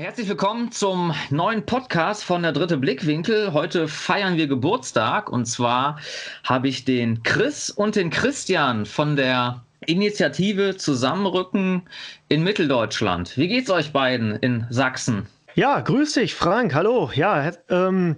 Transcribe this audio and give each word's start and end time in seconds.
Herzlich 0.00 0.30
willkommen 0.30 0.72
zum 0.72 1.14
neuen 1.28 1.66
Podcast 1.66 2.24
von 2.24 2.42
der 2.42 2.52
Dritte 2.52 2.78
Blickwinkel. 2.78 3.52
Heute 3.52 3.86
feiern 3.86 4.38
wir 4.38 4.46
Geburtstag 4.46 5.30
und 5.30 5.44
zwar 5.44 6.00
habe 6.42 6.68
ich 6.68 6.86
den 6.86 7.22
Chris 7.22 7.68
und 7.68 7.96
den 7.96 8.08
Christian 8.08 8.86
von 8.86 9.14
der 9.14 9.62
Initiative 9.84 10.78
Zusammenrücken 10.78 11.82
in 12.30 12.42
Mitteldeutschland. 12.42 13.36
Wie 13.36 13.48
geht's 13.48 13.68
euch 13.68 13.92
beiden 13.92 14.36
in 14.36 14.66
Sachsen? 14.70 15.26
Ja, 15.54 15.80
grüß 15.80 16.14
dich, 16.14 16.34
Frank. 16.34 16.72
Hallo. 16.72 17.10
Ja, 17.14 17.52
ähm, 17.68 18.16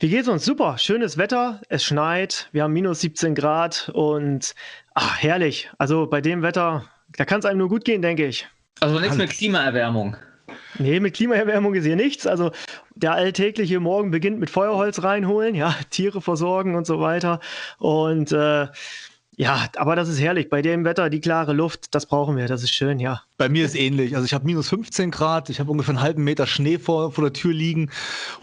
wie 0.00 0.10
geht's 0.10 0.28
uns? 0.28 0.44
Super. 0.44 0.76
Schönes 0.76 1.16
Wetter. 1.16 1.62
Es 1.70 1.84
schneit. 1.84 2.50
Wir 2.52 2.64
haben 2.64 2.74
minus 2.74 3.00
17 3.00 3.34
Grad 3.34 3.90
und 3.94 4.54
ach, 4.92 5.22
herrlich. 5.22 5.70
Also 5.78 6.06
bei 6.06 6.20
dem 6.20 6.42
Wetter, 6.42 6.84
da 7.16 7.24
kann 7.24 7.38
es 7.38 7.46
einem 7.46 7.60
nur 7.60 7.70
gut 7.70 7.86
gehen, 7.86 8.02
denke 8.02 8.26
ich. 8.26 8.46
Also 8.80 9.00
nichts 9.00 9.16
mit 9.16 9.30
Klimaerwärmung. 9.30 10.18
Nee, 10.78 11.00
mit 11.00 11.14
Klimaerwärmung 11.14 11.74
ist 11.74 11.84
hier 11.84 11.96
nichts. 11.96 12.26
Also 12.26 12.50
der 12.94 13.12
alltägliche 13.14 13.80
Morgen 13.80 14.10
beginnt 14.10 14.38
mit 14.38 14.50
Feuerholz 14.50 15.02
reinholen, 15.02 15.54
ja, 15.54 15.74
Tiere 15.90 16.20
versorgen 16.20 16.74
und 16.74 16.86
so 16.86 17.00
weiter. 17.00 17.40
Und 17.78 18.32
äh, 18.32 18.68
ja, 19.36 19.66
aber 19.76 19.96
das 19.96 20.08
ist 20.08 20.20
herrlich. 20.20 20.48
Bei 20.48 20.62
dem 20.62 20.84
Wetter, 20.84 21.10
die 21.10 21.20
klare 21.20 21.52
Luft, 21.52 21.94
das 21.94 22.06
brauchen 22.06 22.36
wir. 22.36 22.46
Das 22.46 22.62
ist 22.62 22.74
schön, 22.74 23.00
ja. 23.00 23.22
Bei 23.36 23.48
mir 23.48 23.64
ist 23.64 23.74
ähnlich. 23.74 24.14
Also 24.14 24.26
ich 24.26 24.32
habe 24.32 24.46
minus 24.46 24.68
15 24.68 25.10
Grad, 25.10 25.50
ich 25.50 25.58
habe 25.58 25.68
ungefähr 25.68 25.92
einen 25.94 26.02
halben 26.02 26.22
Meter 26.22 26.46
Schnee 26.46 26.78
vor, 26.78 27.10
vor 27.10 27.24
der 27.24 27.32
Tür 27.32 27.52
liegen. 27.52 27.90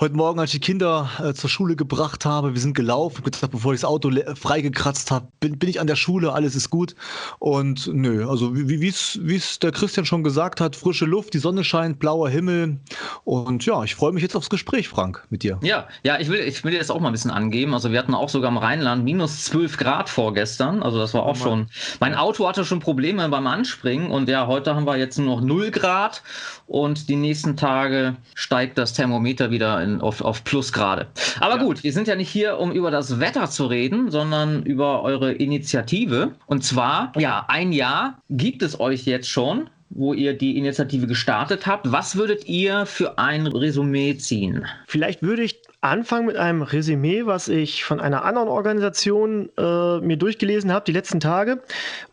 Heute 0.02 0.16
Morgen, 0.16 0.38
als 0.38 0.53
ich 0.53 0.59
die 0.59 0.66
Kinder 0.66 1.09
äh, 1.23 1.34
zur 1.34 1.50
Schule 1.50 1.78
gebracht 1.78 2.25
habe, 2.25 2.53
wir 2.53 2.59
sind 2.59 2.73
gelaufen, 2.73 3.23
gesagt, 3.23 3.53
bevor 3.53 3.73
ich 3.73 3.80
das 3.80 3.89
Auto 3.89 4.12
freigekratzt 4.36 5.09
habe, 5.09 5.30
bin, 5.39 5.58
bin 5.58 5.69
ich 5.69 5.80
an 5.80 5.88
der 5.88 5.95
Schule, 5.95 6.34
alles 6.34 6.56
ist 6.56 6.69
gut. 6.69 6.95
Und 7.39 7.89
nö, 7.94 8.28
also 8.30 8.53
wie 8.53 8.86
es 8.86 9.59
der 9.59 9.72
Christian 9.72 10.06
schon 10.06 10.25
gesagt 10.25 10.59
hat, 10.59 10.75
frische 10.75 11.06
Luft, 11.06 11.36
die 11.36 11.39
Sonne 11.39 11.64
scheint, 11.64 11.97
blauer 12.00 12.30
Himmel. 12.30 12.81
Und 13.23 13.66
ja, 13.66 13.86
ich 13.86 13.95
freue 13.95 14.12
mich 14.12 14.23
jetzt 14.23 14.36
aufs 14.36 14.50
Gespräch, 14.50 14.89
Frank, 14.89 15.25
mit 15.30 15.44
dir. 15.44 15.58
Ja, 15.64 15.88
ja, 16.03 16.19
ich 16.19 16.28
will, 16.28 16.42
ich 16.42 16.66
will 16.66 16.72
dir 16.72 16.80
das 16.80 16.92
auch 16.92 17.00
mal 17.00 17.08
ein 17.08 17.14
bisschen 17.14 17.31
angeben. 17.31 17.73
Also 17.73 17.94
wir 17.94 18.00
hatten 18.00 18.14
auch 18.14 18.28
sogar 18.28 18.52
im 18.52 18.58
Rheinland 18.58 19.06
minus 19.06 19.45
12 19.45 19.78
Grad 19.78 20.09
vorgestern. 20.09 20.84
Also 20.84 21.00
das 21.00 21.14
war 21.14 21.23
auch 21.23 21.38
oh 21.39 21.44
schon. 21.44 21.67
Mein 22.02 22.14
Auto 22.14 22.45
hatte 22.45 22.66
schon 22.66 22.81
Probleme 22.81 23.30
beim 23.30 23.47
Anspringen 23.47 24.12
und 24.12 24.28
ja, 24.28 24.47
heute 24.47 24.75
haben 24.75 24.81
haben 24.82 24.88
wir 24.88 24.98
jetzt 24.98 25.18
nur 25.18 25.38
noch 25.38 25.42
0 25.42 25.72
Grad 25.72 26.24
und 26.68 27.08
die 27.08 27.16
nächsten 27.16 27.56
Tage 27.56 28.16
steigt 28.34 28.78
das 28.78 28.94
Thermometer 28.94 29.52
wieder 29.52 29.82
in, 29.82 30.02
auf, 30.02 30.22
auf 30.22 30.44
Plusgrade. 30.44 31.08
Aber 31.40 31.58
ja. 31.58 31.64
gut, 31.64 31.84
wir 31.84 31.94
sind 31.94 32.08
ja 32.08 32.16
nicht 32.16 32.30
hier, 32.30 32.58
um 32.58 32.72
über 32.72 32.90
das 32.90 33.20
Wetter 33.20 33.50
zu 33.50 33.68
reden, 33.68 34.09
sondern 34.09 34.64
über 34.64 35.04
eure 35.04 35.34
Initiative. 35.34 36.32
Und 36.48 36.64
zwar, 36.64 37.14
ja, 37.18 37.46
ein 37.48 37.72
Jahr 37.72 38.18
gibt 38.30 38.64
es 38.64 38.80
euch 38.80 39.06
jetzt 39.06 39.30
schon 39.30 39.70
wo 39.94 40.14
ihr 40.14 40.34
die 40.34 40.58
Initiative 40.58 41.06
gestartet 41.06 41.68
habt. 41.68 41.92
Was 41.92 42.16
würdet 42.16 42.48
ihr 42.48 42.86
für 42.86 43.18
ein 43.18 43.46
Resümee 43.46 44.16
ziehen? 44.18 44.66
Vielleicht 44.88 45.22
würde 45.22 45.44
ich 45.44 45.61
anfangen 45.82 46.28
mit 46.28 46.38
einem 46.38 46.62
Resümee, 46.62 47.26
was 47.26 47.48
ich 47.48 47.84
von 47.84 48.00
einer 48.00 48.24
anderen 48.24 48.48
Organisation 48.48 49.50
äh, 49.58 50.00
mir 50.00 50.18
durchgelesen 50.18 50.72
habe 50.72 50.86
die 50.86 50.92
letzten 50.92 51.20
Tage. 51.20 51.62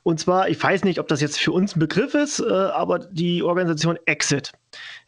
Und 0.03 0.19
zwar, 0.19 0.49
ich 0.49 0.63
weiß 0.63 0.85
nicht, 0.85 0.99
ob 0.99 1.09
das 1.09 1.21
jetzt 1.21 1.39
für 1.39 1.53
uns 1.53 1.77
ein 1.77 1.81
Begriff 1.81 2.15
ist, 2.15 2.41
äh, 2.41 2.51
aber 2.51 2.99
die 2.99 3.43
Organisation 3.43 3.99
Exit. 4.07 4.53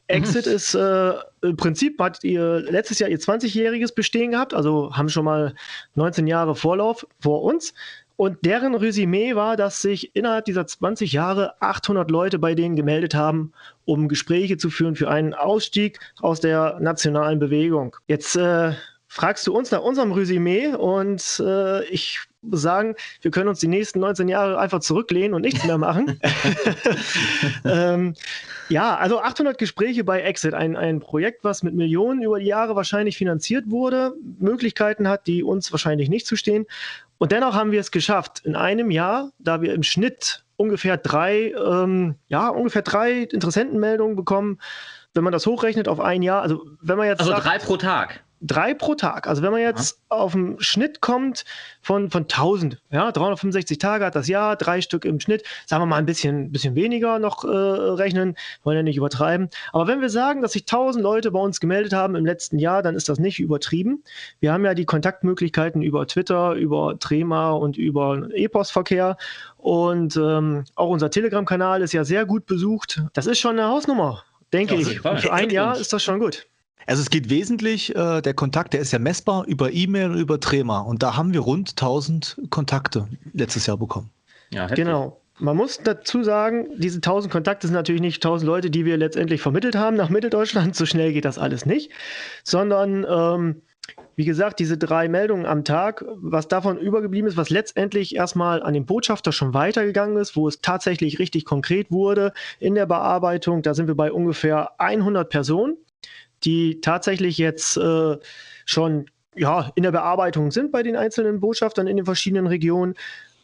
Exit 0.08 0.47
mhm. 0.47 0.53
ist 0.53 0.75
äh, 0.75 1.12
im 1.42 1.56
Prinzip 1.56 1.98
hat 1.98 2.22
ihr 2.22 2.61
letztes 2.61 2.98
Jahr 2.98 3.08
ihr 3.08 3.19
20-jähriges 3.19 3.94
Bestehen 3.94 4.33
gehabt, 4.33 4.53
also 4.53 4.94
haben 4.94 5.08
schon 5.08 5.25
mal 5.25 5.55
19 5.94 6.27
Jahre 6.27 6.55
Vorlauf 6.55 7.06
vor 7.20 7.43
uns. 7.43 7.72
Und 8.20 8.44
deren 8.44 8.75
Resümee 8.75 9.34
war, 9.34 9.56
dass 9.56 9.81
sich 9.81 10.14
innerhalb 10.14 10.44
dieser 10.44 10.66
20 10.66 11.14
Jahre 11.14 11.54
800 11.62 12.10
Leute 12.10 12.38
bei 12.38 12.54
denen 12.54 12.76
gemeldet 12.76 13.14
haben, 13.14 13.54
um 13.86 14.08
Gespräche 14.08 14.58
zu 14.58 14.69
führen 14.69 14.94
für 14.94 15.08
einen 15.08 15.32
Ausstieg 15.32 15.98
aus 16.20 16.38
der 16.38 16.76
nationalen 16.81 17.38
Bewegung. 17.38 17.97
Jetzt 18.08 18.36
äh, 18.36 18.75
fragst 19.06 19.47
du 19.47 19.56
uns 19.56 19.70
nach 19.70 19.81
unserem 19.81 20.12
Resümee 20.12 20.75
und 20.75 21.42
äh, 21.42 21.82
ich 21.86 22.20
sagen, 22.50 22.94
wir 23.20 23.30
können 23.30 23.48
uns 23.48 23.60
die 23.60 23.68
nächsten 23.68 24.00
19 24.00 24.28
Jahre 24.28 24.58
einfach 24.58 24.80
zurücklehnen 24.80 25.34
und 25.34 25.42
nichts 25.42 25.64
mehr 25.64 25.78
machen. 25.78 26.20
ähm, 27.64 28.14
ja, 28.68 28.96
also 28.96 29.20
800 29.20 29.58
Gespräche 29.58 30.04
bei 30.04 30.22
Exit, 30.22 30.54
ein, 30.54 30.76
ein 30.76 31.00
Projekt, 31.00 31.44
was 31.44 31.62
mit 31.62 31.74
Millionen 31.74 32.22
über 32.22 32.38
die 32.38 32.46
Jahre 32.46 32.76
wahrscheinlich 32.76 33.18
finanziert 33.18 33.64
wurde, 33.68 34.14
Möglichkeiten 34.38 35.08
hat, 35.08 35.26
die 35.26 35.42
uns 35.42 35.70
wahrscheinlich 35.72 36.08
nicht 36.08 36.26
zustehen. 36.26 36.66
Und 37.18 37.32
dennoch 37.32 37.54
haben 37.54 37.72
wir 37.72 37.80
es 37.80 37.90
geschafft, 37.90 38.40
in 38.44 38.56
einem 38.56 38.90
Jahr, 38.90 39.30
da 39.38 39.60
wir 39.60 39.74
im 39.74 39.82
Schnitt 39.82 40.44
ungefähr 40.56 40.96
drei, 40.96 41.52
ähm, 41.52 42.14
ja, 42.28 42.48
ungefähr 42.48 42.82
drei 42.82 43.22
Interessentenmeldungen 43.22 44.16
bekommen, 44.16 44.58
wenn 45.14 45.24
man 45.24 45.32
das 45.32 45.46
hochrechnet 45.46 45.88
auf 45.88 46.00
ein 46.00 46.22
Jahr, 46.22 46.42
also 46.42 46.64
wenn 46.80 46.96
man 46.96 47.06
jetzt. 47.06 47.20
Also 47.20 47.32
sagt, 47.32 47.44
drei 47.44 47.58
pro 47.58 47.76
Tag 47.76 48.22
drei 48.40 48.74
pro 48.74 48.94
Tag. 48.94 49.26
Also 49.26 49.42
wenn 49.42 49.52
man 49.52 49.60
jetzt 49.60 49.98
ja. 50.10 50.16
auf 50.16 50.34
einen 50.34 50.60
Schnitt 50.60 51.00
kommt 51.00 51.44
von, 51.82 52.10
von 52.10 52.22
1000, 52.22 52.80
ja, 52.90 53.12
365 53.12 53.78
Tage 53.78 54.04
hat 54.04 54.14
das 54.14 54.28
Jahr, 54.28 54.56
drei 54.56 54.80
Stück 54.80 55.04
im 55.04 55.20
Schnitt, 55.20 55.44
sagen 55.66 55.82
wir 55.82 55.86
mal 55.86 55.96
ein 55.96 56.06
bisschen, 56.06 56.50
bisschen 56.50 56.74
weniger 56.74 57.18
noch 57.18 57.44
äh, 57.44 57.48
rechnen, 57.48 58.36
wollen 58.64 58.78
ja 58.78 58.82
nicht 58.82 58.96
übertreiben. 58.96 59.50
Aber 59.72 59.86
wenn 59.86 60.00
wir 60.00 60.10
sagen, 60.10 60.40
dass 60.42 60.52
sich 60.52 60.62
1000 60.62 61.02
Leute 61.02 61.30
bei 61.30 61.40
uns 61.40 61.60
gemeldet 61.60 61.92
haben 61.92 62.14
im 62.14 62.24
letzten 62.24 62.58
Jahr, 62.58 62.82
dann 62.82 62.94
ist 62.94 63.08
das 63.08 63.18
nicht 63.18 63.40
übertrieben. 63.40 64.02
Wir 64.40 64.52
haben 64.52 64.64
ja 64.64 64.74
die 64.74 64.86
Kontaktmöglichkeiten 64.86 65.82
über 65.82 66.06
Twitter, 66.06 66.54
über 66.54 66.98
Trema 66.98 67.50
und 67.50 67.76
über 67.76 68.28
E-Postverkehr 68.34 69.16
und 69.58 70.16
ähm, 70.16 70.64
auch 70.74 70.88
unser 70.88 71.10
Telegram-Kanal 71.10 71.82
ist 71.82 71.92
ja 71.92 72.04
sehr 72.04 72.24
gut 72.24 72.46
besucht. 72.46 73.02
Das 73.12 73.26
ist 73.26 73.38
schon 73.38 73.58
eine 73.58 73.68
Hausnummer, 73.68 74.24
denke 74.52 74.74
ja, 74.74 74.80
ich. 74.80 75.00
Für 75.00 75.32
ein 75.32 75.50
Jahr 75.50 75.76
ist 75.76 75.92
das 75.92 76.02
schon 76.02 76.18
gut. 76.18 76.46
Also 76.86 77.02
es 77.02 77.10
geht 77.10 77.30
wesentlich, 77.30 77.94
äh, 77.94 78.20
der 78.20 78.34
Kontakt, 78.34 78.72
der 78.72 78.80
ist 78.80 78.92
ja 78.92 78.98
messbar 78.98 79.46
über 79.46 79.72
E-Mail 79.72 80.10
und 80.10 80.18
über 80.18 80.41
Trema. 80.41 80.80
Und 80.80 81.02
da 81.02 81.16
haben 81.16 81.32
wir 81.32 81.41
rund 81.41 81.70
1000 81.70 82.41
Kontakte 82.50 83.08
letztes 83.32 83.66
Jahr 83.66 83.76
bekommen. 83.76 84.10
Ja, 84.50 84.66
genau. 84.66 85.20
Man 85.38 85.56
muss 85.56 85.78
dazu 85.82 86.22
sagen, 86.22 86.69
diese 86.76 86.98
1000 86.98 87.32
Kontakte 87.32 87.66
sind 87.66 87.74
natürlich 87.74 88.02
nicht 88.02 88.16
1000 88.16 88.46
Leute, 88.46 88.70
die 88.70 88.84
wir 88.84 88.98
letztendlich 88.98 89.40
vermittelt 89.40 89.74
haben 89.74 89.96
nach 89.96 90.10
Mitteldeutschland. 90.10 90.76
So 90.76 90.84
schnell 90.84 91.12
geht 91.12 91.24
das 91.24 91.38
alles 91.38 91.64
nicht. 91.64 91.90
Sondern, 92.44 93.06
ähm, 93.08 93.62
wie 94.16 94.26
gesagt, 94.26 94.58
diese 94.58 94.76
drei 94.76 95.08
Meldungen 95.08 95.46
am 95.46 95.64
Tag, 95.64 96.04
was 96.16 96.48
davon 96.48 96.76
übergeblieben 96.78 97.26
ist, 97.26 97.38
was 97.38 97.48
letztendlich 97.48 98.14
erstmal 98.14 98.62
an 98.62 98.74
den 98.74 98.84
Botschafter 98.84 99.32
schon 99.32 99.54
weitergegangen 99.54 100.19
ist, 100.19 100.36
wo 100.36 100.46
es 100.46 100.60
tatsächlich 100.60 101.19
richtig 101.19 101.46
konkret 101.46 101.90
wurde 101.90 102.34
in 102.58 102.74
der 102.74 102.84
Bearbeitung, 102.84 103.62
da 103.62 103.72
sind 103.72 103.86
wir 103.86 103.94
bei 103.94 104.12
ungefähr 104.12 104.78
100 104.78 105.30
Personen 105.30 105.76
die 106.44 106.80
tatsächlich 106.80 107.38
jetzt 107.38 107.76
äh, 107.76 108.16
schon 108.64 109.06
ja, 109.36 109.70
in 109.74 109.82
der 109.82 109.92
Bearbeitung 109.92 110.50
sind 110.50 110.72
bei 110.72 110.82
den 110.82 110.96
einzelnen 110.96 111.40
Botschaftern 111.40 111.86
in 111.86 111.96
den 111.96 112.06
verschiedenen 112.06 112.46
Regionen. 112.46 112.94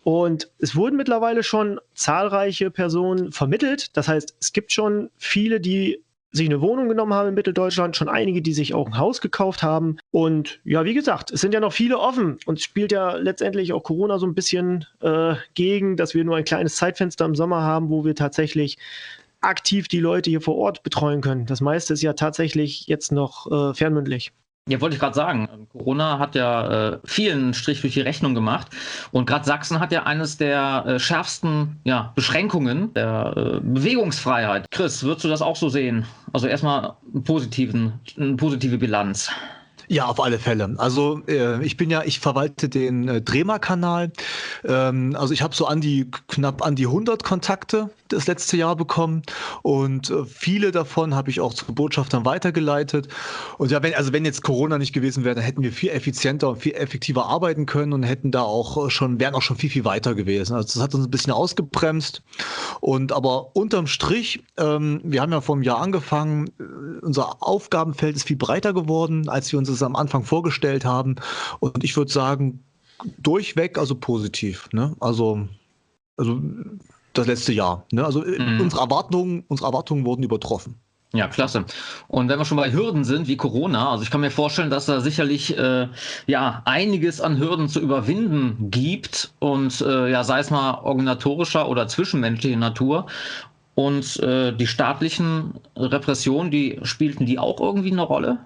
Und 0.03 0.51
es 0.59 0.77
wurden 0.77 0.97
mittlerweile 0.97 1.43
schon 1.43 1.81
zahlreiche 1.95 2.71
Personen 2.71 3.33
vermittelt. 3.33 3.97
Das 3.97 4.07
heißt, 4.07 4.37
es 4.41 4.53
gibt 4.53 4.73
schon 4.73 5.11
viele, 5.17 5.61
die 5.61 6.03
sich 6.33 6.49
eine 6.49 6.61
Wohnung 6.61 6.89
genommen 6.89 7.15
haben 7.15 7.31
in 7.31 7.35
Mitteldeutschland, 7.35 7.97
schon 7.97 8.09
einige, 8.09 8.43
die 8.43 8.53
sich 8.53 8.75
auch 8.75 8.87
ein 8.87 8.99
Haus 8.99 9.21
gekauft 9.21 9.63
haben. 9.63 9.97
Und 10.11 10.61
ja, 10.65 10.85
wie 10.85 10.95
gesagt, 10.95 11.33
es 11.33 11.41
sind 11.41 11.55
ja 11.55 11.61
noch 11.61 11.73
viele 11.73 11.99
offen 11.99 12.39
und 12.47 12.61
spielt 12.61 12.93
ja 12.93 13.17
letztendlich 13.17 13.73
auch 13.73 13.83
Corona 13.83 14.19
so 14.19 14.27
ein 14.27 14.35
bisschen 14.35 14.87
äh, 15.01 15.35
gegen, 15.55 15.97
dass 15.97 16.15
wir 16.15 16.25
nur 16.25 16.37
ein 16.37 16.45
kleines 16.45 16.77
Zeitfenster 16.77 17.25
im 17.25 17.35
Sommer 17.35 17.63
haben, 17.63 17.91
wo 17.91 18.05
wir 18.05 18.15
tatsächlich 18.15 18.77
aktiv 19.41 19.89
die 19.89 20.01
Leute 20.01 20.31
hier 20.31 20.41
vor 20.41 20.57
Ort 20.57 20.83
betreuen 20.83 21.21
können. 21.21 21.47
Das 21.47 21.61
meiste 21.61 21.93
ist 21.95 22.03
ja 22.03 22.15
tatsächlich 22.15 22.87
jetzt 22.87 23.13
noch 23.13 23.51
äh, 23.51 23.75
fernmündlich. 23.75 24.33
Ja, 24.69 24.81
wollte 24.81 24.95
ich 24.95 25.01
gerade 25.01 25.15
sagen. 25.15 25.69
Corona 25.71 26.19
hat 26.19 26.35
ja 26.35 26.95
äh, 26.95 26.99
vielen 27.05 27.55
Strich 27.55 27.83
durch 27.83 27.95
die 27.95 28.01
Rechnung 28.01 28.35
gemacht. 28.35 28.67
Und 29.13 29.27
gerade 29.27 29.45
Sachsen 29.45 29.79
hat 29.79 29.93
ja 29.93 30.03
eines 30.03 30.39
der 30.39 30.85
äh, 30.87 30.99
schärfsten 30.99 31.79
ja, 31.85 32.11
Beschränkungen 32.17 32.93
der 32.95 33.33
äh, 33.37 33.61
Bewegungsfreiheit. 33.61 34.69
Chris, 34.73 35.05
würdest 35.05 35.25
du 35.25 35.29
das 35.29 35.41
auch 35.41 35.55
so 35.55 35.69
sehen? 35.69 36.05
Also 36.33 36.49
erstmal 36.49 36.97
einen 37.15 37.23
positiven, 37.23 38.01
eine 38.17 38.35
positive 38.35 38.77
Bilanz. 38.77 39.31
Ja, 39.89 40.07
auf 40.07 40.21
alle 40.21 40.39
Fälle. 40.39 40.75
Also 40.79 41.23
äh, 41.29 41.65
ich 41.65 41.77
bin 41.77 41.91
ja, 41.91 42.03
ich 42.03 42.19
verwalte 42.19 42.69
den 42.69 43.09
äh, 43.09 43.23
Drema-Kanal. 43.23 44.11
Ähm, 44.65 45.15
also 45.17 45.33
ich 45.33 45.43
habe 45.43 45.55
so 45.55 45.67
an 45.67 45.81
die 45.81 46.11
knapp 46.27 46.67
an 46.67 46.75
die 46.75 46.87
100 46.87 47.23
Kontakte 47.23 47.91
das 48.09 48.27
letzte 48.27 48.57
Jahr 48.57 48.77
bekommen 48.77 49.23
und 49.63 50.11
äh, 50.11 50.25
viele 50.25 50.71
davon 50.71 51.15
habe 51.15 51.31
ich 51.31 51.41
auch 51.41 51.55
zu 51.55 51.67
Botschaftern 51.75 52.25
weitergeleitet. 52.25 53.09
Und 53.59 53.71
ja, 53.71 53.83
wenn 53.83 53.95
also 53.95 54.13
wenn 54.13 54.25
jetzt 54.25 54.43
Corona 54.43 54.79
nicht 54.79 54.93
gewesen 54.93 55.25
wäre, 55.25 55.35
dann 55.35 55.45
hätten 55.45 55.63
wir 55.63 55.73
viel 55.73 55.91
effizienter 55.91 56.49
und 56.51 56.57
viel 56.57 56.75
effektiver 56.75 57.27
arbeiten 57.27 57.67
können 57.67 57.93
und 57.93 58.03
hätten 58.03 58.31
da 58.31 58.43
auch 58.43 58.91
schon 58.91 59.21
wären 59.21 59.35
auch 59.35 59.43
schon 59.43 59.57
viel 59.57 59.71
viel 59.71 59.85
weiter 59.85 60.15
gewesen. 60.15 60.55
Also 60.55 60.75
das 60.75 60.83
hat 60.83 60.95
uns 60.95 61.07
ein 61.07 61.11
bisschen 61.11 61.33
ausgebremst. 61.33 62.23
Und 62.81 63.13
aber 63.13 63.55
unterm 63.57 63.87
Strich, 63.87 64.43
ähm, 64.57 65.01
wir 65.05 65.23
haben 65.23 65.33
ja 65.33 65.41
vor 65.41 65.55
einem 65.55 65.63
Jahr 65.63 65.81
angefangen. 65.81 66.49
Äh, 66.59 67.05
unser 67.05 67.43
Aufgabenfeld 67.43 68.17
ist 68.17 68.27
viel 68.27 68.37
breiter 68.37 68.73
geworden, 68.73 69.29
als 69.29 69.53
wir 69.53 69.59
uns 69.59 69.69
es 69.69 69.83
am 69.83 69.97
Anfang 69.97 70.25
vorgestellt 70.25 70.85
haben. 70.85 71.17
Und 71.61 71.85
ich 71.85 71.97
würde 71.97 72.13
sagen, 72.13 72.63
durchweg, 73.19 73.79
also 73.79 73.95
positiv. 73.95 74.69
Ne? 74.73 74.95
Also, 75.01 75.49
also 76.17 76.41
das 77.19 77.27
letzte 77.27 77.53
Jahr. 77.53 77.85
Ne? 77.93 78.05
Also 78.05 78.21
mhm. 78.21 78.61
unsere, 78.61 78.83
Erwartungen, 78.83 79.45
unsere 79.49 79.69
Erwartungen 79.69 80.05
wurden 80.05 80.23
übertroffen. 80.23 80.77
Ja, 81.13 81.29
klasse. 81.29 81.65
Und 82.09 82.29
wenn 82.29 82.39
wir 82.39 82.45
schon 82.45 82.59
bei 82.59 82.73
Hürden 82.73 83.05
sind, 83.05 83.29
wie 83.29 83.37
Corona, 83.37 83.91
also 83.91 84.03
ich 84.03 84.11
kann 84.11 84.21
mir 84.21 84.31
vorstellen, 84.31 84.71
dass 84.71 84.87
da 84.87 85.01
sicherlich 85.01 85.57
äh, 85.57 85.89
ja 86.27 86.63
einiges 86.65 87.21
an 87.21 87.39
Hürden 87.39 87.69
zu 87.69 87.81
überwinden 87.81 88.71
gibt 88.71 89.33
und 89.39 89.81
äh, 89.81 90.11
ja, 90.11 90.25
sei 90.25 90.41
es 90.41 90.51
mal 90.51 90.81
organisatorischer 90.83 91.69
oder 91.69 91.89
zwischenmenschlicher 91.89 92.59
Natur. 92.59 93.07
Und 93.75 94.19
äh, 94.21 94.53
die 94.53 94.67
staatlichen 94.67 95.55
Repressionen, 95.77 96.51
die 96.51 96.81
spielten 96.83 97.27
die 97.27 97.39
auch 97.39 97.61
irgendwie 97.61 97.93
eine 97.93 98.03
Rolle? 98.03 98.39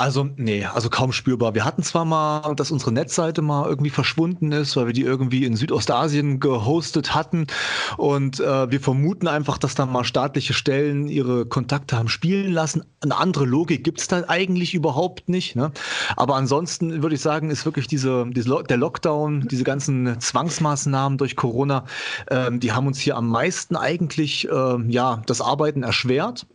Also, 0.00 0.28
nee, 0.36 0.64
also 0.64 0.90
kaum 0.90 1.10
spürbar. 1.10 1.56
Wir 1.56 1.64
hatten 1.64 1.82
zwar 1.82 2.04
mal, 2.04 2.54
dass 2.54 2.70
unsere 2.70 2.92
Netzseite 2.92 3.42
mal 3.42 3.68
irgendwie 3.68 3.90
verschwunden 3.90 4.52
ist, 4.52 4.76
weil 4.76 4.86
wir 4.86 4.92
die 4.92 5.02
irgendwie 5.02 5.44
in 5.44 5.56
Südostasien 5.56 6.38
gehostet 6.38 7.16
hatten. 7.16 7.48
Und 7.96 8.38
äh, 8.38 8.70
wir 8.70 8.80
vermuten 8.80 9.26
einfach, 9.26 9.58
dass 9.58 9.74
da 9.74 9.86
mal 9.86 10.04
staatliche 10.04 10.54
Stellen 10.54 11.08
ihre 11.08 11.46
Kontakte 11.46 11.96
haben 11.96 12.08
spielen 12.08 12.52
lassen. 12.52 12.84
Eine 13.00 13.16
andere 13.16 13.44
Logik 13.44 13.82
gibt 13.82 13.98
es 14.00 14.06
da 14.06 14.22
eigentlich 14.28 14.72
überhaupt 14.72 15.28
nicht. 15.28 15.56
Ne? 15.56 15.72
Aber 16.16 16.36
ansonsten 16.36 17.02
würde 17.02 17.16
ich 17.16 17.20
sagen, 17.20 17.50
ist 17.50 17.64
wirklich 17.64 17.88
diese, 17.88 18.24
diese, 18.30 18.62
der 18.62 18.76
Lockdown, 18.76 19.48
diese 19.48 19.64
ganzen 19.64 20.20
Zwangsmaßnahmen 20.20 21.18
durch 21.18 21.34
Corona, 21.34 21.86
äh, 22.26 22.52
die 22.52 22.70
haben 22.70 22.86
uns 22.86 23.00
hier 23.00 23.16
am 23.16 23.28
meisten 23.28 23.74
eigentlich 23.74 24.48
äh, 24.48 24.76
ja, 24.92 25.22
das 25.26 25.40
Arbeiten 25.40 25.82
erschwert. 25.82 26.46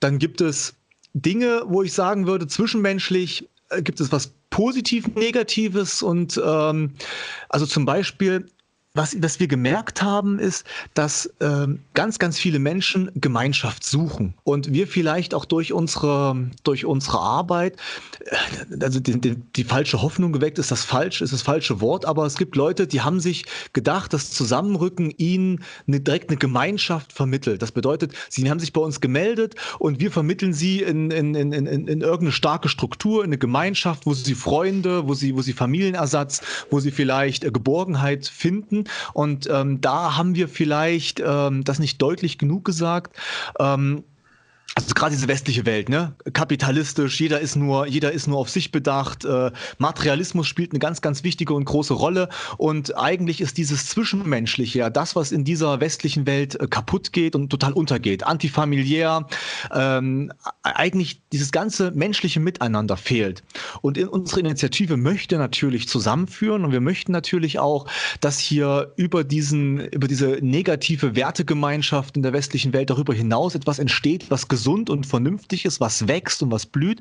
Dann 0.00 0.18
gibt 0.18 0.40
es 0.40 0.76
Dinge, 1.14 1.62
wo 1.66 1.82
ich 1.82 1.92
sagen 1.92 2.26
würde, 2.26 2.46
zwischenmenschlich 2.46 3.48
äh, 3.70 3.82
gibt 3.82 4.00
es 4.00 4.12
was 4.12 4.32
positiv 4.50 5.06
Negatives 5.14 6.02
und 6.02 6.40
ähm, 6.44 6.92
also 7.48 7.66
zum 7.66 7.84
Beispiel 7.84 8.46
was, 8.96 9.20
was 9.20 9.40
wir 9.40 9.48
gemerkt 9.48 10.02
haben, 10.02 10.38
ist, 10.38 10.64
dass 10.94 11.28
ähm, 11.40 11.80
ganz, 11.94 12.20
ganz 12.20 12.38
viele 12.38 12.60
Menschen 12.60 13.10
Gemeinschaft 13.16 13.82
suchen 13.84 14.34
und 14.44 14.72
wir 14.72 14.86
vielleicht 14.86 15.34
auch 15.34 15.44
durch 15.44 15.72
unsere, 15.72 16.48
durch 16.62 16.84
unsere 16.84 17.18
Arbeit, 17.18 17.76
äh, 18.20 18.84
also 18.84 19.00
die, 19.00 19.20
die, 19.20 19.34
die, 19.34 19.64
falsche 19.64 20.00
Hoffnung 20.00 20.32
geweckt 20.32 20.60
ist 20.60 20.70
das 20.70 20.84
falsch, 20.84 21.22
ist 21.22 21.32
das 21.32 21.42
falsche 21.42 21.80
Wort, 21.80 22.04
aber 22.04 22.24
es 22.24 22.36
gibt 22.36 22.54
Leute, 22.54 22.86
die 22.86 23.00
haben 23.00 23.18
sich 23.18 23.46
gedacht, 23.72 24.12
dass 24.12 24.30
Zusammenrücken 24.30 25.10
ihnen 25.10 25.64
eine, 25.88 25.98
direkt 25.98 26.30
eine 26.30 26.38
Gemeinschaft 26.38 27.12
vermittelt. 27.12 27.62
Das 27.62 27.72
bedeutet, 27.72 28.12
sie 28.28 28.48
haben 28.48 28.60
sich 28.60 28.72
bei 28.72 28.80
uns 28.80 29.00
gemeldet 29.00 29.56
und 29.80 29.98
wir 29.98 30.12
vermitteln 30.12 30.52
sie 30.52 30.82
in, 30.82 31.10
in, 31.10 31.34
in, 31.34 31.52
in, 31.52 31.66
in 31.66 32.00
irgendeine 32.00 32.30
starke 32.30 32.68
Struktur, 32.68 33.24
in 33.24 33.30
eine 33.30 33.38
Gemeinschaft, 33.38 34.06
wo 34.06 34.14
sie 34.14 34.36
Freunde, 34.36 35.08
wo 35.08 35.14
sie, 35.14 35.34
wo 35.34 35.42
sie 35.42 35.52
Familienersatz, 35.52 36.42
wo 36.70 36.78
sie 36.78 36.92
vielleicht 36.92 37.42
äh, 37.42 37.50
Geborgenheit 37.50 38.28
finden 38.28 38.83
und 39.12 39.48
ähm, 39.50 39.80
da 39.80 40.16
haben 40.16 40.34
wir 40.34 40.48
vielleicht 40.48 41.22
ähm, 41.24 41.64
das 41.64 41.78
nicht 41.78 42.00
deutlich 42.00 42.38
genug 42.38 42.64
gesagt. 42.64 43.16
Ähm, 43.58 44.04
also 44.76 44.92
gerade 44.92 45.14
diese 45.14 45.28
westliche 45.28 45.66
Welt, 45.66 45.88
ne? 45.88 46.16
Kapitalistisch, 46.32 47.20
jeder 47.20 47.38
ist 47.38 47.54
nur, 47.54 47.86
jeder 47.86 48.10
ist 48.10 48.26
nur 48.26 48.38
auf 48.38 48.50
sich 48.50 48.72
bedacht. 48.72 49.24
Äh, 49.24 49.52
Materialismus 49.78 50.48
spielt 50.48 50.72
eine 50.72 50.80
ganz, 50.80 51.00
ganz 51.00 51.22
wichtige 51.22 51.54
und 51.54 51.64
große 51.64 51.94
Rolle. 51.94 52.28
Und 52.56 52.98
eigentlich 52.98 53.40
ist 53.40 53.56
dieses 53.56 53.86
Zwischenmenschliche 53.86 54.80
ja 54.80 54.90
das, 54.90 55.14
was 55.14 55.30
in 55.30 55.44
dieser 55.44 55.80
westlichen 55.80 56.26
Welt 56.26 56.60
äh, 56.60 56.66
kaputt 56.66 57.12
geht 57.12 57.36
und 57.36 57.50
total 57.50 57.72
untergeht. 57.72 58.26
Antifamiliär, 58.26 59.28
ähm, 59.72 60.32
eigentlich 60.64 61.22
dieses 61.32 61.52
ganze 61.52 61.92
menschliche 61.92 62.40
Miteinander 62.40 62.96
fehlt. 62.96 63.44
Und 63.80 63.96
in 63.96 64.08
unsere 64.08 64.40
Initiative 64.40 64.96
möchte 64.96 65.38
natürlich 65.38 65.88
zusammenführen 65.88 66.64
und 66.64 66.72
wir 66.72 66.80
möchten 66.80 67.12
natürlich 67.12 67.60
auch, 67.60 67.86
dass 68.20 68.40
hier 68.40 68.92
über 68.96 69.22
diesen, 69.22 69.78
über 69.90 70.08
diese 70.08 70.38
negative 70.40 71.14
Wertegemeinschaft 71.14 72.16
in 72.16 72.24
der 72.24 72.32
westlichen 72.32 72.72
Welt 72.72 72.90
darüber 72.90 73.14
hinaus 73.14 73.54
etwas 73.54 73.78
entsteht, 73.78 74.32
was 74.32 74.48
gesund 74.48 74.63
gesund 74.64 74.88
und 74.88 75.06
vernünftig 75.06 75.66
ist, 75.66 75.78
was 75.80 76.08
wächst 76.08 76.42
und 76.42 76.50
was 76.50 76.64
blüht. 76.64 77.00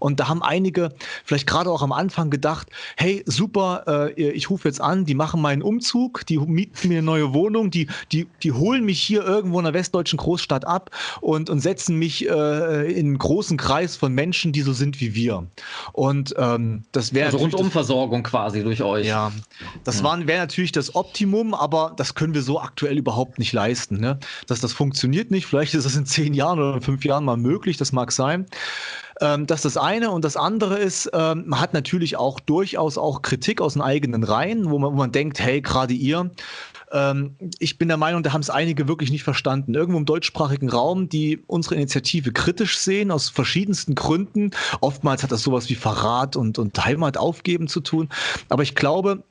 Und 0.00 0.18
da 0.18 0.28
haben 0.28 0.42
einige 0.42 0.94
vielleicht 1.24 1.46
gerade 1.46 1.70
auch 1.70 1.82
am 1.82 1.92
Anfang 1.92 2.30
gedacht, 2.30 2.68
hey, 2.96 3.22
super, 3.26 3.84
äh, 3.86 4.30
ich 4.30 4.48
rufe 4.48 4.66
jetzt 4.66 4.80
an, 4.80 5.04
die 5.04 5.14
machen 5.14 5.42
meinen 5.42 5.60
Umzug, 5.60 6.24
die 6.26 6.38
mieten 6.38 6.88
mir 6.88 6.98
eine 6.98 7.02
neue 7.02 7.34
Wohnung, 7.34 7.70
die, 7.70 7.88
die, 8.12 8.26
die 8.42 8.52
holen 8.52 8.84
mich 8.84 9.02
hier 9.02 9.24
irgendwo 9.24 9.60
in 9.60 9.66
einer 9.66 9.74
westdeutschen 9.74 10.16
Großstadt 10.16 10.66
ab 10.66 10.90
und, 11.20 11.50
und 11.50 11.60
setzen 11.60 11.98
mich 11.98 12.26
äh, 12.28 12.92
in 12.92 13.06
einen 13.06 13.18
großen 13.18 13.58
Kreis 13.58 13.96
von 13.96 14.14
Menschen, 14.14 14.52
die 14.52 14.62
so 14.62 14.72
sind 14.72 15.00
wie 15.00 15.14
wir. 15.14 15.46
Und 15.92 16.34
ähm, 16.38 16.84
das 16.92 17.12
wäre. 17.12 17.26
Also 17.26 17.38
Rundumversorgung 17.38 18.22
quasi 18.22 18.62
durch 18.62 18.82
euch. 18.82 19.06
Ja, 19.06 19.32
das 19.84 20.00
ja. 20.00 20.26
wäre 20.26 20.38
natürlich 20.38 20.72
das 20.72 20.94
Optimum, 20.94 21.52
aber 21.52 21.92
das 21.96 22.14
können 22.14 22.32
wir 22.32 22.42
so 22.42 22.58
aktuell 22.58 22.96
überhaupt 22.96 23.38
nicht 23.38 23.52
leisten. 23.52 24.00
Ne? 24.00 24.18
Dass 24.46 24.60
das 24.60 24.72
funktioniert 24.72 25.30
nicht. 25.30 25.46
Vielleicht 25.46 25.74
ist 25.74 25.84
das 25.84 25.96
in 25.96 26.06
zehn 26.06 26.32
Jahren 26.32 26.58
oder 26.58 26.80
fünf 26.80 26.91
fünf 26.92 27.04
Jahren 27.04 27.24
mal 27.24 27.36
möglich, 27.36 27.76
das 27.78 27.92
mag 27.92 28.12
sein. 28.12 28.46
Ähm, 29.20 29.46
das 29.46 29.64
ist 29.64 29.76
das 29.76 29.82
eine. 29.82 30.10
Und 30.10 30.24
das 30.24 30.36
andere 30.36 30.78
ist, 30.78 31.10
ähm, 31.14 31.44
man 31.46 31.60
hat 31.60 31.72
natürlich 31.72 32.16
auch 32.16 32.40
durchaus 32.40 32.98
auch 32.98 33.22
Kritik 33.22 33.60
aus 33.60 33.74
den 33.74 33.82
eigenen 33.82 34.24
Reihen, 34.24 34.70
wo 34.70 34.78
man, 34.78 34.92
wo 34.92 34.96
man 34.96 35.12
denkt, 35.12 35.40
hey, 35.40 35.60
gerade 35.60 35.94
ihr, 35.94 36.30
ähm, 36.92 37.36
ich 37.58 37.78
bin 37.78 37.88
der 37.88 37.96
Meinung, 37.96 38.22
da 38.22 38.32
haben 38.32 38.42
es 38.42 38.50
einige 38.50 38.88
wirklich 38.88 39.10
nicht 39.10 39.22
verstanden. 39.22 39.74
Irgendwo 39.74 39.98
im 39.98 40.04
deutschsprachigen 40.04 40.68
Raum, 40.68 41.08
die 41.08 41.42
unsere 41.46 41.76
Initiative 41.76 42.32
kritisch 42.32 42.78
sehen, 42.78 43.10
aus 43.10 43.30
verschiedensten 43.30 43.94
Gründen. 43.94 44.50
Oftmals 44.80 45.22
hat 45.22 45.32
das 45.32 45.42
sowas 45.42 45.68
wie 45.70 45.74
Verrat 45.74 46.36
und, 46.36 46.58
und 46.58 46.84
Heimat 46.84 47.16
aufgeben 47.16 47.68
zu 47.68 47.80
tun. 47.80 48.08
Aber 48.48 48.62
ich 48.62 48.74
glaube, 48.74 49.24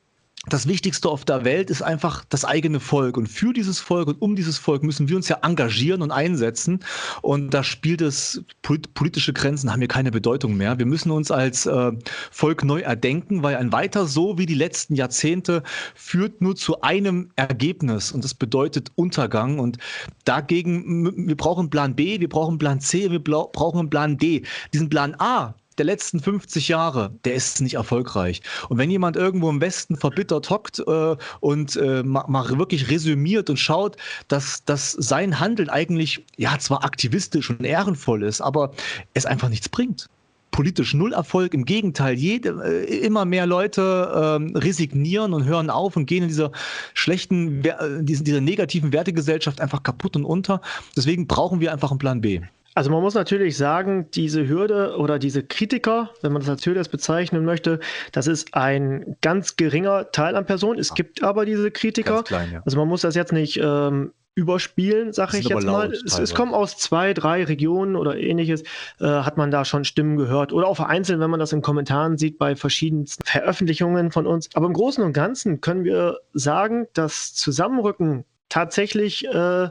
das 0.48 0.66
Wichtigste 0.66 1.08
auf 1.08 1.24
der 1.24 1.44
Welt 1.44 1.70
ist 1.70 1.82
einfach 1.82 2.24
das 2.28 2.44
eigene 2.44 2.80
Volk. 2.80 3.16
Und 3.16 3.28
für 3.28 3.52
dieses 3.52 3.78
Volk 3.78 4.08
und 4.08 4.20
um 4.20 4.34
dieses 4.34 4.58
Volk 4.58 4.82
müssen 4.82 5.08
wir 5.08 5.14
uns 5.14 5.28
ja 5.28 5.38
engagieren 5.42 6.02
und 6.02 6.10
einsetzen. 6.10 6.80
Und 7.20 7.54
da 7.54 7.62
spielt 7.62 8.00
es, 8.00 8.42
politische 8.60 9.32
Grenzen 9.32 9.70
haben 9.70 9.78
hier 9.78 9.88
keine 9.88 10.10
Bedeutung 10.10 10.56
mehr. 10.56 10.80
Wir 10.80 10.86
müssen 10.86 11.12
uns 11.12 11.30
als 11.30 11.66
äh, 11.66 11.92
Volk 12.32 12.64
neu 12.64 12.80
erdenken, 12.80 13.44
weil 13.44 13.56
ein 13.56 13.70
weiter 13.70 14.06
so 14.06 14.36
wie 14.36 14.46
die 14.46 14.54
letzten 14.54 14.96
Jahrzehnte 14.96 15.62
führt 15.94 16.40
nur 16.40 16.56
zu 16.56 16.80
einem 16.80 17.30
Ergebnis. 17.36 18.10
Und 18.10 18.24
das 18.24 18.34
bedeutet 18.34 18.90
Untergang. 18.96 19.60
Und 19.60 19.78
dagegen, 20.24 21.28
wir 21.28 21.36
brauchen 21.36 21.70
Plan 21.70 21.94
B, 21.94 22.18
wir 22.18 22.28
brauchen 22.28 22.58
Plan 22.58 22.80
C, 22.80 23.12
wir 23.12 23.22
brauchen 23.22 23.90
Plan 23.90 24.18
D. 24.18 24.42
Diesen 24.72 24.88
Plan 24.88 25.14
A, 25.18 25.54
der 25.82 25.86
letzten 25.86 26.20
50 26.20 26.68
Jahre, 26.68 27.10
der 27.24 27.34
ist 27.34 27.60
nicht 27.60 27.74
erfolgreich. 27.74 28.40
Und 28.68 28.78
wenn 28.78 28.88
jemand 28.88 29.16
irgendwo 29.16 29.50
im 29.50 29.60
Westen 29.60 29.96
verbittert 29.96 30.48
hockt 30.48 30.78
äh, 30.78 31.16
und 31.40 31.74
äh, 31.74 32.04
mal, 32.04 32.24
mal, 32.28 32.56
wirklich 32.56 32.88
resümiert 32.88 33.50
und 33.50 33.56
schaut, 33.56 33.96
dass, 34.28 34.64
dass 34.64 34.92
sein 34.92 35.40
Handeln 35.40 35.68
eigentlich 35.70 36.24
ja 36.36 36.56
zwar 36.60 36.84
aktivistisch 36.84 37.50
und 37.50 37.64
ehrenvoll 37.64 38.22
ist, 38.22 38.40
aber 38.40 38.70
es 39.14 39.26
einfach 39.26 39.48
nichts 39.48 39.68
bringt. 39.68 40.08
Politisch 40.52 40.94
null 40.94 41.14
Erfolg, 41.14 41.52
im 41.52 41.64
Gegenteil, 41.64 42.14
jede, 42.14 42.62
äh, 42.64 42.98
immer 42.98 43.24
mehr 43.24 43.46
Leute 43.46 44.38
ähm, 44.40 44.54
resignieren 44.54 45.32
und 45.32 45.46
hören 45.46 45.68
auf 45.68 45.96
und 45.96 46.06
gehen 46.06 46.22
in 46.22 46.28
dieser 46.28 46.52
schlechten, 46.94 47.64
äh, 47.64 48.04
dieser 48.04 48.40
negativen 48.40 48.92
Wertegesellschaft 48.92 49.60
einfach 49.60 49.82
kaputt 49.82 50.14
und 50.14 50.24
unter. 50.24 50.60
Deswegen 50.96 51.26
brauchen 51.26 51.58
wir 51.58 51.72
einfach 51.72 51.90
einen 51.90 51.98
Plan 51.98 52.20
B. 52.20 52.40
Also 52.74 52.90
man 52.90 53.02
muss 53.02 53.14
natürlich 53.14 53.56
sagen, 53.56 54.10
diese 54.12 54.48
Hürde 54.48 54.96
oder 54.96 55.18
diese 55.18 55.42
Kritiker, 55.42 56.10
wenn 56.22 56.32
man 56.32 56.40
das 56.40 56.48
als 56.48 56.64
Hürde 56.64 56.82
bezeichnen 56.90 57.44
möchte, 57.44 57.80
das 58.12 58.26
ist 58.26 58.54
ein 58.54 59.16
ganz 59.20 59.56
geringer 59.56 60.10
Teil 60.10 60.36
an 60.36 60.46
Personen. 60.46 60.78
Es 60.78 60.94
gibt 60.94 61.22
aber 61.22 61.44
diese 61.44 61.70
Kritiker. 61.70 62.22
Klein, 62.22 62.50
ja. 62.52 62.62
Also 62.64 62.78
man 62.78 62.88
muss 62.88 63.02
das 63.02 63.14
jetzt 63.14 63.32
nicht 63.32 63.58
ähm, 63.62 64.12
überspielen, 64.34 65.12
sage 65.12 65.38
ich 65.38 65.48
jetzt 65.48 65.66
mal. 65.66 65.92
Es, 65.92 66.18
es, 66.18 66.34
kommen 66.34 66.54
aus 66.54 66.78
zwei, 66.78 67.12
drei 67.12 67.44
Regionen 67.44 67.96
oder 67.96 68.16
ähnliches, 68.16 68.62
äh, 69.00 69.06
hat 69.06 69.36
man 69.36 69.50
da 69.50 69.64
schon 69.64 69.84
Stimmen 69.84 70.16
gehört. 70.16 70.52
Oder 70.52 70.66
auch 70.66 70.76
vereinzelt, 70.76 71.20
wenn 71.20 71.30
man 71.30 71.40
das 71.40 71.52
in 71.52 71.60
Kommentaren 71.60 72.16
sieht 72.16 72.38
bei 72.38 72.56
verschiedensten 72.56 73.24
Veröffentlichungen 73.26 74.10
von 74.10 74.26
uns. 74.26 74.48
Aber 74.54 74.66
im 74.66 74.72
Großen 74.72 75.04
und 75.04 75.12
Ganzen 75.12 75.60
können 75.60 75.84
wir 75.84 76.18
sagen, 76.32 76.86
dass 76.94 77.34
Zusammenrücken 77.34 78.24
tatsächlich 78.48 79.26
äh, 79.26 79.68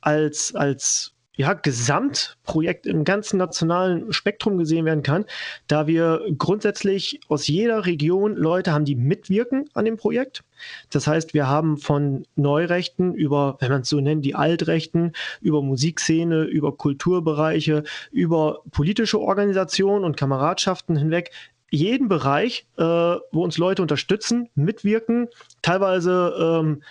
als, 0.00 0.54
als 0.54 1.13
ja, 1.36 1.52
Gesamtprojekt 1.54 2.86
im 2.86 3.04
ganzen 3.04 3.38
nationalen 3.38 4.12
Spektrum 4.12 4.56
gesehen 4.56 4.84
werden 4.84 5.02
kann, 5.02 5.24
da 5.66 5.86
wir 5.86 6.22
grundsätzlich 6.38 7.20
aus 7.28 7.46
jeder 7.48 7.86
Region 7.86 8.36
Leute 8.36 8.72
haben, 8.72 8.84
die 8.84 8.94
mitwirken 8.94 9.68
an 9.74 9.84
dem 9.84 9.96
Projekt. 9.96 10.44
Das 10.90 11.06
heißt, 11.06 11.34
wir 11.34 11.48
haben 11.48 11.76
von 11.76 12.24
Neurechten 12.36 13.14
über, 13.14 13.56
wenn 13.60 13.72
man 13.72 13.82
es 13.82 13.88
so 13.88 14.00
nennt, 14.00 14.24
die 14.24 14.36
Altrechten, 14.36 15.12
über 15.40 15.60
Musikszene, 15.60 16.44
über 16.44 16.76
Kulturbereiche, 16.76 17.82
über 18.12 18.60
politische 18.70 19.20
Organisationen 19.20 20.04
und 20.04 20.16
Kameradschaften 20.16 20.96
hinweg 20.96 21.30
jeden 21.70 22.06
Bereich, 22.06 22.66
äh, 22.78 22.82
wo 22.82 23.42
uns 23.42 23.58
Leute 23.58 23.82
unterstützen, 23.82 24.48
mitwirken, 24.54 25.28
teilweise 25.60 26.34
ähm, 26.38 26.82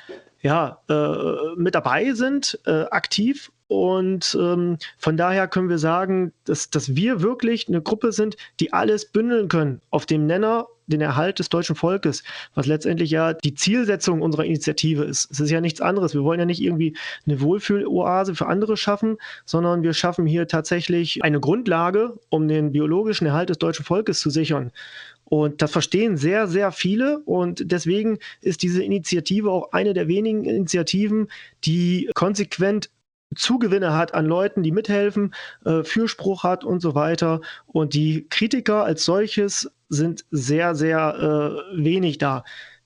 ja, 0.43 0.81
äh, 0.89 1.55
mit 1.55 1.73
dabei 1.73 2.13
sind, 2.13 2.59
äh, 2.65 2.83
aktiv 2.91 3.51
und 3.67 4.37
ähm, 4.39 4.77
von 4.99 5.17
daher 5.17 5.47
können 5.47 5.69
wir 5.69 5.79
sagen, 5.79 6.31
dass, 6.45 6.69
dass 6.69 6.95
wir 6.95 7.23
wirklich 7.23 7.67
eine 7.67 7.81
Gruppe 7.81 8.11
sind, 8.11 8.37
die 8.59 8.71
alles 8.71 9.05
bündeln 9.05 9.47
können 9.47 9.81
auf 9.89 10.05
dem 10.05 10.27
Nenner 10.27 10.67
den 10.85 11.01
Erhalt 11.01 11.39
des 11.39 11.49
deutschen 11.49 11.75
Volkes, 11.75 12.23
was 12.53 12.67
letztendlich 12.67 13.09
ja 13.09 13.33
die 13.33 13.55
Zielsetzung 13.55 14.21
unserer 14.21 14.45
Initiative 14.45 15.03
ist. 15.03 15.31
Es 15.31 15.39
ist 15.39 15.49
ja 15.49 15.61
nichts 15.61 15.81
anderes. 15.81 16.13
Wir 16.13 16.23
wollen 16.23 16.39
ja 16.39 16.45
nicht 16.45 16.61
irgendwie 16.61 16.95
eine 17.25 17.41
Wohlfühloase 17.41 18.35
für 18.35 18.47
andere 18.47 18.77
schaffen, 18.77 19.17
sondern 19.45 19.81
wir 19.81 19.93
schaffen 19.93 20.27
hier 20.27 20.47
tatsächlich 20.47 21.23
eine 21.23 21.39
Grundlage, 21.39 22.19
um 22.29 22.47
den 22.47 22.73
biologischen 22.73 23.25
Erhalt 23.25 23.49
des 23.49 23.57
deutschen 23.57 23.85
Volkes 23.85 24.19
zu 24.19 24.29
sichern. 24.29 24.71
Und 25.25 25.61
das 25.61 25.71
verstehen 25.71 26.17
sehr, 26.17 26.47
sehr 26.47 26.71
viele. 26.71 27.19
Und 27.19 27.71
deswegen 27.71 28.19
ist 28.41 28.61
diese 28.61 28.83
Initiative 28.83 29.49
auch 29.51 29.71
eine 29.71 29.93
der 29.93 30.07
wenigen 30.07 30.45
Initiativen, 30.45 31.29
die 31.65 32.09
konsequent 32.13 32.89
Zugewinne 33.35 33.93
hat 33.93 34.13
an 34.13 34.25
Leuten, 34.25 34.63
die 34.63 34.71
mithelfen, 34.71 35.33
äh, 35.65 35.83
Fürspruch 35.83 36.43
hat 36.43 36.63
und 36.63 36.81
so 36.81 36.93
weiter. 36.95 37.41
Und 37.65 37.93
die 37.93 38.27
Kritiker 38.29 38.83
als 38.83 39.05
solches 39.05 39.71
sind 39.89 40.25
sehr, 40.31 40.75
sehr 40.75 41.63
äh, 41.73 41.83
wenig 41.83 42.17
da. 42.17 42.43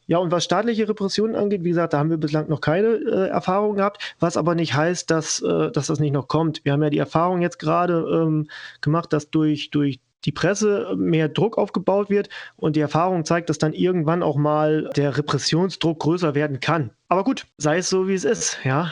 Ja, 0.10 0.20
und 0.20 0.32
was 0.32 0.46
staatliche 0.46 0.88
Repressionen 0.88 1.36
angeht, 1.36 1.66
wie 1.66 1.70
gesagt, 1.70 1.92
da 1.92 2.00
haben 2.00 2.10
wir 2.10 2.18
bislang 2.18 2.48
noch 2.48 2.62
keine 2.62 2.88
äh, 2.88 3.28
Erfahrung 3.28 3.76
gehabt, 3.76 4.16
was 4.20 4.38
aber 4.38 4.56
nicht 4.56 4.74
heißt, 4.74 5.12
dass, 5.12 5.42
äh, 5.42 5.70
dass 5.72 5.88
das 5.88 6.00
nicht 6.00 6.14
noch 6.14 6.30
kommt. 6.30 6.64
Wir 6.64 6.72
haben 6.72 6.84
ja 6.84 6.90
die 6.90 6.98
Erfahrung 6.98 7.42
jetzt 7.42 7.60
gerade 7.60 8.08
ähm, 8.10 8.48
gemacht, 8.80 9.12
dass 9.12 9.30
durch, 9.30 9.70
durch 9.70 10.00
die 10.28 10.32
Presse 10.34 10.94
mehr 10.98 11.30
Druck 11.30 11.58
aufgebaut 11.58 12.10
wird 12.10 12.30
und 12.58 12.76
die 12.76 12.82
Erfahrung 12.82 13.24
zeigt, 13.24 13.50
dass 13.50 13.58
dann 13.58 13.74
irgendwann 13.74 14.22
auch 14.22 14.36
mal 14.36 14.90
der 14.96 15.18
Repressionsdruck 15.18 16.00
größer 16.00 16.36
werden 16.36 16.60
kann. 16.60 16.92
Aber 17.08 17.24
gut, 17.24 17.46
sei 17.58 17.78
es 17.78 17.90
so, 17.90 18.10
wie 18.10 18.14
es 18.14 18.26
ist, 18.26 18.60
ja. 18.66 18.92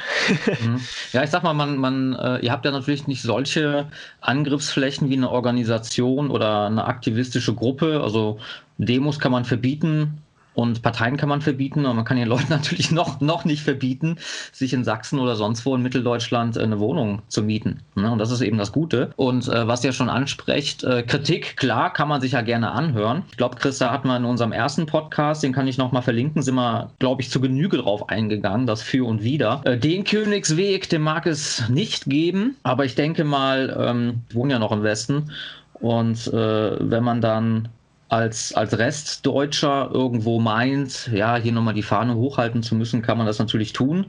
Mhm. 0.63 0.79
ja, 1.11 1.23
ich 1.23 1.29
sag 1.29 1.43
mal, 1.43 1.53
man, 1.53 1.77
man, 1.77 2.13
äh, 2.13 2.37
ihr 2.39 2.53
habt 2.53 2.63
ja 2.63 2.71
natürlich 2.71 3.07
nicht 3.07 3.21
solche 3.21 3.87
Angriffsflächen 4.21 5.09
wie 5.09 5.17
eine 5.17 5.29
Organisation 5.29 6.31
oder 6.31 6.67
eine 6.67 6.85
aktivistische 6.85 7.53
Gruppe. 7.53 7.99
Also 8.01 8.39
Demos 8.77 9.19
kann 9.19 9.33
man 9.33 9.43
verbieten, 9.43 10.21
und 10.55 10.81
Parteien 10.81 11.17
kann 11.17 11.29
man 11.29 11.41
verbieten, 11.41 11.85
aber 11.85 11.93
man 11.93 12.05
kann 12.05 12.17
den 12.17 12.27
Leuten 12.27 12.47
natürlich 12.49 12.91
noch, 12.91 13.21
noch 13.21 13.45
nicht 13.45 13.61
verbieten, 13.61 14.17
sich 14.51 14.73
in 14.73 14.83
Sachsen 14.83 15.19
oder 15.19 15.35
sonst 15.35 15.65
wo 15.65 15.75
in 15.75 15.81
Mitteldeutschland 15.81 16.57
äh, 16.57 16.61
eine 16.61 16.79
Wohnung 16.79 17.21
zu 17.27 17.43
mieten. 17.43 17.81
Ne? 17.95 18.09
Und 18.11 18.19
das 18.19 18.31
ist 18.31 18.41
eben 18.41 18.57
das 18.57 18.71
Gute. 18.71 19.11
Und 19.17 19.47
äh, 19.47 19.67
was 19.67 19.83
ihr 19.83 19.91
schon 19.91 20.09
ansprecht, 20.09 20.83
äh, 20.83 21.03
Kritik, 21.03 21.57
klar, 21.57 21.91
kann 21.93 22.07
man 22.07 22.21
sich 22.21 22.31
ja 22.31 22.41
gerne 22.41 22.71
anhören. 22.71 23.23
Ich 23.29 23.37
glaube, 23.37 23.57
Christa 23.57 23.91
hat 23.91 24.05
mal 24.05 24.17
in 24.17 24.25
unserem 24.25 24.53
ersten 24.53 24.85
Podcast, 24.85 25.43
den 25.43 25.53
kann 25.53 25.67
ich 25.67 25.77
nochmal 25.77 26.01
verlinken, 26.01 26.41
sind 26.41 26.55
wir, 26.55 26.89
glaube 26.99 27.21
ich, 27.21 27.29
zu 27.29 27.41
Genüge 27.41 27.77
drauf 27.77 28.09
eingegangen, 28.09 28.65
das 28.65 28.81
Für 28.81 29.05
und 29.05 29.23
Wider. 29.23 29.61
Den 29.65 30.05
Königsweg, 30.05 30.89
den 30.89 31.01
mag 31.01 31.25
es 31.25 31.67
nicht 31.69 32.05
geben, 32.05 32.55
aber 32.63 32.85
ich 32.85 32.95
denke 32.95 33.23
mal, 33.23 33.75
ähm, 33.77 34.21
ich 34.29 34.35
wohne 34.35 34.53
ja 34.53 34.59
noch 34.59 34.71
im 34.71 34.83
Westen. 34.83 35.31
Und 35.79 36.27
äh, 36.27 36.89
wenn 36.89 37.03
man 37.03 37.21
dann 37.21 37.67
als, 38.07 38.53
als 38.53 38.77
Restdeutscher 38.77 39.89
irgendwo 39.91 40.39
meint, 40.39 41.09
ja, 41.11 41.37
hier 41.37 41.51
nochmal 41.51 41.73
die 41.73 41.81
Fahne 41.81 42.15
hochhalten 42.15 42.61
zu 42.61 42.75
müssen, 42.75 43.01
kann 43.01 43.17
man 43.17 43.25
das 43.25 43.39
natürlich 43.39 43.73
tun. 43.73 44.07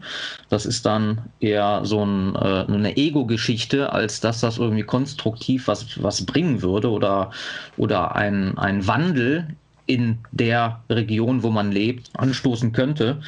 Das 0.51 0.67
ist 0.67 0.85
dann 0.85 1.23
eher 1.41 1.81
so 1.85 2.05
ein, 2.05 2.35
äh, 2.35 2.65
eine 2.69 2.97
Ego-Geschichte, 2.97 3.93
als 3.93 4.21
dass 4.21 4.41
das 4.41 4.59
irgendwie 4.59 4.83
konstruktiv 4.83 5.67
was, 5.69 6.03
was 6.03 6.27
bringen 6.27 6.61
würde 6.61 6.91
oder, 6.91 7.31
oder 7.77 8.15
ein, 8.15 8.59
ein 8.59 8.87
Wandel 8.87 9.49
in 9.87 10.19
der 10.33 10.81
Region, 10.91 11.43
wo 11.43 11.51
man 11.51 11.71
lebt, 11.71 12.11
anstoßen 12.15 12.73
könnte, 12.73 13.21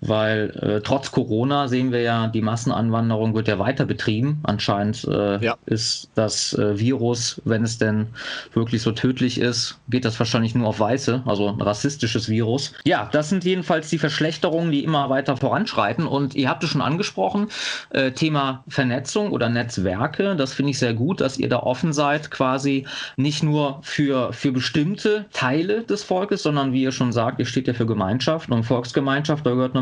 weil 0.00 0.50
äh, 0.60 0.80
trotz 0.82 1.10
Corona 1.10 1.68
sehen 1.68 1.90
wir 1.90 2.02
ja, 2.02 2.26
die 2.28 2.42
Massenanwanderung 2.42 3.34
wird 3.34 3.48
ja 3.48 3.58
weiter 3.58 3.86
betrieben. 3.86 4.40
Anscheinend 4.42 5.04
äh, 5.04 5.42
ja. 5.42 5.56
ist 5.66 6.10
das 6.14 6.52
äh, 6.54 6.78
Virus, 6.78 7.40
wenn 7.44 7.64
es 7.64 7.78
denn 7.78 8.08
wirklich 8.52 8.82
so 8.82 8.92
tödlich 8.92 9.40
ist, 9.40 9.78
geht 9.88 10.04
das 10.04 10.18
wahrscheinlich 10.18 10.54
nur 10.54 10.68
auf 10.68 10.80
Weiße, 10.80 11.22
also 11.24 11.48
ein 11.48 11.60
rassistisches 11.60 12.28
Virus. 12.28 12.74
Ja, 12.84 13.08
das 13.12 13.30
sind 13.30 13.44
jedenfalls 13.44 13.88
die 13.88 13.98
Verschlechterungen, 13.98 14.70
die 14.70 14.84
immer 14.84 15.08
weiter 15.08 15.36
voranschreiten. 15.36 16.06
Und 16.06 16.34
ihr 16.34 16.48
habt 16.48 16.62
es 16.62 16.70
schon 16.70 16.82
angesprochen, 16.82 17.48
äh, 17.90 18.12
Thema 18.12 18.64
Vernetzung 18.68 19.30
oder 19.30 19.48
Netzwerke. 19.48 20.36
Das 20.36 20.52
finde 20.52 20.70
ich 20.70 20.78
sehr 20.78 20.94
gut, 20.94 21.20
dass 21.20 21.38
ihr 21.38 21.48
da 21.48 21.60
offen 21.60 21.92
seid, 21.92 22.30
quasi 22.30 22.86
nicht 23.16 23.42
nur 23.42 23.80
für, 23.82 24.32
für 24.32 24.52
bestimmte 24.52 25.26
Teile 25.32 25.82
des 25.84 26.01
des 26.02 26.08
Volkes, 26.08 26.42
sondern 26.42 26.72
wie 26.72 26.82
ihr 26.82 26.92
schon 26.92 27.12
sagt, 27.12 27.38
ihr 27.38 27.46
steht 27.46 27.66
ja 27.68 27.74
für 27.74 27.86
Gemeinschaft 27.86 28.50
und 28.50 28.64
Volksgemeinschaft, 28.64 29.46
da 29.46 29.50
gehört 29.50 29.74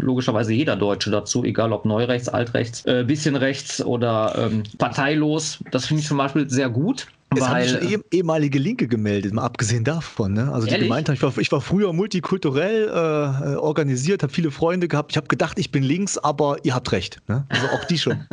logischerweise 0.00 0.52
jeder 0.52 0.76
Deutsche 0.76 1.10
dazu, 1.10 1.44
egal 1.44 1.72
ob 1.72 1.84
Neurechts, 1.84 2.28
Altrechts, 2.28 2.84
äh, 2.86 3.04
bisschen 3.04 3.36
rechts 3.36 3.84
oder 3.84 4.50
ähm, 4.50 4.62
parteilos. 4.78 5.58
Das 5.70 5.86
finde 5.86 6.02
ich 6.02 6.08
zum 6.08 6.18
Beispiel 6.18 6.48
sehr 6.48 6.68
gut. 6.68 7.06
Es 7.34 7.40
weil, 7.40 7.68
haben 7.68 7.82
schon 7.82 7.92
eh, 7.92 8.16
ehemalige 8.16 8.58
Linke 8.58 8.86
gemeldet, 8.86 9.32
mal 9.34 9.42
abgesehen 9.42 9.82
davon. 9.82 10.34
Ne? 10.34 10.52
Also 10.52 10.66
ehrlich? 10.66 10.74
die 10.74 10.84
gemeint 10.84 11.08
haben, 11.08 11.16
ich 11.16 11.22
war, 11.22 11.36
ich 11.36 11.50
war 11.50 11.60
früher 11.60 11.92
multikulturell 11.92 12.88
äh, 12.88 13.56
organisiert, 13.56 14.22
habe 14.22 14.32
viele 14.32 14.52
Freunde 14.52 14.86
gehabt. 14.86 15.12
Ich 15.12 15.16
habe 15.16 15.26
gedacht, 15.26 15.58
ich 15.58 15.72
bin 15.72 15.82
links, 15.82 16.18
aber 16.18 16.58
ihr 16.62 16.74
habt 16.74 16.92
recht. 16.92 17.20
Ne? 17.26 17.44
Also 17.48 17.66
auch 17.66 17.84
die 17.84 17.98
schon. 17.98 18.24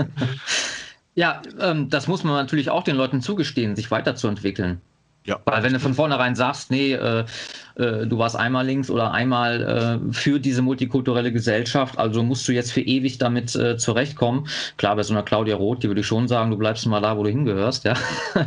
ja, 1.16 1.42
ähm, 1.60 1.90
das 1.90 2.08
muss 2.08 2.24
man 2.24 2.34
natürlich 2.34 2.70
auch 2.70 2.84
den 2.84 2.96
Leuten 2.96 3.22
zugestehen, 3.22 3.76
sich 3.76 3.90
weiterzuentwickeln. 3.90 4.80
Ja. 5.26 5.40
Weil 5.46 5.64
wenn 5.64 5.74
du 5.74 5.80
von 5.80 5.94
vornherein 5.94 6.36
sagst, 6.36 6.70
nee, 6.70 6.94
äh, 6.94 7.24
äh, 7.76 8.06
du 8.06 8.18
warst 8.18 8.36
einmal 8.36 8.66
links 8.66 8.90
oder 8.90 9.12
einmal 9.12 10.02
äh, 10.10 10.14
für 10.14 10.40
diese 10.40 10.62
multikulturelle 10.62 11.32
Gesellschaft, 11.32 11.98
also 11.98 12.24
musst 12.24 12.48
du 12.48 12.52
jetzt 12.52 12.72
für 12.72 12.82
ewig 12.82 13.20
damit 13.20 13.56
äh, 13.56 13.78
zurechtkommen. 13.78 14.48
Klar, 14.78 14.96
bei 14.96 15.04
so 15.04 15.14
einer 15.14 15.24
Claudia 15.24 15.56
Roth, 15.56 15.84
die 15.84 15.88
würde 15.88 16.02
ich 16.02 16.08
schon 16.08 16.28
sagen, 16.28 16.52
du 16.52 16.58
bleibst 16.58 16.86
mal 16.88 17.00
da, 17.00 17.18
wo 17.18 17.24
du 17.24 17.30
hingehörst, 17.30 17.86
ja. 17.86 17.94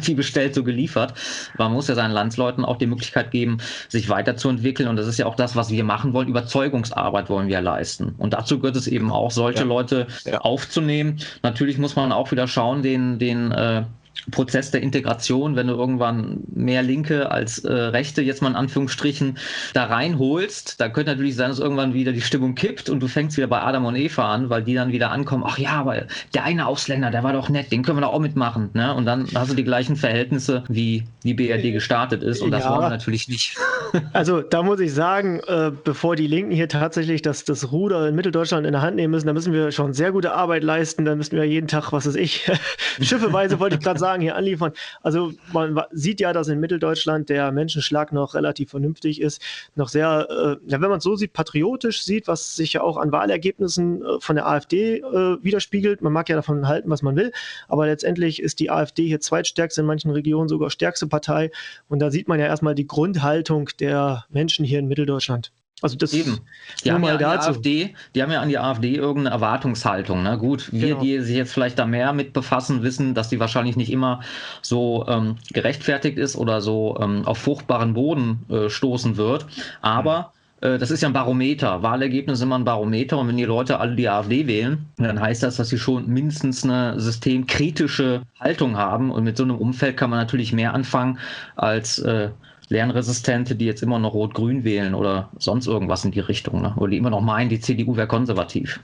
Wie 0.02 0.14
bestellt, 0.14 0.54
so 0.54 0.64
geliefert. 0.64 1.14
Man 1.56 1.72
muss 1.72 1.88
ja 1.88 1.94
seinen 1.94 2.12
Landsleuten 2.12 2.64
auch 2.64 2.76
die 2.76 2.86
Möglichkeit 2.86 3.30
geben, 3.30 3.58
sich 3.88 4.08
weiterzuentwickeln. 4.08 4.88
Und 4.88 4.96
das 4.96 5.06
ist 5.06 5.18
ja 5.18 5.26
auch 5.26 5.36
das, 5.36 5.56
was 5.56 5.70
wir 5.70 5.84
machen 5.84 6.12
wollen. 6.12 6.28
Überzeugungsarbeit 6.28 7.30
wollen 7.30 7.48
wir 7.48 7.60
leisten. 7.60 8.14
Und 8.18 8.34
dazu 8.34 8.58
gehört 8.58 8.76
es 8.76 8.86
eben 8.86 9.10
auch, 9.10 9.30
solche 9.30 9.60
ja. 9.60 9.64
Leute 9.64 10.06
ja. 10.24 10.40
aufzunehmen. 10.40 11.18
Natürlich 11.42 11.78
muss 11.78 11.96
man 11.96 12.12
auch 12.12 12.30
wieder 12.30 12.46
schauen, 12.46 12.82
den, 12.82 13.18
den 13.18 13.50
äh, 13.52 13.84
Prozess 14.30 14.70
der 14.70 14.82
Integration, 14.82 15.56
wenn 15.56 15.68
du 15.68 15.74
irgendwann 15.74 16.40
mehr 16.52 16.82
Linke 16.82 17.30
als 17.30 17.60
äh, 17.60 17.72
Rechte, 17.72 18.22
jetzt 18.22 18.42
mal 18.42 18.48
in 18.48 18.56
Anführungsstrichen, 18.56 19.38
da 19.72 19.84
reinholst, 19.84 20.80
da 20.80 20.88
könnte 20.88 21.12
natürlich 21.12 21.36
sein, 21.36 21.50
dass 21.50 21.58
irgendwann 21.58 21.94
wieder 21.94 22.12
die 22.12 22.20
Stimmung 22.20 22.54
kippt 22.54 22.90
und 22.90 23.00
du 23.00 23.08
fängst 23.08 23.36
wieder 23.36 23.46
bei 23.46 23.62
Adam 23.62 23.84
und 23.84 23.94
Eva 23.96 24.32
an, 24.32 24.50
weil 24.50 24.64
die 24.64 24.74
dann 24.74 24.92
wieder 24.92 25.10
ankommen, 25.12 25.44
ach 25.46 25.58
ja, 25.58 25.70
aber 25.70 26.06
der 26.34 26.44
eine 26.44 26.66
Ausländer, 26.66 27.10
der 27.10 27.22
war 27.22 27.32
doch 27.32 27.48
nett, 27.48 27.70
den 27.70 27.82
können 27.82 27.98
wir 27.98 28.02
doch 28.02 28.12
auch 28.12 28.20
mitmachen. 28.20 28.70
Ne? 28.74 28.94
Und 28.94 29.06
dann 29.06 29.28
hast 29.34 29.50
du 29.50 29.54
die 29.54 29.64
gleichen 29.64 29.96
Verhältnisse, 29.96 30.64
wie 30.68 31.04
die 31.22 31.34
BRD 31.34 31.72
gestartet 31.72 32.22
ist 32.22 32.42
und 32.42 32.50
das 32.50 32.64
ja, 32.64 32.70
wollen 32.70 32.82
wir 32.82 32.90
natürlich 32.90 33.28
nicht. 33.28 33.56
Also 34.12 34.42
da 34.42 34.62
muss 34.62 34.80
ich 34.80 34.92
sagen, 34.92 35.40
äh, 35.46 35.70
bevor 35.84 36.16
die 36.16 36.26
Linken 36.26 36.50
hier 36.50 36.68
tatsächlich 36.68 37.22
das, 37.22 37.44
das 37.44 37.72
Ruder 37.72 38.08
in 38.08 38.14
Mitteldeutschland 38.14 38.66
in 38.66 38.72
der 38.72 38.82
Hand 38.82 38.96
nehmen 38.96 39.10
müssen, 39.12 39.26
da 39.26 39.32
müssen 39.32 39.52
wir 39.52 39.72
schon 39.72 39.94
sehr 39.94 40.12
gute 40.12 40.32
Arbeit 40.32 40.64
leisten, 40.64 41.04
da 41.04 41.14
müssen 41.14 41.36
wir 41.36 41.44
jeden 41.44 41.66
Tag, 41.66 41.92
was 41.92 42.06
weiß 42.06 42.16
ich, 42.16 42.50
schiffeweise 43.00 43.58
wollte 43.58 43.76
ich 43.76 43.82
gerade 43.82 43.98
sagen, 43.98 44.05
hier 44.14 44.36
anliefern. 44.36 44.72
Also 45.02 45.32
man 45.52 45.80
sieht 45.90 46.20
ja, 46.20 46.32
dass 46.32 46.48
in 46.48 46.60
Mitteldeutschland 46.60 47.28
der 47.28 47.52
Menschenschlag 47.52 48.12
noch 48.12 48.34
relativ 48.34 48.70
vernünftig 48.70 49.20
ist, 49.20 49.42
noch 49.74 49.88
sehr, 49.88 50.26
äh, 50.30 50.70
ja, 50.70 50.80
wenn 50.80 50.88
man 50.88 50.98
es 50.98 51.04
so 51.04 51.16
sieht, 51.16 51.32
patriotisch 51.32 52.02
sieht, 52.04 52.28
was 52.28 52.56
sich 52.56 52.74
ja 52.74 52.82
auch 52.82 52.96
an 52.96 53.12
Wahlergebnissen 53.12 54.02
äh, 54.02 54.20
von 54.20 54.36
der 54.36 54.46
AfD 54.46 54.98
äh, 54.98 55.42
widerspiegelt. 55.42 56.02
Man 56.02 56.12
mag 56.12 56.28
ja 56.28 56.36
davon 56.36 56.68
halten, 56.68 56.90
was 56.90 57.02
man 57.02 57.16
will, 57.16 57.32
aber 57.68 57.86
letztendlich 57.86 58.40
ist 58.40 58.60
die 58.60 58.70
AfD 58.70 59.06
hier 59.06 59.20
zweitstärkste, 59.20 59.80
in 59.80 59.86
manchen 59.86 60.10
Regionen 60.10 60.48
sogar 60.48 60.70
stärkste 60.70 61.06
Partei. 61.06 61.50
Und 61.88 62.00
da 62.00 62.10
sieht 62.10 62.28
man 62.28 62.40
ja 62.40 62.46
erstmal 62.46 62.74
die 62.74 62.86
Grundhaltung 62.86 63.70
der 63.80 64.24
Menschen 64.30 64.64
hier 64.64 64.78
in 64.78 64.88
Mitteldeutschland. 64.88 65.52
Also 65.82 65.96
das 65.98 66.14
Eben. 66.14 66.40
Die 66.84 66.90
haben, 66.90 67.04
ja 67.04 67.18
dazu. 67.18 67.50
AfD, 67.50 67.94
die 68.14 68.22
haben 68.22 68.32
ja 68.32 68.40
an 68.40 68.48
die 68.48 68.58
AfD 68.58 68.94
irgendeine 68.94 69.34
Erwartungshaltung. 69.34 70.22
Ne? 70.22 70.38
Gut, 70.38 70.72
wir, 70.72 70.88
genau. 70.88 71.00
die 71.02 71.20
sich 71.20 71.36
jetzt 71.36 71.52
vielleicht 71.52 71.78
da 71.78 71.84
mehr 71.84 72.14
mit 72.14 72.32
befassen, 72.32 72.82
wissen, 72.82 73.14
dass 73.14 73.28
die 73.28 73.40
wahrscheinlich 73.40 73.76
nicht 73.76 73.92
immer 73.92 74.20
so 74.62 75.04
ähm, 75.06 75.36
gerechtfertigt 75.52 76.16
ist 76.16 76.34
oder 76.34 76.62
so 76.62 76.96
ähm, 77.00 77.26
auf 77.26 77.36
fruchtbaren 77.36 77.92
Boden 77.92 78.46
äh, 78.48 78.70
stoßen 78.70 79.18
wird. 79.18 79.44
Aber 79.82 80.32
äh, 80.62 80.78
das 80.78 80.90
ist 80.90 81.02
ja 81.02 81.10
ein 81.10 81.12
Barometer. 81.12 81.82
Wahlergebnisse 81.82 82.38
sind 82.38 82.48
immer 82.48 82.58
ein 82.58 82.64
Barometer. 82.64 83.18
Und 83.18 83.28
wenn 83.28 83.36
die 83.36 83.44
Leute 83.44 83.78
alle 83.78 83.96
die 83.96 84.08
AfD 84.08 84.46
wählen, 84.46 84.86
dann 84.96 85.20
heißt 85.20 85.42
das, 85.42 85.56
dass 85.56 85.68
sie 85.68 85.78
schon 85.78 86.06
mindestens 86.06 86.64
eine 86.64 86.98
systemkritische 86.98 88.22
Haltung 88.40 88.76
haben. 88.76 89.10
Und 89.10 89.24
mit 89.24 89.36
so 89.36 89.42
einem 89.44 89.56
Umfeld 89.56 89.96
kann 89.96 90.10
man 90.10 90.18
natürlich 90.18 90.52
mehr 90.52 90.72
anfangen 90.72 91.18
als 91.56 91.98
äh, 91.98 92.30
Lernresistente, 92.68 93.54
die 93.54 93.66
jetzt 93.66 93.82
immer 93.82 93.98
noch 93.98 94.14
Rot-Grün 94.14 94.64
wählen 94.64 94.94
oder 94.94 95.30
sonst 95.38 95.66
irgendwas 95.66 96.04
in 96.04 96.10
die 96.10 96.20
Richtung. 96.20 96.62
Ne? 96.62 96.74
Oder 96.76 96.90
die 96.90 96.96
immer 96.96 97.10
noch 97.10 97.20
meinen, 97.20 97.48
die 97.48 97.60
CDU 97.60 97.96
wäre 97.96 98.08
konservativ. 98.08 98.80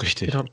Richtig. 0.00 0.34
Ja. 0.34 0.44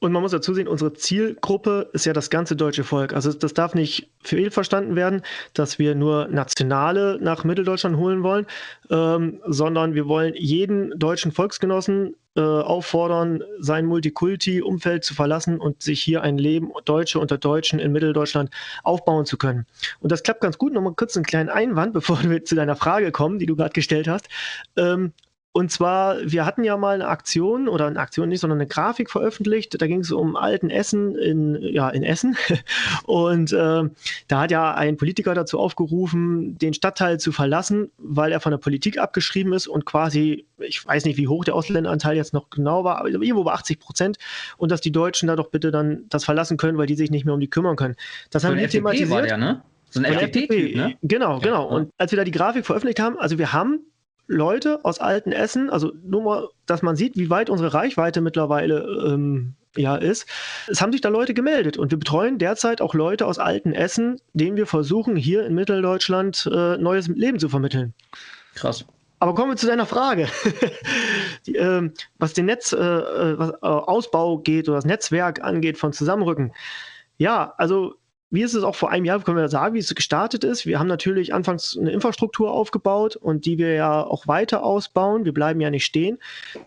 Und 0.00 0.12
man 0.12 0.22
muss 0.22 0.32
dazu 0.32 0.54
sehen, 0.54 0.68
unsere 0.68 0.92
Zielgruppe 0.92 1.90
ist 1.92 2.06
ja 2.06 2.12
das 2.12 2.30
ganze 2.30 2.56
deutsche 2.56 2.84
Volk. 2.84 3.12
Also 3.12 3.32
das 3.32 3.54
darf 3.54 3.74
nicht 3.74 4.10
fehlverstanden 4.22 4.96
werden, 4.96 5.22
dass 5.52 5.78
wir 5.78 5.94
nur 5.94 6.28
Nationale 6.28 7.18
nach 7.20 7.44
Mitteldeutschland 7.44 7.96
holen 7.96 8.22
wollen, 8.22 8.46
ähm, 8.90 9.40
sondern 9.46 9.94
wir 9.94 10.06
wollen 10.06 10.34
jeden 10.36 10.98
deutschen 10.98 11.32
Volksgenossen 11.32 12.16
äh, 12.36 12.40
auffordern, 12.40 13.44
sein 13.60 13.86
Multikulti-Umfeld 13.86 15.04
zu 15.04 15.14
verlassen 15.14 15.60
und 15.60 15.82
sich 15.82 16.02
hier 16.02 16.22
ein 16.22 16.36
Leben 16.36 16.72
Deutsche 16.84 17.20
unter 17.20 17.38
Deutschen 17.38 17.78
in 17.78 17.92
Mitteldeutschland 17.92 18.50
aufbauen 18.82 19.24
zu 19.24 19.36
können. 19.36 19.66
Und 20.00 20.10
das 20.10 20.22
klappt 20.22 20.40
ganz 20.40 20.58
gut. 20.58 20.72
Nochmal 20.72 20.94
kurz 20.94 21.16
einen 21.16 21.24
kleinen 21.24 21.48
Einwand, 21.48 21.92
bevor 21.92 22.22
wir 22.24 22.44
zu 22.44 22.56
deiner 22.56 22.76
Frage 22.76 23.12
kommen, 23.12 23.38
die 23.38 23.46
du 23.46 23.54
gerade 23.54 23.72
gestellt 23.72 24.08
hast. 24.08 24.28
Ähm, 24.76 25.12
und 25.56 25.70
zwar, 25.70 26.16
wir 26.24 26.44
hatten 26.44 26.64
ja 26.64 26.76
mal 26.76 26.96
eine 26.96 27.06
Aktion 27.06 27.68
oder 27.68 27.86
eine 27.86 28.00
Aktion 28.00 28.28
nicht, 28.28 28.40
sondern 28.40 28.58
eine 28.58 28.66
Grafik 28.66 29.08
veröffentlicht. 29.08 29.80
Da 29.80 29.86
ging 29.86 30.00
es 30.00 30.10
um 30.10 30.34
alten 30.34 30.68
Essen 30.68 31.14
in, 31.14 31.62
ja, 31.62 31.90
in 31.90 32.02
Essen. 32.02 32.36
Und 33.04 33.52
äh, 33.52 33.84
da 34.26 34.40
hat 34.40 34.50
ja 34.50 34.74
ein 34.74 34.96
Politiker 34.96 35.32
dazu 35.32 35.60
aufgerufen, 35.60 36.58
den 36.58 36.74
Stadtteil 36.74 37.20
zu 37.20 37.30
verlassen, 37.30 37.92
weil 37.98 38.32
er 38.32 38.40
von 38.40 38.50
der 38.50 38.58
Politik 38.58 38.98
abgeschrieben 38.98 39.52
ist 39.52 39.68
und 39.68 39.86
quasi, 39.86 40.44
ich 40.58 40.84
weiß 40.84 41.04
nicht, 41.04 41.18
wie 41.18 41.28
hoch 41.28 41.44
der 41.44 41.54
Ausländeranteil 41.54 42.16
jetzt 42.16 42.34
noch 42.34 42.50
genau 42.50 42.82
war, 42.82 42.98
aber 42.98 43.10
irgendwo 43.10 43.44
bei 43.44 43.52
80 43.52 43.78
Prozent. 43.78 44.18
Und 44.56 44.72
dass 44.72 44.80
die 44.80 44.90
Deutschen 44.90 45.28
da 45.28 45.36
doch 45.36 45.50
bitte 45.50 45.70
dann 45.70 46.06
das 46.08 46.24
verlassen 46.24 46.56
können, 46.56 46.78
weil 46.78 46.88
die 46.88 46.96
sich 46.96 47.12
nicht 47.12 47.26
mehr 47.26 47.34
um 47.34 47.38
die 47.38 47.48
kümmern 47.48 47.76
können. 47.76 47.94
Das 48.30 48.42
so 48.42 48.48
haben 48.48 48.56
wir 48.56 48.68
thematisiert. 48.68 49.10
War 49.10 49.22
der, 49.22 49.36
ne? 49.36 49.62
So 49.88 50.00
ein 50.00 50.06
FDP-Typ, 50.06 50.74
ne? 50.74 50.96
Genau, 51.02 51.38
genau. 51.38 51.68
Und 51.68 51.92
als 51.96 52.10
wir 52.10 52.16
da 52.16 52.24
die 52.24 52.32
Grafik 52.32 52.66
veröffentlicht 52.66 52.98
haben, 52.98 53.16
also 53.20 53.38
wir 53.38 53.52
haben 53.52 53.78
Leute 54.26 54.80
aus 54.84 54.98
alten 54.98 55.32
Essen, 55.32 55.70
also 55.70 55.92
nur 56.02 56.22
mal, 56.22 56.48
dass 56.66 56.82
man 56.82 56.96
sieht, 56.96 57.16
wie 57.16 57.30
weit 57.30 57.50
unsere 57.50 57.74
Reichweite 57.74 58.20
mittlerweile 58.20 58.80
ähm, 59.06 59.54
ja 59.76 59.96
ist. 59.96 60.26
Es 60.68 60.80
haben 60.80 60.92
sich 60.92 61.00
da 61.00 61.08
Leute 61.08 61.34
gemeldet 61.34 61.76
und 61.76 61.90
wir 61.90 61.98
betreuen 61.98 62.38
derzeit 62.38 62.80
auch 62.80 62.94
Leute 62.94 63.26
aus 63.26 63.38
alten 63.38 63.72
Essen, 63.72 64.20
denen 64.32 64.56
wir 64.56 64.66
versuchen, 64.66 65.16
hier 65.16 65.44
in 65.44 65.54
Mitteldeutschland 65.54 66.48
äh, 66.52 66.76
neues 66.78 67.08
Leben 67.08 67.38
zu 67.38 67.48
vermitteln. 67.48 67.94
Krass. 68.54 68.84
Aber 69.18 69.34
kommen 69.34 69.52
wir 69.52 69.56
zu 69.56 69.66
deiner 69.66 69.86
Frage. 69.86 70.28
Die, 71.46 71.56
äh, 71.56 71.90
was 72.18 72.34
den 72.34 72.46
Netzausbau 72.46 74.36
äh, 74.36 74.38
äh 74.38 74.42
geht 74.42 74.68
oder 74.68 74.76
das 74.76 74.84
Netzwerk 74.84 75.42
angeht 75.42 75.78
von 75.78 75.92
Zusammenrücken. 75.92 76.52
Ja, 77.16 77.54
also 77.56 77.94
wie 78.34 78.42
ist 78.42 78.54
es 78.54 78.64
auch 78.64 78.74
vor 78.74 78.90
einem 78.90 79.04
Jahr, 79.04 79.20
können 79.20 79.36
wir 79.36 79.48
sagen, 79.48 79.74
wie 79.74 79.78
es 79.78 79.94
gestartet 79.94 80.42
ist. 80.42 80.66
Wir 80.66 80.78
haben 80.78 80.88
natürlich 80.88 81.32
anfangs 81.32 81.78
eine 81.78 81.92
Infrastruktur 81.92 82.50
aufgebaut 82.50 83.16
und 83.16 83.46
die 83.46 83.58
wir 83.58 83.72
ja 83.74 84.02
auch 84.02 84.26
weiter 84.26 84.64
ausbauen. 84.64 85.24
Wir 85.24 85.32
bleiben 85.32 85.60
ja 85.60 85.70
nicht 85.70 85.84
stehen. 85.84 86.18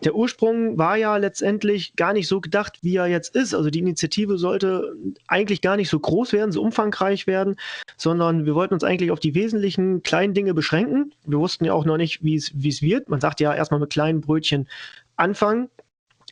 Der 0.02 0.14
Ursprung 0.14 0.78
war 0.78 0.96
ja 0.96 1.16
letztendlich 1.18 1.94
gar 1.96 2.12
nicht 2.14 2.26
so 2.26 2.40
gedacht, 2.40 2.78
wie 2.82 2.96
er 2.96 3.06
jetzt 3.06 3.36
ist. 3.36 3.54
Also 3.54 3.68
die 3.68 3.80
Initiative 3.80 4.38
sollte 4.38 4.94
eigentlich 5.26 5.60
gar 5.60 5.76
nicht 5.76 5.90
so 5.90 5.98
groß 6.00 6.32
werden, 6.32 6.52
so 6.52 6.62
umfangreich 6.62 7.26
werden, 7.26 7.56
sondern 7.96 8.46
wir 8.46 8.54
wollten 8.54 8.74
uns 8.74 8.84
eigentlich 8.84 9.10
auf 9.10 9.20
die 9.20 9.34
wesentlichen 9.34 10.02
kleinen 10.02 10.32
Dinge 10.32 10.54
beschränken. 10.54 11.12
Wir 11.26 11.38
wussten 11.38 11.66
ja 11.66 11.74
auch 11.74 11.84
noch 11.84 11.98
nicht, 11.98 12.24
wie 12.24 12.34
es 12.36 12.82
wird. 12.82 13.08
Man 13.10 13.20
sagt 13.20 13.40
ja 13.40 13.54
erstmal 13.54 13.80
mit 13.80 13.90
kleinen 13.90 14.22
Brötchen 14.22 14.68
anfangen 15.16 15.68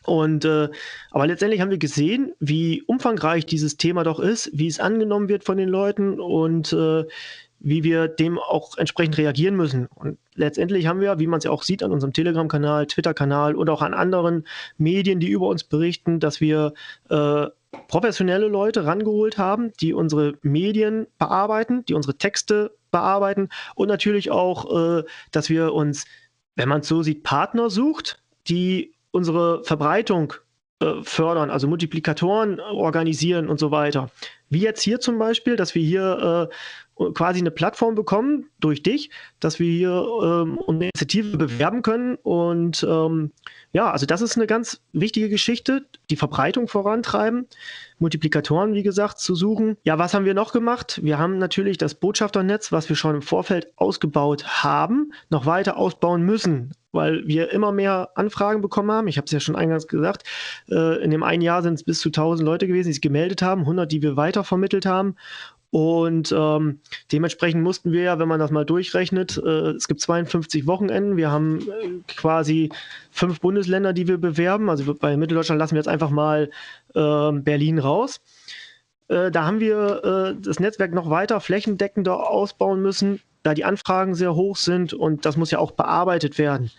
und 0.06 0.44
äh, 0.44 0.68
aber 1.10 1.26
letztendlich 1.26 1.60
haben 1.60 1.70
wir 1.70 1.78
gesehen, 1.78 2.32
wie 2.40 2.82
umfangreich 2.82 3.46
dieses 3.46 3.76
Thema 3.76 4.04
doch 4.04 4.20
ist, 4.20 4.50
wie 4.52 4.66
es 4.66 4.80
angenommen 4.80 5.28
wird 5.28 5.44
von 5.44 5.56
den 5.56 5.68
Leuten 5.68 6.20
und 6.20 6.72
äh, 6.72 7.04
wie 7.58 7.84
wir 7.84 8.08
dem 8.08 8.38
auch 8.38 8.76
entsprechend 8.76 9.18
reagieren 9.18 9.56
müssen. 9.56 9.86
Und 9.94 10.18
letztendlich 10.34 10.86
haben 10.86 11.00
wir, 11.00 11.18
wie 11.18 11.26
man 11.26 11.38
es 11.38 11.44
ja 11.44 11.50
auch 11.50 11.62
sieht 11.62 11.82
an 11.82 11.90
unserem 11.90 12.12
Telegram-Kanal, 12.12 12.86
Twitter-Kanal 12.86 13.54
und 13.54 13.70
auch 13.70 13.82
an 13.82 13.94
anderen 13.94 14.46
Medien, 14.78 15.20
die 15.20 15.30
über 15.30 15.48
uns 15.48 15.64
berichten, 15.64 16.20
dass 16.20 16.40
wir 16.40 16.74
äh, 17.08 17.46
professionelle 17.88 18.48
Leute 18.48 18.84
rangeholt 18.84 19.38
haben, 19.38 19.72
die 19.80 19.94
unsere 19.94 20.34
Medien 20.42 21.06
bearbeiten, 21.18 21.84
die 21.86 21.94
unsere 21.94 22.16
Texte 22.16 22.72
bearbeiten 22.90 23.48
und 23.74 23.88
natürlich 23.88 24.30
auch, 24.30 24.98
äh, 24.98 25.04
dass 25.30 25.48
wir 25.48 25.72
uns, 25.72 26.04
wenn 26.54 26.68
man 26.68 26.80
es 26.80 26.88
so 26.88 27.02
sieht, 27.02 27.22
Partner 27.22 27.70
sucht, 27.70 28.22
die 28.48 28.92
unsere 29.16 29.64
Verbreitung 29.64 30.34
äh, 30.80 31.02
fördern, 31.02 31.50
also 31.50 31.66
Multiplikatoren 31.68 32.60
organisieren 32.60 33.48
und 33.48 33.58
so 33.58 33.70
weiter. 33.70 34.10
Wie 34.50 34.60
jetzt 34.60 34.82
hier 34.82 35.00
zum 35.00 35.18
Beispiel, 35.18 35.56
dass 35.56 35.74
wir 35.74 35.82
hier 35.82 36.50
äh, 36.50 36.54
quasi 37.14 37.40
eine 37.40 37.50
Plattform 37.50 37.94
bekommen 37.94 38.50
durch 38.60 38.82
dich, 38.82 39.10
dass 39.40 39.58
wir 39.58 39.70
hier 39.70 40.06
ähm, 40.22 40.60
eine 40.66 40.90
Initiative 40.90 41.38
bewerben 41.38 41.80
können. 41.80 42.16
Und 42.16 42.86
ähm, 42.88 43.32
ja, 43.72 43.90
also 43.90 44.04
das 44.04 44.20
ist 44.20 44.36
eine 44.36 44.46
ganz 44.46 44.82
wichtige 44.92 45.30
Geschichte, 45.30 45.86
die 46.10 46.16
Verbreitung 46.16 46.68
vorantreiben, 46.68 47.46
Multiplikatoren, 47.98 48.74
wie 48.74 48.82
gesagt, 48.82 49.18
zu 49.18 49.34
suchen. 49.34 49.78
Ja, 49.82 49.98
was 49.98 50.12
haben 50.12 50.26
wir 50.26 50.34
noch 50.34 50.52
gemacht? 50.52 51.00
Wir 51.02 51.18
haben 51.18 51.38
natürlich 51.38 51.78
das 51.78 51.94
Botschafternetz, 51.94 52.70
was 52.70 52.88
wir 52.90 52.96
schon 52.96 53.14
im 53.14 53.22
Vorfeld 53.22 53.72
ausgebaut 53.76 54.62
haben, 54.62 55.12
noch 55.30 55.46
weiter 55.46 55.78
ausbauen 55.78 56.22
müssen 56.22 56.72
weil 56.96 57.26
wir 57.26 57.52
immer 57.52 57.70
mehr 57.70 58.10
Anfragen 58.16 58.60
bekommen 58.60 58.90
haben. 58.90 59.08
Ich 59.08 59.16
habe 59.16 59.26
es 59.26 59.32
ja 59.32 59.40
schon 59.40 59.54
eingangs 59.54 59.86
gesagt. 59.86 60.24
Äh, 60.68 61.02
in 61.04 61.10
dem 61.12 61.22
einen 61.22 61.42
Jahr 61.42 61.62
sind 61.62 61.74
es 61.74 61.84
bis 61.84 62.00
zu 62.00 62.08
1000 62.08 62.44
Leute 62.44 62.66
gewesen, 62.66 62.88
die 62.88 62.94
sich 62.94 63.02
gemeldet 63.02 63.42
haben, 63.42 63.60
100, 63.62 63.90
die 63.90 64.02
wir 64.02 64.16
weitervermittelt 64.16 64.86
haben. 64.86 65.14
Und 65.70 66.32
ähm, 66.36 66.80
dementsprechend 67.12 67.62
mussten 67.62 67.92
wir 67.92 68.02
ja, 68.02 68.18
wenn 68.18 68.28
man 68.28 68.40
das 68.40 68.50
mal 68.50 68.64
durchrechnet, 68.64 69.36
äh, 69.44 69.70
es 69.70 69.88
gibt 69.88 70.00
52 70.00 70.66
Wochenenden. 70.66 71.16
Wir 71.16 71.30
haben 71.30 71.60
äh, 71.60 71.90
quasi 72.06 72.70
fünf 73.10 73.40
Bundesländer, 73.40 73.92
die 73.92 74.08
wir 74.08 74.18
bewerben. 74.18 74.70
Also 74.70 74.94
bei 74.94 75.16
Mitteldeutschland 75.16 75.58
lassen 75.58 75.74
wir 75.74 75.80
jetzt 75.80 75.88
einfach 75.88 76.10
mal 76.10 76.50
äh, 76.94 77.32
Berlin 77.32 77.78
raus. 77.78 78.20
Äh, 79.08 79.30
da 79.30 79.44
haben 79.44 79.60
wir 79.60 80.04
äh, 80.04 80.40
das 80.40 80.60
Netzwerk 80.60 80.94
noch 80.94 81.10
weiter 81.10 81.40
flächendeckender 81.40 82.30
ausbauen 82.30 82.80
müssen 82.80 83.20
da 83.46 83.54
die 83.54 83.64
Anfragen 83.64 84.14
sehr 84.14 84.34
hoch 84.34 84.56
sind 84.56 84.92
und 84.92 85.24
das 85.24 85.36
muss 85.36 85.52
ja 85.52 85.60
auch 85.60 85.70
bearbeitet 85.70 86.36
werden. 86.36 86.72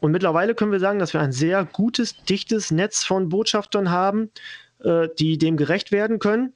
Und 0.00 0.12
mittlerweile 0.12 0.54
können 0.54 0.72
wir 0.72 0.80
sagen, 0.80 0.98
dass 0.98 1.12
wir 1.12 1.20
ein 1.20 1.32
sehr 1.32 1.64
gutes, 1.64 2.22
dichtes 2.24 2.70
Netz 2.70 3.04
von 3.04 3.28
Botschaftern 3.28 3.90
haben, 3.90 4.30
äh, 4.82 5.08
die 5.18 5.36
dem 5.36 5.56
gerecht 5.56 5.92
werden 5.92 6.18
können. 6.18 6.54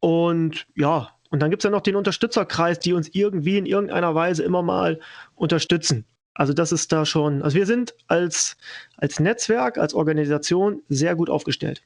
Und 0.00 0.66
ja, 0.76 1.10
und 1.30 1.40
dann 1.40 1.50
gibt 1.50 1.62
es 1.62 1.64
ja 1.64 1.70
noch 1.70 1.80
den 1.80 1.96
Unterstützerkreis, 1.96 2.78
die 2.78 2.92
uns 2.92 3.08
irgendwie 3.14 3.56
in 3.56 3.64
irgendeiner 3.64 4.14
Weise 4.14 4.42
immer 4.42 4.62
mal 4.62 5.00
unterstützen. 5.34 6.04
Also 6.34 6.52
das 6.52 6.72
ist 6.72 6.92
da 6.92 7.06
schon, 7.06 7.42
also 7.42 7.56
wir 7.56 7.66
sind 7.66 7.94
als, 8.06 8.56
als 8.96 9.18
Netzwerk, 9.18 9.78
als 9.78 9.94
Organisation 9.94 10.82
sehr 10.88 11.14
gut 11.14 11.30
aufgestellt. 11.30 11.82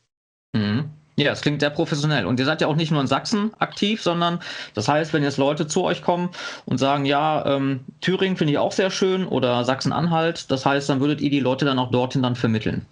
Mhm. 0.52 0.90
Ja, 1.18 1.32
es 1.32 1.40
klingt 1.40 1.60
sehr 1.60 1.70
professionell. 1.70 2.26
Und 2.26 2.38
ihr 2.38 2.44
seid 2.44 2.60
ja 2.60 2.66
auch 2.66 2.76
nicht 2.76 2.90
nur 2.90 3.00
in 3.00 3.06
Sachsen 3.06 3.52
aktiv, 3.58 4.02
sondern 4.02 4.40
das 4.74 4.86
heißt, 4.86 5.14
wenn 5.14 5.22
jetzt 5.22 5.38
Leute 5.38 5.66
zu 5.66 5.82
euch 5.82 6.02
kommen 6.02 6.28
und 6.66 6.76
sagen, 6.76 7.06
ja, 7.06 7.44
ähm, 7.46 7.80
Thüringen 8.02 8.36
finde 8.36 8.52
ich 8.52 8.58
auch 8.58 8.72
sehr 8.72 8.90
schön 8.90 9.26
oder 9.26 9.64
Sachsen-Anhalt, 9.64 10.50
das 10.50 10.66
heißt, 10.66 10.90
dann 10.90 11.00
würdet 11.00 11.22
ihr 11.22 11.30
die 11.30 11.40
Leute 11.40 11.64
dann 11.64 11.78
auch 11.78 11.90
dorthin 11.90 12.22
dann 12.22 12.36
vermitteln. 12.36 12.84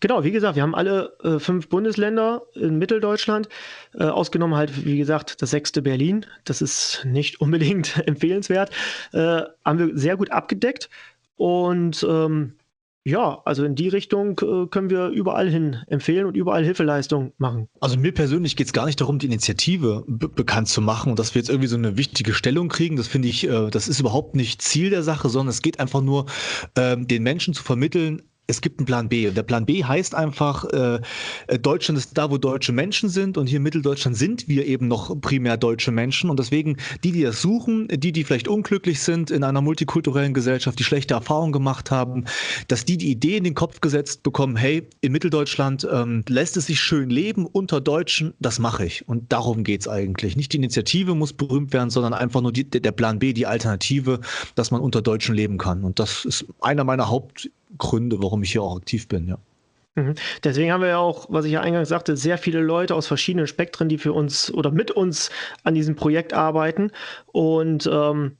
Genau, 0.00 0.24
wie 0.24 0.30
gesagt, 0.30 0.56
wir 0.56 0.62
haben 0.62 0.74
alle 0.74 1.12
äh, 1.22 1.38
fünf 1.38 1.68
Bundesländer 1.68 2.42
in 2.54 2.78
Mitteldeutschland, 2.78 3.48
äh, 3.94 4.04
ausgenommen 4.04 4.56
halt, 4.56 4.84
wie 4.86 4.96
gesagt, 4.96 5.42
das 5.42 5.50
sechste 5.50 5.82
Berlin. 5.82 6.26
Das 6.44 6.62
ist 6.62 7.04
nicht 7.04 7.40
unbedingt 7.40 7.96
empfehlenswert. 8.06 8.70
Äh, 9.12 9.42
haben 9.64 9.78
wir 9.78 9.90
sehr 9.98 10.16
gut 10.16 10.32
abgedeckt. 10.32 10.88
Und 11.36 12.04
ähm, 12.08 12.54
ja, 13.04 13.40
also 13.46 13.64
in 13.64 13.74
die 13.74 13.88
Richtung 13.88 14.38
äh, 14.40 14.66
können 14.66 14.90
wir 14.90 15.08
überall 15.08 15.48
hin 15.48 15.78
empfehlen 15.86 16.26
und 16.26 16.36
überall 16.36 16.64
Hilfeleistung 16.64 17.32
machen. 17.38 17.68
Also 17.80 17.98
mir 17.98 18.12
persönlich 18.12 18.56
geht 18.56 18.66
es 18.66 18.72
gar 18.74 18.84
nicht 18.84 19.00
darum, 19.00 19.18
die 19.18 19.26
Initiative 19.26 20.04
bekannt 20.06 20.68
zu 20.68 20.82
machen 20.82 21.10
und 21.10 21.18
dass 21.18 21.34
wir 21.34 21.40
jetzt 21.40 21.48
irgendwie 21.48 21.68
so 21.68 21.76
eine 21.76 21.96
wichtige 21.96 22.34
Stellung 22.34 22.68
kriegen. 22.68 22.96
Das 22.96 23.08
finde 23.08 23.28
ich, 23.28 23.48
äh, 23.48 23.70
das 23.70 23.88
ist 23.88 24.00
überhaupt 24.00 24.36
nicht 24.36 24.60
Ziel 24.60 24.90
der 24.90 25.02
Sache, 25.02 25.30
sondern 25.30 25.48
es 25.48 25.62
geht 25.62 25.80
einfach 25.80 26.02
nur, 26.02 26.26
äh, 26.74 26.96
den 26.98 27.22
Menschen 27.22 27.54
zu 27.54 27.62
vermitteln, 27.62 28.22
es 28.50 28.60
gibt 28.60 28.80
einen 28.80 28.86
Plan 28.86 29.08
B. 29.08 29.28
Und 29.28 29.36
der 29.36 29.42
Plan 29.42 29.64
B 29.64 29.84
heißt 29.84 30.14
einfach, 30.14 30.64
äh, 30.64 31.00
Deutschland 31.62 31.98
ist 31.98 32.18
da, 32.18 32.30
wo 32.30 32.36
deutsche 32.36 32.72
Menschen 32.72 33.08
sind. 33.08 33.38
Und 33.38 33.46
hier 33.46 33.58
in 33.58 33.62
Mitteldeutschland 33.62 34.16
sind 34.16 34.48
wir 34.48 34.66
eben 34.66 34.88
noch 34.88 35.18
primär 35.20 35.56
deutsche 35.56 35.92
Menschen. 35.92 36.28
Und 36.28 36.38
deswegen, 36.38 36.76
die, 37.04 37.12
die 37.12 37.22
das 37.22 37.40
suchen, 37.40 37.88
die, 37.88 38.12
die 38.12 38.24
vielleicht 38.24 38.48
unglücklich 38.48 39.00
sind 39.00 39.30
in 39.30 39.44
einer 39.44 39.60
multikulturellen 39.60 40.34
Gesellschaft, 40.34 40.78
die 40.78 40.84
schlechte 40.84 41.14
Erfahrungen 41.14 41.52
gemacht 41.52 41.90
haben, 41.90 42.24
dass 42.68 42.84
die 42.84 42.98
die 42.98 43.10
Idee 43.10 43.36
in 43.36 43.44
den 43.44 43.54
Kopf 43.54 43.80
gesetzt 43.80 44.22
bekommen, 44.22 44.56
hey, 44.56 44.86
in 45.00 45.12
Mitteldeutschland 45.12 45.86
ähm, 45.90 46.24
lässt 46.28 46.56
es 46.56 46.66
sich 46.66 46.80
schön 46.80 47.08
leben 47.10 47.46
unter 47.46 47.80
Deutschen, 47.80 48.34
das 48.40 48.58
mache 48.58 48.84
ich. 48.84 49.08
Und 49.08 49.32
darum 49.32 49.64
geht 49.64 49.82
es 49.82 49.88
eigentlich. 49.88 50.36
Nicht 50.36 50.52
die 50.52 50.56
Initiative 50.56 51.14
muss 51.14 51.32
berühmt 51.32 51.72
werden, 51.72 51.90
sondern 51.90 52.14
einfach 52.14 52.40
nur 52.40 52.52
die, 52.52 52.68
der 52.68 52.92
Plan 52.92 53.18
B, 53.20 53.32
die 53.32 53.46
Alternative, 53.46 54.20
dass 54.56 54.70
man 54.70 54.80
unter 54.80 55.02
Deutschen 55.02 55.34
leben 55.34 55.58
kann. 55.58 55.84
Und 55.84 55.98
das 55.98 56.24
ist 56.24 56.46
einer 56.60 56.84
meiner 56.84 57.08
Haupt 57.08 57.48
Gründe, 57.78 58.22
warum 58.22 58.42
ich 58.42 58.52
hier 58.52 58.62
auch 58.62 58.76
aktiv 58.76 59.08
bin, 59.08 59.28
ja. 59.28 59.38
Mhm. 59.96 60.14
Deswegen 60.44 60.70
haben 60.72 60.82
wir 60.82 60.88
ja 60.90 60.98
auch, 60.98 61.26
was 61.30 61.44
ich 61.44 61.52
ja 61.52 61.62
eingangs 61.62 61.88
sagte, 61.88 62.16
sehr 62.16 62.38
viele 62.38 62.60
Leute 62.60 62.94
aus 62.94 63.08
verschiedenen 63.08 63.48
Spektren, 63.48 63.88
die 63.88 63.98
für 63.98 64.12
uns 64.12 64.52
oder 64.54 64.70
mit 64.70 64.92
uns 64.92 65.30
an 65.64 65.74
diesem 65.74 65.96
Projekt 65.96 66.32
arbeiten. 66.32 66.92
Und 67.26 67.90
ähm, 67.92 68.36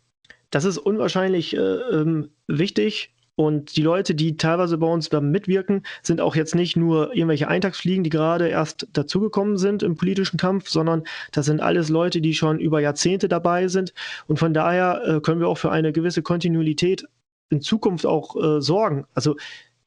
das 0.51 0.65
ist 0.65 0.79
unwahrscheinlich 0.79 1.57
äh, 1.57 1.61
ähm, 1.61 2.31
wichtig 2.47 3.13
Und 3.41 3.77
die 3.77 3.83
Leute, 3.83 4.15
die 4.15 4.37
teilweise 4.37 4.77
bei 4.77 4.87
uns 4.87 5.11
mitwirken, 5.11 5.87
sind 6.03 6.21
auch 6.21 6.37
jetzt 6.37 6.55
nicht 6.55 6.77
nur 6.77 7.15
irgendwelche 7.15 7.49
Eintagsfliegen, 7.49 8.05
die 8.05 8.11
gerade 8.11 8.49
erst 8.49 8.87
dazugekommen 8.93 9.57
sind 9.57 9.83
im 9.83 9.97
politischen 9.97 10.37
Kampf, 10.37 10.69
sondern 10.69 11.05
das 11.33 11.47
sind 11.47 11.63
alles 11.63 11.89
Leute, 11.89 12.21
die 12.21 12.35
schon 12.35 12.61
über 12.61 12.81
Jahrzehnte 12.81 13.29
dabei 13.29 13.69
sind. 13.69 13.95
Und 14.27 14.39
von 14.39 14.53
daher 14.53 15.03
äh, 15.07 15.21
können 15.21 15.41
wir 15.41 15.49
auch 15.49 15.57
für 15.57 15.71
eine 15.73 15.91
gewisse 15.93 16.21
Kontinuität 16.21 17.07
in 17.51 17.61
Zukunft 17.61 18.07
auch 18.07 18.37
äh, 18.37 18.61
sorgen. 18.61 19.07
Also 19.15 19.37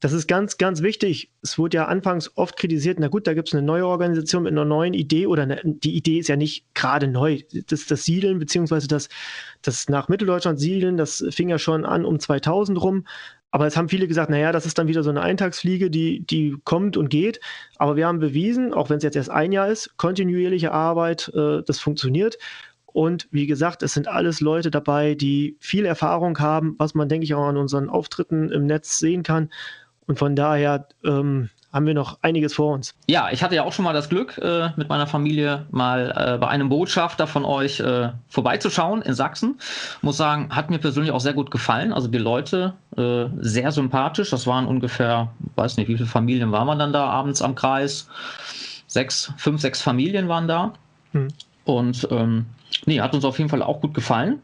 das 0.04 0.12
ist 0.12 0.28
ganz, 0.28 0.58
ganz 0.58 0.82
wichtig. 0.82 1.32
Es 1.42 1.58
wurde 1.58 1.78
ja 1.78 1.86
anfangs 1.86 2.30
oft 2.36 2.58
kritisiert, 2.58 3.00
na 3.00 3.08
gut, 3.08 3.26
da 3.26 3.34
gibt 3.34 3.48
es 3.48 3.54
eine 3.54 3.64
neue 3.64 3.88
Organisation 3.88 4.44
mit 4.44 4.52
einer 4.52 4.66
neuen 4.66 4.94
Idee 4.94 5.28
oder 5.28 5.44
eine, 5.44 5.62
die 5.64 5.96
Idee 5.96 6.20
ist 6.20 6.28
ja 6.28 6.36
nicht 6.36 6.66
gerade 6.74 7.08
neu. 7.08 7.40
Das, 7.68 7.86
das 7.86 8.04
Siedeln 8.04 8.38
beziehungsweise 8.38 8.90
das, 8.90 9.08
das 9.62 9.88
nach 9.88 10.10
Mitteldeutschland 10.10 10.60
Siedeln, 10.60 10.98
das 10.98 11.24
fing 11.30 11.48
ja 11.48 11.58
schon 11.58 11.86
an 11.86 12.04
um 12.04 12.20
2000 12.20 12.82
rum. 12.82 13.06
Aber 13.50 13.66
es 13.66 13.78
haben 13.78 13.88
viele 13.88 14.10
gesagt, 14.10 14.30
naja, 14.30 14.52
das 14.52 14.66
ist 14.66 14.78
dann 14.78 14.90
wieder 14.90 15.04
so 15.04 15.10
eine 15.10 15.22
Eintagsfliege, 15.22 15.90
die, 15.90 16.26
die 16.26 16.58
kommt 16.66 16.98
und 16.98 17.10
geht. 17.10 17.40
Aber 17.78 17.96
wir 17.96 18.06
haben 18.06 18.20
bewiesen, 18.20 18.74
auch 18.74 18.90
wenn 18.90 18.98
es 18.98 19.04
jetzt 19.04 19.16
erst 19.16 19.30
ein 19.30 19.54
Jahr 19.54 19.70
ist, 19.70 19.96
kontinuierliche 19.96 20.74
Arbeit, 20.74 21.32
äh, 21.34 21.62
das 21.66 21.80
funktioniert. 21.80 22.38
Und 22.94 23.28
wie 23.32 23.48
gesagt, 23.48 23.84
es 23.84 23.94
sind 23.94 24.08
alles 24.08 24.40
Leute 24.40 24.72
dabei, 24.72 25.16
die 25.16 25.58
viel 25.60 25.86
Erfahrung 25.86 26.38
haben, 26.40 26.76
was 26.78 26.94
man, 26.94 27.10
denke 27.10 27.26
ich, 27.26 27.34
auch 27.34 27.48
an 27.48 27.58
unseren 27.58 27.90
Auftritten 27.90 28.52
im 28.52 28.68
Netz 28.68 29.00
sehen 29.00 29.24
kann. 29.24 29.50
Und 30.06 30.20
von 30.20 30.36
daher 30.36 30.88
ähm, 31.04 31.50
haben 31.74 31.88
wir 31.88 31.96
noch 31.96 32.20
einiges 32.22 32.54
vor 32.54 32.74
uns. 32.74 32.94
Ja, 33.08 33.30
ich 33.32 33.44
hatte 33.44 33.56
ja 33.56 33.64
auch 33.64 33.74
schon 33.74 33.84
mal 33.84 33.94
das 33.94 34.10
Glück, 34.10 34.38
äh, 34.38 34.70
mit 34.76 34.90
meiner 34.90 35.08
Familie 35.08 35.66
mal 35.72 36.14
äh, 36.16 36.38
bei 36.38 36.48
einem 36.48 36.70
Botschafter 36.70 37.26
von 37.26 37.46
euch 37.46 37.80
äh, 37.80 38.10
vorbeizuschauen 38.30 39.02
in 39.02 39.16
Sachsen. 39.16 39.58
Muss 40.02 40.18
sagen, 40.18 40.50
hat 40.52 40.70
mir 40.70 40.78
persönlich 40.78 41.12
auch 41.12 41.20
sehr 41.20 41.34
gut 41.34 41.50
gefallen. 41.50 41.92
Also 41.92 42.08
die 42.08 42.20
Leute 42.20 42.74
äh, 42.96 43.26
sehr 43.40 43.72
sympathisch. 43.72 44.30
Das 44.30 44.46
waren 44.46 44.68
ungefähr, 44.68 45.30
weiß 45.56 45.78
nicht, 45.78 45.88
wie 45.88 45.96
viele 45.96 46.08
Familien 46.08 46.52
waren 46.52 46.68
wir 46.68 46.76
dann 46.76 46.94
da 46.94 47.06
abends 47.06 47.42
am 47.42 47.56
Kreis? 47.56 48.08
Sechs, 48.86 49.34
fünf, 49.38 49.60
sechs 49.60 49.82
Familien 49.82 50.28
waren 50.28 50.48
da. 50.48 50.74
Hm. 51.14 51.30
Und 51.66 52.08
ähm, 52.12 52.46
nee, 52.86 53.02
hat 53.02 53.14
uns 53.14 53.26
auf 53.26 53.38
jeden 53.38 53.50
Fall 53.50 53.64
auch 53.64 53.82
gut 53.82 53.94
gefallen 53.94 54.42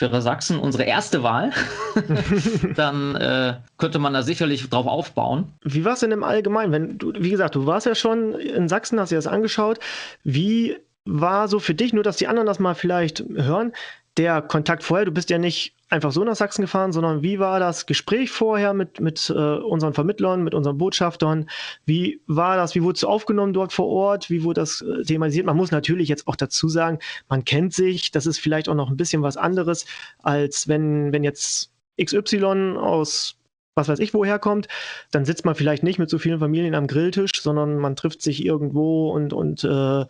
wäre 0.00 0.22
Sachsen 0.22 0.58
unsere 0.58 0.84
erste 0.84 1.22
Wahl, 1.22 1.52
dann 2.76 3.16
äh, 3.16 3.54
könnte 3.78 3.98
man 3.98 4.12
da 4.12 4.22
sicherlich 4.22 4.68
drauf 4.68 4.86
aufbauen. 4.86 5.52
Wie 5.62 5.84
war 5.84 5.94
es 5.94 6.00
denn 6.00 6.12
im 6.12 6.24
Allgemeinen? 6.24 6.72
Wenn 6.72 6.98
du, 6.98 7.12
wie 7.16 7.30
gesagt, 7.30 7.54
du 7.54 7.66
warst 7.66 7.86
ja 7.86 7.94
schon 7.94 8.34
in 8.34 8.68
Sachsen, 8.68 9.00
hast 9.00 9.10
dir 9.10 9.16
das 9.16 9.26
angeschaut. 9.26 9.78
Wie 10.24 10.76
war 11.04 11.48
so 11.48 11.58
für 11.58 11.74
dich, 11.74 11.92
nur 11.92 12.04
dass 12.04 12.16
die 12.16 12.28
anderen 12.28 12.46
das 12.46 12.58
mal 12.58 12.74
vielleicht 12.74 13.24
hören, 13.34 13.72
der 14.16 14.42
Kontakt 14.42 14.82
vorher? 14.82 15.06
Du 15.06 15.12
bist 15.12 15.30
ja 15.30 15.38
nicht 15.38 15.74
einfach 15.90 16.12
so 16.12 16.22
nach 16.24 16.36
Sachsen 16.36 16.62
gefahren, 16.62 16.92
sondern 16.92 17.22
wie 17.22 17.38
war 17.38 17.58
das 17.58 17.84
Gespräch 17.84 18.30
vorher 18.30 18.72
mit, 18.72 19.00
mit 19.00 19.28
äh, 19.28 19.32
unseren 19.32 19.92
Vermittlern, 19.92 20.42
mit 20.42 20.54
unseren 20.54 20.78
Botschaftern? 20.78 21.50
Wie 21.84 22.20
war 22.26 22.56
das, 22.56 22.74
wie 22.74 22.82
wurde 22.82 22.96
es 22.96 23.04
aufgenommen 23.04 23.52
dort 23.52 23.72
vor 23.72 23.88
Ort? 23.88 24.30
Wie 24.30 24.44
wurde 24.44 24.60
das 24.60 24.82
äh, 24.82 25.02
thematisiert? 25.02 25.46
Man 25.46 25.56
muss 25.56 25.72
natürlich 25.72 26.08
jetzt 26.08 26.28
auch 26.28 26.36
dazu 26.36 26.68
sagen, 26.68 27.00
man 27.28 27.44
kennt 27.44 27.74
sich, 27.74 28.12
das 28.12 28.26
ist 28.26 28.38
vielleicht 28.38 28.68
auch 28.68 28.74
noch 28.74 28.88
ein 28.88 28.96
bisschen 28.96 29.22
was 29.22 29.36
anderes, 29.36 29.84
als 30.20 30.68
wenn, 30.68 31.12
wenn 31.12 31.24
jetzt 31.24 31.72
XY 32.02 32.76
aus 32.78 33.36
was 33.76 33.88
weiß 33.88 34.00
ich 34.00 34.12
woher 34.12 34.38
kommt, 34.38 34.68
dann 35.10 35.24
sitzt 35.24 35.44
man 35.44 35.54
vielleicht 35.54 35.82
nicht 35.82 35.98
mit 35.98 36.10
so 36.10 36.18
vielen 36.18 36.40
Familien 36.40 36.74
am 36.74 36.86
Grilltisch, 36.86 37.40
sondern 37.40 37.78
man 37.78 37.96
trifft 37.96 38.20
sich 38.20 38.44
irgendwo 38.44 39.10
und, 39.10 39.32
und 39.32 39.64
äh, 39.64 40.04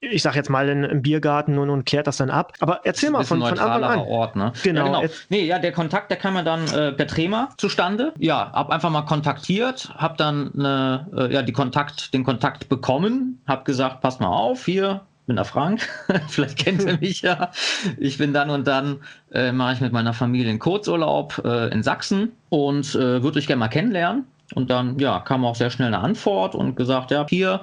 ich 0.00 0.22
sag 0.22 0.34
jetzt 0.34 0.48
mal, 0.48 0.68
in, 0.68 0.84
im 0.84 1.02
Biergarten 1.02 1.58
und, 1.58 1.68
und 1.68 1.84
klärt 1.84 2.06
das 2.06 2.16
dann 2.16 2.30
ab. 2.30 2.54
Aber 2.60 2.80
erzähl 2.84 3.10
mal 3.10 3.24
von, 3.24 3.40
von 3.40 3.58
Anfang 3.58 3.84
an. 3.84 3.98
Ort, 4.00 4.34
ne? 4.34 4.52
Genau. 4.62 4.86
Ja, 4.86 5.00
genau. 5.00 5.12
Nee, 5.28 5.44
ja, 5.44 5.58
der 5.58 5.72
Kontakt, 5.72 6.10
der 6.10 6.16
kam 6.16 6.36
ja 6.36 6.42
dann 6.42 6.66
äh, 6.68 6.92
per 6.92 7.06
Trema 7.06 7.50
zustande. 7.58 8.14
Ja, 8.18 8.50
hab 8.52 8.70
einfach 8.70 8.90
mal 8.90 9.02
kontaktiert, 9.02 9.92
hab 9.96 10.16
dann 10.16 10.52
eine, 10.54 11.06
äh, 11.16 11.32
ja, 11.32 11.42
die 11.42 11.52
Kontakt, 11.52 12.14
den 12.14 12.24
Kontakt 12.24 12.68
bekommen, 12.68 13.42
hab 13.46 13.64
gesagt, 13.66 14.00
pass 14.00 14.20
mal 14.20 14.28
auf, 14.28 14.64
hier, 14.64 15.02
bin 15.26 15.36
der 15.36 15.44
Frank, 15.44 15.86
vielleicht 16.28 16.58
kennt 16.58 16.82
ihr 16.82 16.96
mich 17.00 17.20
ja. 17.20 17.50
Ich 17.98 18.16
bin 18.16 18.32
dann 18.32 18.48
und 18.48 18.66
dann, 18.66 19.00
äh, 19.32 19.52
mache 19.52 19.74
ich 19.74 19.80
mit 19.80 19.92
meiner 19.92 20.14
Familie 20.14 20.48
einen 20.48 20.58
Kurzurlaub 20.58 21.42
äh, 21.44 21.68
in 21.72 21.82
Sachsen 21.82 22.32
und 22.48 22.94
äh, 22.94 23.22
würde 23.22 23.38
euch 23.38 23.46
gerne 23.46 23.60
mal 23.60 23.68
kennenlernen. 23.68 24.24
Und 24.54 24.70
dann, 24.70 24.98
ja, 24.98 25.20
kam 25.20 25.44
auch 25.44 25.54
sehr 25.54 25.70
schnell 25.70 25.88
eine 25.88 26.00
Antwort 26.00 26.54
und 26.54 26.76
gesagt, 26.76 27.10
ja, 27.10 27.26
hier 27.28 27.60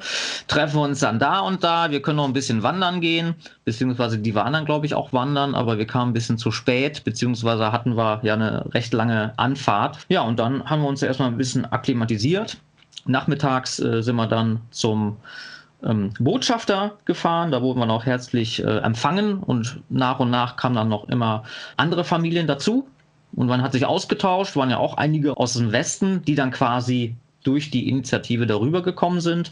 treffen 0.47 0.79
wir 0.79 0.83
uns 0.83 0.99
dann 0.99 1.19
da 1.19 1.39
und 1.39 1.63
da, 1.63 1.91
wir 1.91 2.01
können 2.01 2.17
noch 2.17 2.25
ein 2.25 2.33
bisschen 2.33 2.63
wandern 2.63 3.01
gehen, 3.01 3.35
beziehungsweise 3.65 4.19
die 4.19 4.35
waren 4.35 4.53
dann, 4.53 4.65
glaube 4.65 4.85
ich, 4.85 4.93
auch 4.93 5.13
wandern, 5.13 5.55
aber 5.55 5.77
wir 5.77 5.87
kamen 5.87 6.11
ein 6.11 6.13
bisschen 6.13 6.37
zu 6.37 6.51
spät, 6.51 7.03
beziehungsweise 7.03 7.71
hatten 7.71 7.97
wir 7.97 8.19
ja 8.23 8.33
eine 8.33 8.73
recht 8.73 8.93
lange 8.93 9.33
Anfahrt. 9.37 9.99
Ja, 10.09 10.21
und 10.21 10.39
dann 10.39 10.63
haben 10.69 10.81
wir 10.81 10.87
uns 10.87 11.01
erstmal 11.01 11.29
ein 11.29 11.37
bisschen 11.37 11.65
akklimatisiert. 11.65 12.57
Nachmittags 13.05 13.79
äh, 13.79 14.01
sind 14.01 14.15
wir 14.15 14.27
dann 14.27 14.61
zum 14.71 15.17
ähm, 15.83 16.11
Botschafter 16.19 16.97
gefahren, 17.05 17.51
da 17.51 17.61
wurden 17.61 17.79
wir 17.79 17.85
noch 17.85 18.05
herzlich 18.05 18.63
äh, 18.63 18.77
empfangen. 18.79 19.39
Und 19.39 19.81
nach 19.89 20.19
und 20.19 20.29
nach 20.29 20.55
kamen 20.55 20.75
dann 20.75 20.89
noch 20.89 21.07
immer 21.09 21.43
andere 21.77 22.03
Familien 22.03 22.47
dazu, 22.47 22.87
und 23.35 23.47
man 23.47 23.61
hat 23.61 23.73
sich 23.73 23.85
ausgetauscht, 23.85 24.55
waren 24.55 24.69
ja 24.69 24.77
auch 24.77 24.95
einige 24.95 25.37
aus 25.37 25.53
dem 25.53 25.71
Westen, 25.71 26.23
die 26.25 26.35
dann 26.35 26.51
quasi 26.51 27.15
durch 27.43 27.71
die 27.71 27.87
Initiative 27.87 28.45
darüber 28.45 28.81
gekommen 28.83 29.21
sind. 29.21 29.51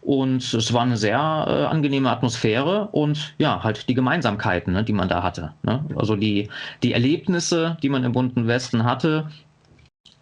Und 0.00 0.54
es 0.54 0.72
war 0.72 0.82
eine 0.82 0.96
sehr 0.96 1.18
äh, 1.18 1.64
angenehme 1.66 2.10
Atmosphäre 2.10 2.88
und 2.92 3.34
ja, 3.38 3.62
halt 3.62 3.88
die 3.88 3.94
Gemeinsamkeiten, 3.94 4.72
ne, 4.72 4.82
die 4.82 4.94
man 4.94 5.08
da 5.08 5.22
hatte. 5.22 5.52
Ne? 5.62 5.84
Also 5.94 6.16
die, 6.16 6.48
die 6.82 6.92
Erlebnisse, 6.92 7.76
die 7.82 7.90
man 7.90 8.04
im 8.04 8.12
bunten 8.12 8.46
Westen 8.46 8.84
hatte, 8.84 9.28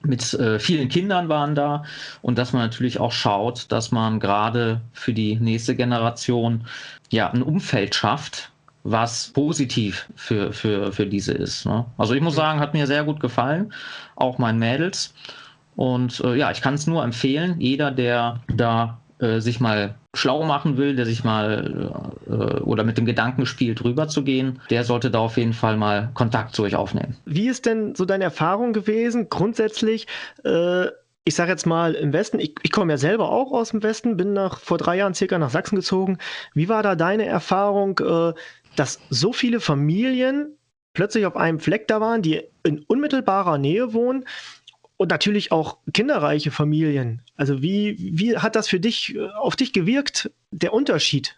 mit 0.04 0.34
äh, 0.34 0.58
vielen 0.58 0.88
Kindern 0.88 1.28
waren 1.28 1.54
da 1.54 1.84
und 2.22 2.38
dass 2.38 2.52
man 2.52 2.62
natürlich 2.62 2.98
auch 2.98 3.12
schaut, 3.12 3.70
dass 3.70 3.92
man 3.92 4.18
gerade 4.18 4.80
für 4.92 5.12
die 5.12 5.36
nächste 5.36 5.76
Generation 5.76 6.66
ja 7.10 7.30
ein 7.30 7.42
Umfeld 7.42 7.94
schafft, 7.94 8.51
was 8.84 9.28
positiv 9.28 10.08
für, 10.16 10.52
für, 10.52 10.92
für 10.92 11.06
diese 11.06 11.32
ist. 11.32 11.66
Ne? 11.66 11.84
Also 11.98 12.14
ich 12.14 12.20
muss 12.20 12.34
sagen, 12.34 12.60
hat 12.60 12.74
mir 12.74 12.86
sehr 12.86 13.04
gut 13.04 13.20
gefallen, 13.20 13.72
auch 14.16 14.38
meinen 14.38 14.58
Mädels. 14.58 15.14
Und 15.76 16.20
äh, 16.20 16.34
ja, 16.34 16.50
ich 16.50 16.60
kann 16.60 16.74
es 16.74 16.86
nur 16.86 17.02
empfehlen, 17.02 17.60
jeder, 17.60 17.90
der 17.90 18.40
da 18.54 18.98
äh, 19.18 19.40
sich 19.40 19.60
mal 19.60 19.94
schlau 20.14 20.44
machen 20.44 20.76
will, 20.76 20.96
der 20.96 21.06
sich 21.06 21.24
mal 21.24 21.92
äh, 22.26 22.32
oder 22.60 22.84
mit 22.84 22.98
dem 22.98 23.06
Gedanken 23.06 23.46
spielt, 23.46 23.82
rüber 23.82 24.08
zu 24.08 24.24
gehen, 24.24 24.60
der 24.68 24.84
sollte 24.84 25.10
da 25.10 25.20
auf 25.20 25.36
jeden 25.38 25.54
Fall 25.54 25.76
mal 25.76 26.10
Kontakt 26.14 26.54
zu 26.54 26.64
euch 26.64 26.76
aufnehmen. 26.76 27.16
Wie 27.24 27.48
ist 27.48 27.64
denn 27.64 27.94
so 27.94 28.04
deine 28.04 28.24
Erfahrung 28.24 28.72
gewesen, 28.72 29.30
grundsätzlich? 29.30 30.06
Äh, 30.44 30.86
ich 31.24 31.36
sage 31.36 31.52
jetzt 31.52 31.66
mal 31.66 31.94
im 31.94 32.12
Westen, 32.12 32.40
ich, 32.40 32.56
ich 32.62 32.72
komme 32.72 32.92
ja 32.92 32.98
selber 32.98 33.30
auch 33.30 33.52
aus 33.52 33.70
dem 33.70 33.82
Westen, 33.82 34.16
bin 34.16 34.32
nach 34.32 34.58
vor 34.58 34.76
drei 34.76 34.96
Jahren 34.96 35.14
circa 35.14 35.38
nach 35.38 35.50
Sachsen 35.50 35.76
gezogen. 35.76 36.18
Wie 36.52 36.68
war 36.68 36.82
da 36.82 36.96
deine 36.96 37.24
Erfahrung? 37.24 38.00
Dass 38.76 39.00
so 39.10 39.32
viele 39.32 39.60
Familien 39.60 40.56
plötzlich 40.94 41.26
auf 41.26 41.36
einem 41.36 41.60
Fleck 41.60 41.88
da 41.88 42.00
waren, 42.00 42.22
die 42.22 42.42
in 42.64 42.80
unmittelbarer 42.80 43.58
Nähe 43.58 43.92
wohnen 43.92 44.24
und 44.96 45.10
natürlich 45.10 45.52
auch 45.52 45.78
kinderreiche 45.92 46.50
Familien. 46.50 47.22
Also 47.36 47.62
wie, 47.62 47.96
wie 47.98 48.36
hat 48.36 48.56
das 48.56 48.68
für 48.68 48.80
dich, 48.80 49.14
äh, 49.14 49.28
auf 49.30 49.56
dich 49.56 49.72
gewirkt, 49.72 50.30
der 50.50 50.72
Unterschied? 50.72 51.36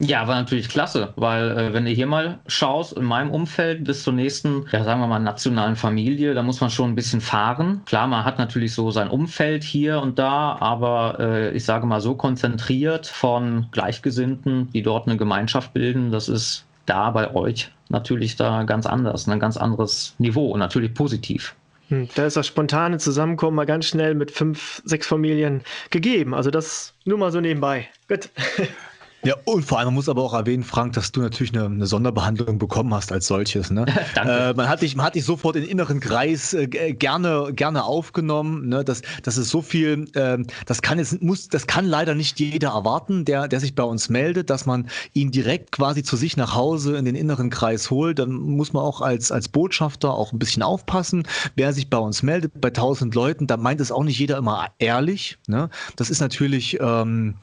Ja, 0.00 0.28
war 0.28 0.36
natürlich 0.36 0.68
klasse, 0.68 1.12
weil 1.16 1.58
äh, 1.58 1.72
wenn 1.72 1.84
du 1.84 1.90
hier 1.90 2.06
mal 2.06 2.38
schaust, 2.46 2.92
in 2.92 3.02
meinem 3.02 3.32
Umfeld 3.32 3.82
bis 3.82 4.04
zur 4.04 4.12
nächsten, 4.12 4.64
ja 4.70 4.84
sagen 4.84 5.00
wir 5.00 5.08
mal, 5.08 5.18
nationalen 5.18 5.74
Familie, 5.74 6.34
da 6.34 6.44
muss 6.44 6.60
man 6.60 6.70
schon 6.70 6.90
ein 6.90 6.94
bisschen 6.94 7.20
fahren. 7.20 7.82
Klar, 7.84 8.06
man 8.06 8.24
hat 8.24 8.38
natürlich 8.38 8.74
so 8.74 8.92
sein 8.92 9.08
Umfeld 9.08 9.64
hier 9.64 10.00
und 10.00 10.20
da, 10.20 10.56
aber 10.60 11.16
äh, 11.18 11.50
ich 11.50 11.64
sage 11.64 11.84
mal 11.84 12.00
so 12.00 12.14
konzentriert 12.14 13.08
von 13.08 13.66
Gleichgesinnten, 13.72 14.70
die 14.70 14.82
dort 14.82 15.08
eine 15.08 15.16
Gemeinschaft 15.16 15.74
bilden, 15.74 16.12
das 16.12 16.28
ist 16.28 16.64
da 16.86 17.10
bei 17.10 17.34
euch 17.34 17.72
natürlich 17.88 18.36
da 18.36 18.62
ganz 18.62 18.86
anders, 18.86 19.26
ein 19.26 19.40
ganz 19.40 19.56
anderes 19.56 20.14
Niveau 20.18 20.52
und 20.52 20.60
natürlich 20.60 20.94
positiv. 20.94 21.56
Hm, 21.88 22.08
da 22.14 22.26
ist 22.26 22.36
das 22.36 22.46
spontane 22.46 22.98
Zusammenkommen 22.98 23.56
mal 23.56 23.66
ganz 23.66 23.86
schnell 23.86 24.14
mit 24.14 24.30
fünf, 24.30 24.80
sechs 24.84 25.08
Familien 25.08 25.62
gegeben. 25.90 26.34
Also 26.34 26.52
das 26.52 26.94
nur 27.04 27.18
mal 27.18 27.32
so 27.32 27.40
nebenbei. 27.40 27.88
Gut. 28.06 28.30
Ja, 29.24 29.34
und 29.44 29.64
vor 29.64 29.78
allem, 29.78 29.88
man 29.88 29.94
muss 29.94 30.08
aber 30.08 30.22
auch 30.22 30.32
erwähnen, 30.32 30.62
Frank, 30.62 30.92
dass 30.92 31.10
du 31.10 31.20
natürlich 31.20 31.52
eine, 31.52 31.64
eine 31.64 31.86
Sonderbehandlung 31.86 32.58
bekommen 32.58 32.94
hast 32.94 33.10
als 33.10 33.26
solches. 33.26 33.70
Ne? 33.70 33.84
Danke. 34.14 34.32
Äh, 34.32 34.54
man, 34.54 34.68
hat 34.68 34.82
dich, 34.82 34.94
man 34.94 35.06
hat 35.06 35.16
dich 35.16 35.24
sofort 35.24 35.56
in 35.56 35.62
den 35.62 35.70
inneren 35.70 35.98
Kreis 35.98 36.54
äh, 36.54 36.68
gerne, 36.68 37.52
gerne 37.52 37.84
aufgenommen. 37.84 38.68
Ne? 38.68 38.84
Das, 38.84 39.02
das 39.24 39.36
ist 39.36 39.50
so 39.50 39.60
viel, 39.60 40.08
äh, 40.14 40.38
das 40.66 40.82
kann 40.82 40.98
jetzt, 40.98 41.20
muss, 41.20 41.48
das 41.48 41.66
kann 41.66 41.84
leider 41.84 42.14
nicht 42.14 42.38
jeder 42.38 42.70
erwarten, 42.70 43.24
der, 43.24 43.48
der 43.48 43.58
sich 43.58 43.74
bei 43.74 43.82
uns 43.82 44.08
meldet, 44.08 44.50
dass 44.50 44.66
man 44.66 44.88
ihn 45.14 45.32
direkt 45.32 45.72
quasi 45.72 46.04
zu 46.04 46.16
sich 46.16 46.36
nach 46.36 46.54
Hause 46.54 46.96
in 46.96 47.04
den 47.04 47.16
inneren 47.16 47.50
Kreis 47.50 47.90
holt. 47.90 48.20
Dann 48.20 48.30
muss 48.30 48.72
man 48.72 48.84
auch 48.84 49.00
als, 49.00 49.32
als 49.32 49.48
Botschafter 49.48 50.14
auch 50.14 50.32
ein 50.32 50.38
bisschen 50.38 50.62
aufpassen. 50.62 51.26
Wer 51.56 51.72
sich 51.72 51.90
bei 51.90 51.98
uns 51.98 52.22
meldet, 52.22 52.60
bei 52.60 52.70
tausend 52.70 53.16
Leuten, 53.16 53.48
da 53.48 53.56
meint 53.56 53.80
es 53.80 53.90
auch 53.90 54.04
nicht 54.04 54.18
jeder 54.18 54.38
immer 54.38 54.68
ehrlich. 54.78 55.38
Ne? 55.48 55.70
Das 55.96 56.08
ist 56.08 56.20
natürlich 56.20 56.78
ähm, 56.80 57.34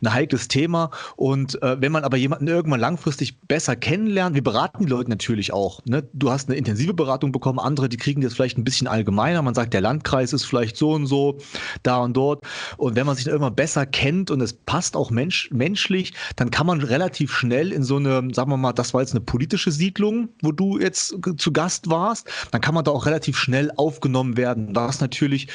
ein 0.00 0.14
heikles 0.14 0.46
Thema. 0.46 0.90
Und 1.16 1.23
äh, 1.62 1.80
wenn 1.80 1.90
man 1.90 2.04
aber 2.04 2.18
jemanden 2.18 2.48
irgendwann 2.48 2.80
langfristig 2.80 3.40
besser 3.48 3.76
kennenlernt, 3.76 4.34
wir 4.34 4.44
beraten 4.44 4.84
die 4.84 4.90
Leute 4.90 5.08
natürlich 5.08 5.54
auch. 5.54 5.80
Ne? 5.86 6.06
Du 6.12 6.30
hast 6.30 6.50
eine 6.50 6.58
intensive 6.58 6.92
Beratung 6.92 7.32
bekommen, 7.32 7.58
andere, 7.58 7.88
die 7.88 7.96
kriegen 7.96 8.20
jetzt 8.20 8.34
vielleicht 8.34 8.58
ein 8.58 8.64
bisschen 8.64 8.86
allgemeiner. 8.86 9.40
Man 9.40 9.54
sagt, 9.54 9.72
der 9.72 9.80
Landkreis 9.80 10.34
ist 10.34 10.44
vielleicht 10.44 10.76
so 10.76 10.90
und 10.90 11.06
so, 11.06 11.38
da 11.82 11.96
und 11.96 12.14
dort. 12.14 12.44
Und 12.76 12.94
wenn 12.94 13.06
man 13.06 13.16
sich 13.16 13.26
irgendwann 13.26 13.54
besser 13.54 13.86
kennt 13.86 14.30
und 14.30 14.42
es 14.42 14.52
passt 14.52 14.96
auch 14.96 15.10
mensch, 15.10 15.50
menschlich, 15.50 16.12
dann 16.36 16.50
kann 16.50 16.66
man 16.66 16.82
relativ 16.82 17.32
schnell 17.32 17.72
in 17.72 17.84
so 17.84 17.96
eine, 17.96 18.28
sagen 18.34 18.50
wir 18.50 18.58
mal, 18.58 18.74
das 18.74 18.92
war 18.92 19.00
jetzt 19.00 19.12
eine 19.12 19.22
politische 19.22 19.70
Siedlung, 19.70 20.28
wo 20.42 20.52
du 20.52 20.78
jetzt 20.78 21.16
zu 21.38 21.52
Gast 21.54 21.88
warst, 21.88 22.28
dann 22.50 22.60
kann 22.60 22.74
man 22.74 22.84
da 22.84 22.90
auch 22.90 23.06
relativ 23.06 23.38
schnell 23.38 23.70
aufgenommen 23.76 24.36
werden. 24.36 24.76
Was 24.76 25.00
natürlich 25.00 25.48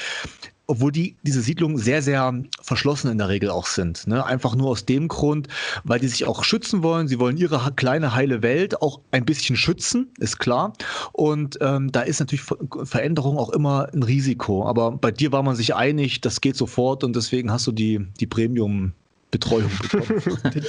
obwohl 0.70 0.92
die, 0.92 1.18
diese 1.24 1.42
Siedlungen 1.42 1.78
sehr, 1.78 2.04
sehr 2.04 2.44
verschlossen 2.62 3.10
in 3.12 3.18
der 3.18 3.28
Regel 3.28 3.50
auch 3.50 3.66
sind. 3.66 4.06
Ne? 4.06 4.24
Einfach 4.24 4.56
nur 4.56 4.70
aus 4.70 4.86
dem 4.86 5.08
Grund, 5.08 5.48
weil 5.84 6.00
die 6.00 6.08
sich 6.08 6.26
auch 6.26 6.44
schützen 6.44 6.84
wollen. 6.84 7.08
Sie 7.08 7.20
wollen 7.20 7.38
ihre 7.38 7.72
kleine, 7.76 8.14
heile 8.14 8.44
Welt 8.44 8.80
auch 8.82 9.02
ein 9.10 9.26
bisschen 9.26 9.56
schützen, 9.56 10.14
ist 10.20 10.38
klar. 10.38 10.74
Und 11.12 11.58
ähm, 11.62 11.92
da 11.92 12.02
ist 12.02 12.20
natürlich 12.20 12.46
Veränderung 12.84 13.40
auch 13.40 13.50
immer 13.50 13.90
ein 13.92 14.04
Risiko. 14.04 14.68
Aber 14.68 14.92
bei 14.92 15.10
dir 15.10 15.32
war 15.32 15.42
man 15.42 15.56
sich 15.56 15.74
einig, 15.74 16.22
das 16.22 16.40
geht 16.40 16.56
sofort 16.56 17.04
und 17.04 17.16
deswegen 17.16 17.52
hast 17.52 17.66
du 17.66 17.72
die, 17.72 18.06
die 18.20 18.28
Premium- 18.28 18.94
Betreuung 19.32 19.70
bekommen. 19.82 20.22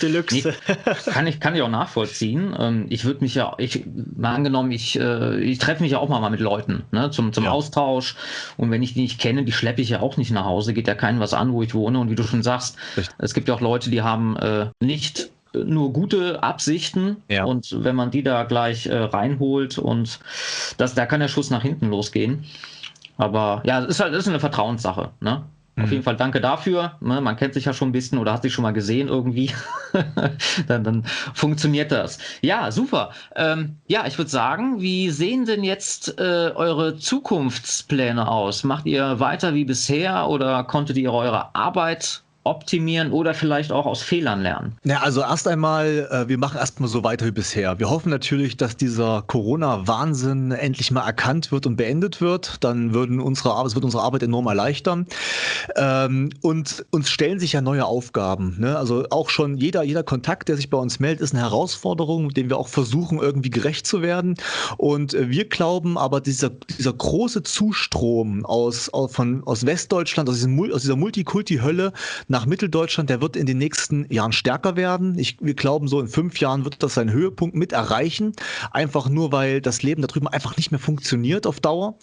Deluxe. 0.03 0.55
Nee, 0.67 0.75
kann, 1.11 1.27
ich, 1.27 1.41
kann 1.41 1.55
ich 1.55 1.63
auch 1.63 1.71
nachvollziehen. 1.71 2.55
Ähm, 2.59 2.87
ich 2.91 3.05
würde 3.05 3.21
mich 3.21 3.35
ja, 3.35 3.55
ich, 3.59 3.85
mal 4.17 4.35
angenommen, 4.35 4.71
ich, 4.71 4.99
äh, 5.01 5.41
ich 5.41 5.59
treffe 5.59 5.83
mich 5.83 5.93
ja 5.93 5.99
auch 5.99 6.09
mal 6.09 6.29
mit 6.29 6.41
Leuten 6.41 6.83
ne, 6.93 7.11
zum, 7.11 7.33
zum 7.33 7.45
ja. 7.45 7.51
Austausch. 7.51 8.17
Und 8.59 8.71
wenn 8.71 8.83
ich 8.83 8.95
die 8.95 9.03
nicht 9.03 9.19
kenne, 9.19 9.45
die 9.45 9.53
schleppe 9.53 9.81
ich 9.81 9.89
ja 9.89 10.01
auch 10.01 10.19
nicht 10.19 10.31
nach 10.31 10.45
Hause. 10.45 10.75
Geht 10.75 10.89
ja 10.89 10.95
keinen 10.95 11.21
was 11.21 11.33
an, 11.33 11.53
wo 11.53 11.63
ich 11.63 11.75
wohne. 11.75 11.99
Und 11.99 12.11
wie 12.11 12.15
du 12.15 12.23
schon 12.23 12.43
sagst, 12.43 12.77
Richtig. 12.97 13.15
es 13.19 13.33
gibt 13.33 13.49
ja 13.49 13.55
auch 13.55 13.63
Leute, 13.63 13.89
die 13.89 14.03
haben 14.03 14.37
äh, 14.37 14.67
nicht 14.81 15.31
nur 15.53 15.93
gute 15.93 16.43
Absichten 16.43 17.17
ja. 17.29 17.45
und 17.45 17.77
wenn 17.83 17.97
man 17.97 18.11
die 18.11 18.23
da 18.23 18.45
gleich 18.45 18.87
äh, 18.87 18.97
reinholt 18.97 19.79
und 19.79 20.21
das, 20.77 20.95
da 20.95 21.07
kann 21.07 21.19
der 21.19 21.27
Schuss 21.27 21.51
nach 21.51 21.63
hinten 21.63 21.89
losgehen. 21.89 22.45
Aber 23.17 23.63
ja, 23.67 23.81
es 23.81 23.89
ist 23.89 24.01
halt 24.01 24.15
ist 24.15 24.29
eine 24.29 24.41
Vertrauenssache. 24.41 25.11
Ne? 25.21 25.43
Auf 25.77 25.87
mhm. 25.87 25.93
jeden 25.93 26.03
Fall 26.03 26.17
danke 26.17 26.41
dafür. 26.41 26.97
Ne, 27.01 27.21
man 27.21 27.37
kennt 27.37 27.55
sich 27.55 27.65
ja 27.65 27.73
schon 27.73 27.89
ein 27.89 27.93
bisschen 27.93 28.19
oder 28.19 28.33
hat 28.33 28.43
sich 28.43 28.53
schon 28.53 28.63
mal 28.63 28.73
gesehen 28.73 29.09
irgendwie. 29.09 29.53
dann, 30.67 30.85
dann, 30.85 31.05
funktioniert 31.35 31.93
das. 31.93 32.19
Ja, 32.43 32.71
super. 32.71 33.11
Ähm, 33.37 33.77
ja, 33.87 34.07
ich 34.07 34.19
würde 34.19 34.31
sagen, 34.31 34.81
wie 34.81 35.11
sehen 35.11 35.45
denn 35.47 35.65
jetzt 35.65 36.19
äh, 36.19 36.53
eure 36.55 36.97
Zukunftspläne 36.97 38.29
aus? 38.29 38.65
Macht 38.65 38.87
ihr 38.87 39.21
weiter 39.21 39.55
wie 39.55 39.65
bisher 39.65 40.29
oder 40.29 40.65
konntet 40.65 40.97
ihr 40.97 41.13
eure 41.13 41.55
Arbeit 41.55 42.23
optimieren 42.45 43.13
oder 43.13 43.35
vielleicht 43.35 43.71
auch 43.71 43.85
aus 43.85 44.03
Fehlern 44.03 44.41
lernen? 44.41 44.77
Ja, 44.85 45.01
also 45.01 45.21
erst 45.21 45.47
einmal, 45.47 46.09
äh, 46.11 46.29
wir 46.29 46.39
machen 46.39 46.59
erstmal 46.59 46.89
so 46.89 47.05
weiter 47.05 47.27
wie 47.27 47.31
bisher. 47.31 47.79
Wir 47.79 47.91
hoffen 47.91 48.09
natürlich, 48.09 48.57
dass 48.57 48.77
dieser 48.77 49.23
Corona-Wahnsinn 49.27 50.53
endlich 50.53 50.91
mal 50.91 51.05
erkannt 51.05 51.53
wird 51.53 51.67
und 51.67 51.77
beendet 51.77 52.21
wird. 52.21 52.57
Dann 52.65 52.95
würden 52.95 53.21
unsere 53.21 53.53
Arbeit, 53.53 53.75
wird 53.75 53.85
unsere 53.85 54.03
Arbeit 54.03 54.23
enorm 54.23 54.47
erleichtern. 54.47 55.07
Ähm, 55.77 56.31
und 56.41 56.87
uns 56.91 57.11
stellen 57.11 57.39
sich 57.39 57.53
ja 57.53 57.61
neue 57.61 57.85
Aufgaben. 57.85 58.57
Ne? 58.59 58.77
Also 58.77 59.05
auch 59.11 59.29
schon 59.29 59.59
jeder, 59.59 59.83
jeder 59.83 60.03
Kontakt, 60.03 60.49
der 60.49 60.57
sich 60.57 60.71
bei 60.71 60.79
uns 60.79 60.99
meldet, 60.99 61.21
ist 61.21 61.35
eine 61.35 61.43
Herausforderung, 61.43 62.31
dem 62.31 62.49
wir 62.49 62.57
auch 62.57 62.69
versuchen, 62.69 63.19
irgendwie 63.19 63.51
gerecht 63.51 63.87
zu 63.87 64.01
werden. 64.01 64.37
Und 64.79 65.13
äh, 65.13 65.29
wir 65.29 65.47
glauben 65.47 65.99
aber, 65.99 66.23
dieser, 66.23 66.51
dieser 66.51 66.95
große 66.95 67.43
Zustrom 67.43 68.47
aus, 68.47 68.89
aus, 68.89 69.13
von, 69.13 69.43
aus 69.45 69.67
Westdeutschland, 69.67 70.29
aus, 70.29 70.37
diesem, 70.37 70.59
aus 70.73 70.83
dieser 70.83 70.97
Multikulti-Hölle, 70.97 71.93
nach 72.31 72.47
Mitteldeutschland, 72.47 73.11
der 73.11 73.21
wird 73.21 73.35
in 73.35 73.45
den 73.45 73.59
nächsten 73.59 74.07
Jahren 74.09 74.31
stärker 74.31 74.77
werden. 74.77 75.19
Ich, 75.19 75.39
wir 75.41 75.55
glauben, 75.55 75.89
so 75.89 76.01
in 76.01 76.07
fünf 76.07 76.39
Jahren 76.39 76.65
wird 76.65 76.81
das 76.81 76.95
seinen 76.95 77.11
Höhepunkt 77.11 77.57
mit 77.57 77.73
erreichen. 77.73 78.35
Einfach 78.71 79.09
nur, 79.09 79.33
weil 79.33 79.61
das 79.61 79.83
Leben 79.83 80.01
da 80.01 80.07
drüben 80.07 80.29
einfach 80.29 80.57
nicht 80.57 80.71
mehr 80.71 80.79
funktioniert 80.79 81.45
auf 81.45 81.59
Dauer. 81.59 81.99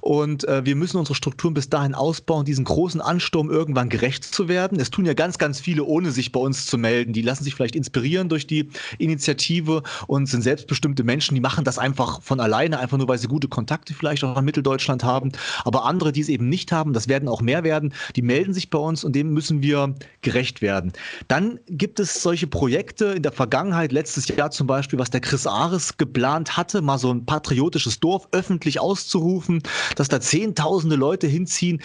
Und 0.00 0.42
äh, 0.48 0.66
wir 0.66 0.74
müssen 0.74 0.98
unsere 0.98 1.14
Strukturen 1.14 1.54
bis 1.54 1.70
dahin 1.70 1.94
ausbauen, 1.94 2.44
diesen 2.44 2.64
großen 2.64 3.00
Ansturm 3.00 3.50
irgendwann 3.50 3.88
gerecht 3.88 4.24
zu 4.24 4.48
werden. 4.48 4.80
Es 4.80 4.90
tun 4.90 5.06
ja 5.06 5.14
ganz, 5.14 5.38
ganz 5.38 5.60
viele, 5.60 5.84
ohne 5.84 6.10
sich 6.10 6.32
bei 6.32 6.40
uns 6.40 6.66
zu 6.66 6.76
melden. 6.76 7.12
Die 7.12 7.22
lassen 7.22 7.44
sich 7.44 7.54
vielleicht 7.54 7.76
inspirieren 7.76 8.28
durch 8.28 8.48
die 8.48 8.70
Initiative 8.98 9.84
und 10.08 10.26
sind 10.26 10.42
selbstbestimmte 10.42 11.04
Menschen, 11.04 11.36
die 11.36 11.40
machen 11.40 11.62
das 11.62 11.78
einfach 11.78 12.20
von 12.22 12.40
alleine, 12.40 12.80
einfach 12.80 12.98
nur, 12.98 13.06
weil 13.06 13.18
sie 13.18 13.28
gute 13.28 13.46
Kontakte 13.46 13.94
vielleicht 13.94 14.24
auch 14.24 14.36
in 14.36 14.44
Mitteldeutschland 14.44 15.04
haben. 15.04 15.30
Aber 15.64 15.84
andere, 15.84 16.10
die 16.10 16.20
es 16.20 16.28
eben 16.28 16.48
nicht 16.48 16.72
haben, 16.72 16.92
das 16.92 17.06
werden 17.06 17.28
auch 17.28 17.42
mehr 17.42 17.62
werden, 17.62 17.94
die 18.16 18.22
melden 18.22 18.52
sich 18.52 18.70
bei 18.70 18.78
uns 18.78 19.04
und 19.04 19.14
dem 19.14 19.32
müssen 19.32 19.62
wir 19.62 19.67
wir 19.68 19.94
gerecht 20.22 20.62
werden. 20.62 20.92
Dann 21.28 21.60
gibt 21.68 22.00
es 22.00 22.22
solche 22.22 22.46
Projekte 22.46 23.06
in 23.06 23.22
der 23.22 23.32
Vergangenheit, 23.32 23.92
letztes 23.92 24.28
Jahr 24.28 24.50
zum 24.50 24.66
Beispiel, 24.66 24.98
was 24.98 25.10
der 25.10 25.20
Chris 25.20 25.46
Ares 25.46 25.96
geplant 25.96 26.56
hatte, 26.56 26.82
mal 26.82 26.98
so 26.98 27.12
ein 27.12 27.24
patriotisches 27.24 28.00
Dorf 28.00 28.28
öffentlich 28.32 28.80
auszurufen, 28.80 29.62
dass 29.96 30.08
da 30.08 30.20
zehntausende 30.20 30.96
Leute 30.96 31.26
hinziehen. 31.26 31.80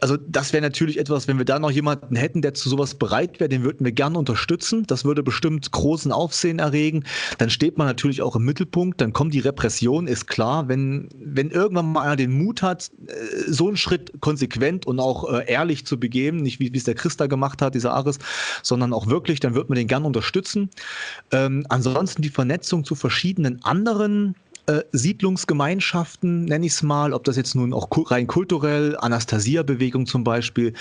Also 0.00 0.16
das 0.16 0.52
wäre 0.52 0.62
natürlich 0.62 0.98
etwas, 0.98 1.26
wenn 1.28 1.38
wir 1.38 1.44
da 1.44 1.58
noch 1.58 1.70
jemanden 1.70 2.16
hätten, 2.16 2.42
der 2.42 2.54
zu 2.54 2.68
sowas 2.68 2.94
bereit 2.94 3.40
wäre, 3.40 3.48
den 3.48 3.62
würden 3.62 3.84
wir 3.84 3.92
gerne 3.92 4.18
unterstützen. 4.18 4.84
Das 4.86 5.04
würde 5.04 5.22
bestimmt 5.22 5.70
großen 5.70 6.12
Aufsehen 6.12 6.58
erregen. 6.58 7.04
Dann 7.38 7.50
steht 7.50 7.78
man 7.78 7.86
natürlich 7.86 8.20
auch 8.22 8.36
im 8.36 8.44
Mittelpunkt, 8.44 9.00
dann 9.00 9.12
kommt 9.12 9.32
die 9.34 9.40
Repression, 9.40 10.06
ist 10.06 10.26
klar. 10.26 10.68
Wenn, 10.68 11.08
wenn 11.16 11.50
irgendwann 11.50 11.92
mal 11.92 12.02
einer 12.02 12.16
den 12.16 12.32
Mut 12.32 12.62
hat, 12.62 12.90
äh, 13.06 13.12
so 13.50 13.68
einen 13.68 13.76
Schritt 13.76 14.20
konsequent 14.20 14.86
und 14.86 15.00
auch 15.00 15.32
äh, 15.32 15.44
ehrlich 15.46 15.86
zu 15.86 15.98
begeben, 15.98 16.38
nicht 16.38 16.60
wie 16.60 16.70
es 16.74 16.84
der 16.84 16.94
Christ 16.94 17.19
da 17.20 17.26
gemacht 17.26 17.62
hat, 17.62 17.74
dieser 17.74 17.94
Aris, 17.94 18.18
sondern 18.62 18.92
auch 18.92 19.06
wirklich, 19.06 19.40
dann 19.40 19.54
wird 19.54 19.68
man 19.68 19.76
den 19.76 19.86
gern 19.86 20.04
unterstützen. 20.04 20.70
Ähm, 21.32 21.66
ansonsten 21.68 22.22
die 22.22 22.30
Vernetzung 22.30 22.84
zu 22.84 22.94
verschiedenen 22.94 23.62
anderen 23.64 24.34
äh, 24.70 24.84
Siedlungsgemeinschaften, 24.92 26.44
nenne 26.44 26.66
ich 26.66 26.72
es 26.72 26.82
mal, 26.82 27.12
ob 27.12 27.24
das 27.24 27.36
jetzt 27.36 27.54
nun 27.54 27.72
auch 27.72 27.88
rein 28.10 28.26
kulturell, 28.26 28.96
Anastasia-Bewegung 28.98 30.06
zum 30.06 30.22
Beispiel, 30.22 30.74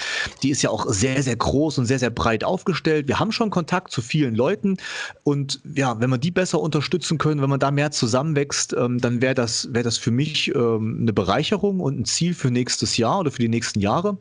die 0.44 0.52
ist 0.52 0.62
ja 0.62 0.70
auch 0.70 0.86
sehr, 0.90 1.24
sehr 1.24 1.36
groß 1.36 1.80
und 1.80 1.86
sehr, 1.86 1.98
sehr 1.98 2.12
breit 2.12 2.44
aufgestellt. 2.44 3.08
Wir 3.08 3.20
haben 3.20 3.32
schon 3.32 3.50
Kontakt 3.50 3.92
zu 3.92 4.02
vielen 4.02 4.36
Leuten 4.36 4.78
und 5.24 5.60
ja, 5.76 6.00
wenn 6.00 6.10
wir 6.10 6.20
die 6.20 6.30
besser 6.30 6.60
unterstützen 6.60 7.18
können, 7.18 7.42
wenn 7.42 7.50
man 7.50 7.60
da 7.60 7.72
mehr 7.72 7.90
zusammenwächst, 7.90 8.74
ähm, 8.74 9.00
dann 9.00 9.22
wäre 9.22 9.34
das, 9.34 9.74
wär 9.74 9.84
das 9.84 9.98
für 9.98 10.12
mich 10.12 10.54
ähm, 10.54 11.00
eine 11.02 11.14
Bereicherung 11.14 11.80
und 11.80 12.00
ein 12.00 12.06
Ziel 12.06 12.34
für 12.34 12.52
nächstes 12.52 12.98
Jahr 12.98 13.22
oder 13.22 13.32
für 13.32 13.42
die 13.42 13.50
nächsten 13.50 13.80
Jahre. 13.80 14.18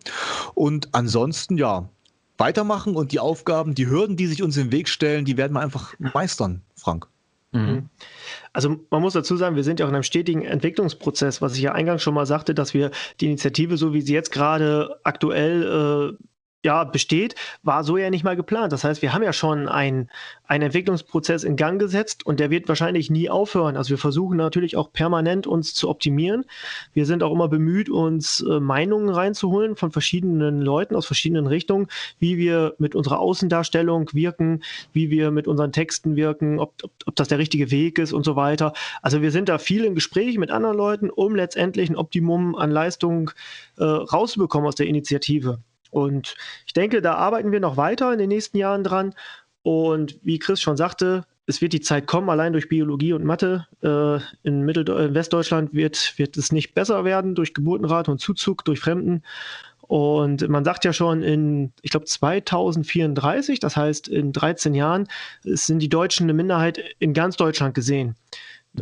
Und 0.54 0.88
ansonsten, 0.92 1.58
ja, 1.58 1.88
weitermachen 2.38 2.96
und 2.96 3.12
die 3.12 3.20
Aufgaben, 3.20 3.74
die 3.74 3.88
Hürden, 3.88 4.16
die 4.16 4.26
sich 4.26 4.42
uns 4.42 4.56
im 4.56 4.72
Weg 4.72 4.88
stellen, 4.88 5.24
die 5.24 5.36
werden 5.36 5.52
wir 5.52 5.60
einfach 5.60 5.94
meistern, 5.98 6.62
Frank. 6.74 7.08
Mhm. 7.52 7.60
mhm. 7.60 7.88
Also 8.52 8.76
man 8.90 9.02
muss 9.02 9.12
dazu 9.12 9.36
sagen, 9.36 9.56
wir 9.56 9.64
sind 9.64 9.78
ja 9.78 9.86
auch 9.86 9.90
in 9.90 9.94
einem 9.94 10.02
stetigen 10.02 10.42
Entwicklungsprozess, 10.42 11.40
was 11.40 11.54
ich 11.54 11.62
ja 11.62 11.72
eingangs 11.72 12.02
schon 12.02 12.14
mal 12.14 12.26
sagte, 12.26 12.54
dass 12.54 12.74
wir 12.74 12.90
die 13.20 13.26
Initiative, 13.26 13.76
so 13.76 13.94
wie 13.94 14.00
sie 14.00 14.14
jetzt 14.14 14.32
gerade 14.32 14.98
aktuell 15.04 16.16
äh, 16.18 16.24
ja, 16.64 16.82
besteht, 16.82 17.36
war 17.62 17.84
so 17.84 17.96
ja 17.96 18.10
nicht 18.10 18.24
mal 18.24 18.34
geplant. 18.34 18.72
Das 18.72 18.82
heißt, 18.82 19.00
wir 19.00 19.12
haben 19.12 19.22
ja 19.22 19.32
schon 19.32 19.68
einen, 19.68 20.10
einen 20.44 20.64
Entwicklungsprozess 20.64 21.44
in 21.44 21.54
Gang 21.54 21.78
gesetzt 21.78 22.26
und 22.26 22.40
der 22.40 22.50
wird 22.50 22.68
wahrscheinlich 22.68 23.10
nie 23.10 23.30
aufhören. 23.30 23.76
Also 23.76 23.90
wir 23.90 23.98
versuchen 23.98 24.36
natürlich 24.36 24.76
auch 24.76 24.92
permanent 24.92 25.46
uns 25.46 25.74
zu 25.74 25.88
optimieren. 25.88 26.44
Wir 26.92 27.06
sind 27.06 27.22
auch 27.22 27.32
immer 27.32 27.46
bemüht, 27.48 27.88
uns 27.88 28.40
äh, 28.40 28.58
Meinungen 28.58 29.08
reinzuholen 29.08 29.76
von 29.76 29.92
verschiedenen 29.92 30.60
Leuten 30.60 30.96
aus 30.96 31.06
verschiedenen 31.06 31.46
Richtungen, 31.46 31.86
wie 32.18 32.38
wir 32.38 32.74
mit 32.78 32.96
unserer 32.96 33.20
Außendarstellung 33.20 34.10
wirken, 34.12 34.64
wie 34.92 35.10
wir 35.10 35.30
mit 35.30 35.46
unseren 35.46 35.70
Texten 35.70 36.16
wirken, 36.16 36.58
ob, 36.58 36.74
ob, 36.82 36.90
ob 37.06 37.14
das 37.14 37.28
der 37.28 37.38
richtige 37.38 37.70
Weg 37.70 38.00
ist 38.00 38.12
und 38.12 38.24
so 38.24 38.34
weiter. 38.34 38.72
Also 39.00 39.22
wir 39.22 39.30
sind 39.30 39.48
da 39.48 39.58
viel 39.58 39.84
im 39.84 39.94
Gespräch 39.94 40.38
mit 40.38 40.50
anderen 40.50 40.76
Leuten, 40.76 41.08
um 41.08 41.36
letztendlich 41.36 41.88
ein 41.88 41.96
Optimum 41.96 42.56
an 42.56 42.72
Leistung 42.72 43.30
äh, 43.76 43.84
rauszubekommen 43.84 44.66
aus 44.66 44.74
der 44.74 44.88
Initiative. 44.88 45.60
Und 45.90 46.34
ich 46.66 46.72
denke, 46.72 47.00
da 47.02 47.14
arbeiten 47.14 47.52
wir 47.52 47.60
noch 47.60 47.76
weiter 47.76 48.12
in 48.12 48.18
den 48.18 48.28
nächsten 48.28 48.58
Jahren 48.58 48.84
dran. 48.84 49.14
Und 49.62 50.18
wie 50.22 50.38
Chris 50.38 50.60
schon 50.60 50.76
sagte, 50.76 51.24
es 51.46 51.62
wird 51.62 51.72
die 51.72 51.80
Zeit 51.80 52.06
kommen, 52.06 52.28
allein 52.28 52.52
durch 52.52 52.68
Biologie 52.68 53.14
und 53.14 53.24
Mathe. 53.24 53.66
Äh, 53.82 54.20
in, 54.46 54.62
Mittel 54.64 54.88
in 54.88 55.14
Westdeutschland 55.14 55.72
wird, 55.72 56.14
wird 56.18 56.36
es 56.36 56.52
nicht 56.52 56.74
besser 56.74 57.04
werden 57.04 57.34
durch 57.34 57.54
Geburtenrate 57.54 58.10
und 58.10 58.20
Zuzug 58.20 58.64
durch 58.64 58.80
Fremden. 58.80 59.22
Und 59.80 60.46
man 60.48 60.64
sagt 60.64 60.84
ja 60.84 60.92
schon 60.92 61.22
in, 61.22 61.72
ich 61.80 61.90
glaube, 61.90 62.04
2034, 62.04 63.58
das 63.58 63.76
heißt 63.76 64.08
in 64.08 64.34
13 64.34 64.74
Jahren, 64.74 65.08
sind 65.42 65.78
die 65.78 65.88
Deutschen 65.88 66.24
eine 66.24 66.34
Minderheit 66.34 66.78
in 66.98 67.14
ganz 67.14 67.36
Deutschland 67.36 67.74
gesehen 67.74 68.14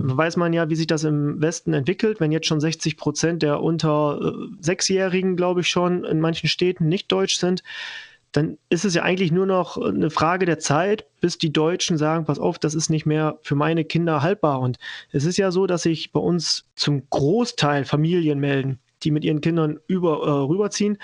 weiß 0.00 0.37
man 0.37 0.52
ja, 0.52 0.68
wie 0.68 0.76
sich 0.76 0.87
das 0.87 1.04
im 1.04 1.40
Westen 1.40 1.72
entwickelt. 1.72 2.20
Wenn 2.20 2.32
jetzt 2.32 2.46
schon 2.46 2.61
60 2.61 2.96
Prozent 2.96 3.42
der 3.42 3.62
unter 3.62 4.20
äh, 4.20 4.32
Sechsjährigen, 4.61 5.37
glaube 5.37 5.61
ich 5.61 5.68
schon, 5.68 6.04
in 6.04 6.20
manchen 6.20 6.48
Städten 6.48 6.88
nicht 6.88 7.11
deutsch 7.12 7.38
sind, 7.38 7.62
dann 8.37 8.59
ist 8.68 8.85
es 8.85 8.94
ja 8.94 9.02
eigentlich 9.02 9.32
nur 9.32 9.46
noch 9.46 9.78
eine 9.78 10.11
Frage 10.11 10.44
der 10.44 10.59
Zeit, 10.59 11.06
bis 11.20 11.38
die 11.38 11.52
Deutschen 11.52 11.96
sagen, 11.96 12.26
pass 12.26 12.38
auf, 12.38 12.59
das 12.59 12.74
ist 12.74 12.90
nicht 12.90 13.06
mehr 13.06 13.38
für 13.42 13.54
meine 13.54 13.85
Kinder 13.85 14.20
haltbar. 14.20 14.61
Und 14.61 14.76
es 15.11 15.24
ist 15.24 15.38
ja 15.38 15.50
so, 15.50 15.66
dass 15.66 15.82
sich 15.82 16.12
bei 16.12 16.20
uns 16.20 16.66
zum 16.74 17.09
Großteil 17.09 17.85
Familien 17.87 18.38
melden, 18.38 18.78
die 19.02 19.11
mit 19.11 19.24
ihren 19.24 19.40
Kindern 19.40 19.78
über, 19.87 20.22
äh, 20.26 20.30
rüberziehen. 20.30 20.98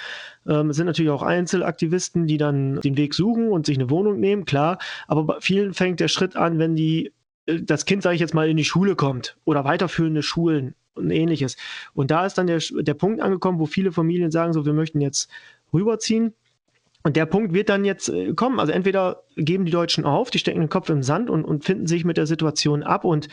Ähm, 0.46 0.70
es 0.70 0.76
sind 0.76 0.86
natürlich 0.86 1.10
auch 1.10 1.22
Einzelaktivisten, 1.22 2.26
die 2.26 2.36
dann 2.36 2.80
den 2.80 2.98
Weg 2.98 3.14
suchen 3.14 3.48
und 3.48 3.64
sich 3.64 3.78
eine 3.78 3.88
Wohnung 3.88 4.20
nehmen, 4.20 4.44
klar. 4.44 4.78
Aber 5.06 5.24
bei 5.24 5.36
vielen 5.40 5.72
fängt 5.72 6.00
der 6.00 6.08
Schritt 6.08 6.36
an, 6.36 6.58
wenn 6.58 6.76
die 6.76 7.12
das 7.46 7.84
Kind, 7.86 8.02
sage 8.02 8.14
ich 8.14 8.20
jetzt 8.20 8.34
mal, 8.34 8.48
in 8.48 8.56
die 8.56 8.64
Schule 8.64 8.96
kommt 8.96 9.36
oder 9.44 9.64
weiterführende 9.64 10.22
Schulen 10.22 10.74
und 10.94 11.10
ähnliches. 11.10 11.56
Und 11.94 12.10
da 12.10 12.26
ist 12.26 12.38
dann 12.38 12.46
der, 12.46 12.60
der 12.70 12.94
Punkt 12.94 13.20
angekommen, 13.20 13.58
wo 13.58 13.66
viele 13.66 13.92
Familien 13.92 14.30
sagen, 14.30 14.52
so, 14.52 14.66
wir 14.66 14.72
möchten 14.72 15.00
jetzt 15.00 15.30
rüberziehen. 15.72 16.34
Und 17.02 17.16
der 17.16 17.26
Punkt 17.26 17.52
wird 17.52 17.68
dann 17.68 17.84
jetzt 17.84 18.08
äh, 18.08 18.32
kommen. 18.34 18.60
Also 18.60 18.72
entweder 18.72 19.24
geben 19.36 19.64
die 19.64 19.72
Deutschen 19.72 20.04
auf, 20.04 20.30
die 20.30 20.38
stecken 20.38 20.60
den 20.60 20.68
Kopf 20.68 20.88
im 20.88 21.02
Sand 21.02 21.30
und, 21.30 21.44
und 21.44 21.64
finden 21.64 21.86
sich 21.86 22.04
mit 22.04 22.16
der 22.16 22.26
Situation 22.26 22.82
ab 22.82 23.04
und 23.04 23.28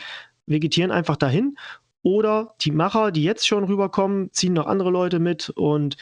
vegetieren 0.46 0.90
einfach 0.90 1.16
dahin. 1.16 1.56
Oder 2.02 2.54
die 2.62 2.72
Macher, 2.72 3.12
die 3.12 3.22
jetzt 3.22 3.46
schon 3.46 3.64
rüberkommen, 3.64 4.32
ziehen 4.32 4.54
noch 4.54 4.66
andere 4.66 4.90
Leute 4.90 5.18
mit 5.18 5.50
und 5.50 5.96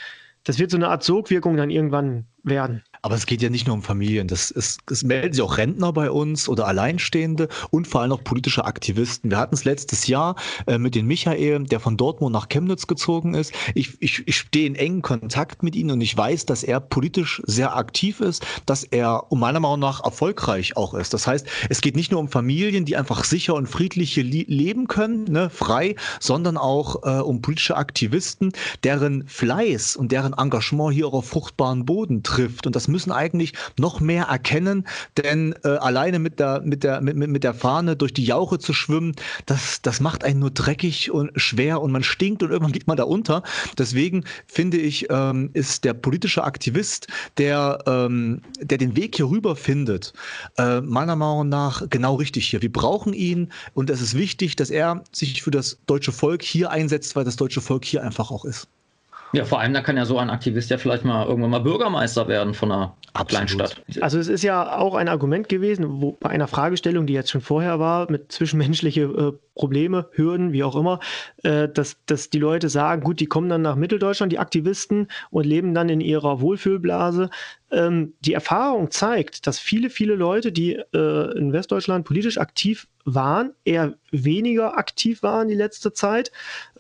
das 0.45 0.59
wird 0.59 0.71
so 0.71 0.77
eine 0.77 0.89
Art 0.89 1.03
Sogwirkung 1.03 1.57
dann 1.57 1.71
irgendwann 1.71 2.27
werden. 2.43 2.85
Aber 3.03 3.15
es 3.15 3.27
geht 3.27 3.43
ja 3.43 3.51
nicht 3.51 3.67
nur 3.67 3.75
um 3.75 3.83
Familien. 3.83 4.29
Das 4.29 4.51
ist, 4.51 4.81
es 4.91 5.05
melden 5.05 5.33
sich 5.33 5.43
auch 5.43 5.57
Rentner 5.57 5.93
bei 5.93 6.11
uns 6.11 6.49
oder 6.49 6.67
Alleinstehende 6.67 7.49
und 7.71 7.87
vor 7.87 8.03
allem 8.03 8.13
auch 8.13 8.25
politische 8.25 8.65
Aktivisten. 8.65 9.31
Wir 9.31 9.39
hatten 9.39 9.55
es 9.55 9.65
letztes 9.65 10.07
Jahr 10.07 10.37
äh, 10.67 10.79
mit 10.79 10.95
dem 10.95 11.07
Michael, 11.07 11.65
der 11.65 11.81
von 11.81 11.97
Dortmund 11.97 12.33
nach 12.33 12.49
Chemnitz 12.49 12.87
gezogen 12.87 13.35
ist. 13.35 13.53
Ich, 13.75 14.01
ich, 14.01 14.27
ich 14.27 14.37
stehe 14.37 14.67
in 14.67 14.75
engen 14.75 15.03
Kontakt 15.03 15.63
mit 15.63 15.77
ihm 15.77 15.91
und 15.91 16.01
ich 16.01 16.17
weiß, 16.17 16.47
dass 16.47 16.63
er 16.63 16.81
politisch 16.81 17.41
sehr 17.47 17.77
aktiv 17.77 18.21
ist, 18.21 18.45
dass 18.67 18.85
er 18.85 19.31
um 19.31 19.41
meiner 19.41 19.61
Meinung 19.61 19.81
nach 19.81 20.05
erfolgreich 20.05 20.77
auch 20.77 20.95
ist. 20.95 21.15
Das 21.15 21.27
heißt, 21.27 21.47
es 21.69 21.81
geht 21.81 21.97
nicht 21.97 22.11
nur 22.11 22.21
um 22.21 22.29
Familien, 22.29 22.85
die 22.85 22.97
einfach 22.97 23.25
sicher 23.25 23.55
und 23.55 23.69
friedlich 23.69 24.13
hier 24.13 24.25
leben 24.25 24.89
können, 24.89 25.25
ne, 25.25 25.51
frei, 25.51 25.95
sondern 26.21 26.57
auch 26.57 27.03
äh, 27.05 27.21
um 27.21 27.43
politische 27.43 27.77
Aktivisten, 27.77 28.53
deren 28.85 29.27
Fleiß 29.27 29.97
und 29.97 30.13
deren 30.13 30.33
Engagement 30.33 30.95
hier 30.95 31.07
auch 31.07 31.15
auf 31.15 31.29
fruchtbaren 31.29 31.85
Boden 31.85 32.23
trifft. 32.23 32.67
Und 32.67 32.77
das 32.77 32.88
müssen 32.89 33.13
eigentlich 33.13 33.53
noch 33.79 34.01
mehr 34.01 34.25
erkennen, 34.25 34.87
denn 35.17 35.55
äh, 35.65 35.69
alleine 35.69 36.19
mit 36.19 36.41
der, 36.41 36.61
mit, 36.63 36.85
der, 36.85 37.01
mit, 37.01 37.17
mit 37.17 37.45
der 37.45 37.55
Fahne 37.55 37.97
durch 37.97 38.13
die 38.13 38.25
Jauche 38.25 38.59
zu 38.59 38.73
schwimmen, 38.73 39.15
das, 39.47 39.83
das 39.83 40.01
macht 40.01 40.25
einen 40.25 40.41
nur 40.41 40.51
dreckig 40.51 41.11
und 41.11 41.31
schwer 41.37 41.81
und 41.81 41.93
man 41.93 42.03
stinkt 42.03 42.43
und 42.43 42.51
irgendwann 42.51 42.73
geht 42.73 42.87
man 42.87 42.97
da 42.97 43.05
unter. 43.05 43.43
Deswegen 43.77 44.25
finde 44.47 44.79
ich, 44.79 45.07
ähm, 45.11 45.51
ist 45.53 45.85
der 45.85 45.95
politische 45.95 46.45
Aktivist, 46.45 47.07
der, 47.37 47.79
ähm, 47.87 48.43
der 48.61 48.79
den 48.79 48.97
Weg 48.97 49.17
hier 49.17 49.29
rüber 49.29 49.57
findet, 49.57 50.13
äh, 50.57 50.81
meiner 50.81 51.17
Meinung 51.17 51.49
nach 51.49 51.89
genau 51.89 52.17
richtig 52.17 52.49
hier. 52.49 52.63
Wir 52.63 52.73
brauchen 52.73 53.13
ihn 53.13 53.53
und 53.75 53.91
es 53.91 54.01
ist 54.01 54.15
wichtig, 54.15 54.57
dass 54.57 54.71
er 54.71 55.05
sich 55.13 55.43
für 55.43 55.51
das 55.51 55.79
deutsche 55.87 56.13
Volk 56.13 56.43
hier 56.43 56.71
einsetzt, 56.71 57.17
weil 57.17 57.25
das 57.25 57.37
deutsche 57.37 57.61
Volk 57.61 57.85
hier 57.85 58.03
einfach 58.03 58.31
auch 58.31 58.45
ist. 58.45 58.69
Ja, 59.33 59.45
vor 59.45 59.61
allem, 59.61 59.75
da 59.75 59.83
kann 59.83 59.97
ja 59.97 60.07
so 60.07 60.19
ein 60.19 60.31
Aktivist 60.31 60.71
ja 60.71 60.79
vielleicht 60.79 61.05
mal 61.05 61.27
irgendwann 61.27 61.51
mal 61.51 61.61
Bürgermeister 61.61 62.29
werden 62.29 62.55
von 62.55 62.73
einer 62.73 62.95
Kleinstadt. 63.27 63.83
Also 64.01 64.19
es 64.19 64.29
ist 64.29 64.43
ja 64.43 64.79
auch 64.79 64.95
ein 64.95 65.09
Argument 65.09 65.49
gewesen, 65.49 66.01
wo 66.01 66.13
bei 66.13 66.31
einer 66.31 66.47
Fragestellung, 66.47 67.07
die 67.07 67.13
jetzt 67.13 67.31
schon 67.31 67.41
vorher 67.41 67.79
war, 67.79 68.11
mit 68.11 68.33
zwischenmenschliche 68.33 69.03
äh, 69.03 69.33
Probleme, 69.55 70.09
Hürden, 70.13 70.53
wie 70.53 70.65
auch 70.65 70.77
immer, 70.77 71.01
äh, 71.43 71.69
dass, 71.69 71.97
dass 72.07 72.31
die 72.31 72.39
Leute 72.39 72.69
sagen, 72.69 73.03
gut, 73.03 73.21
die 73.21 73.27
kommen 73.27 73.49
dann 73.49 73.63
nach 73.63 73.77
Mitteldeutschland, 73.77 74.33
die 74.33 74.39
Aktivisten, 74.39 75.09
und 75.31 75.45
leben 75.45 75.75
dann 75.75 75.89
in 75.89 76.01
ihrer 76.01 76.41
Wohlfühlblase. 76.41 77.29
Ähm, 77.71 78.15
die 78.21 78.33
Erfahrung 78.33 78.91
zeigt, 78.91 79.47
dass 79.47 79.59
viele, 79.59 79.91
viele 79.91 80.15
Leute, 80.15 80.53
die 80.53 80.75
äh, 80.95 81.39
in 81.39 81.53
Westdeutschland 81.53 82.07
politisch 82.07 82.39
aktiv 82.39 82.89
waren, 83.05 83.53
eher 83.65 83.95
weniger 84.11 84.77
aktiv 84.77 85.23
waren 85.23 85.49
die 85.49 85.55
letzte 85.55 85.93
Zeit, 85.93 86.31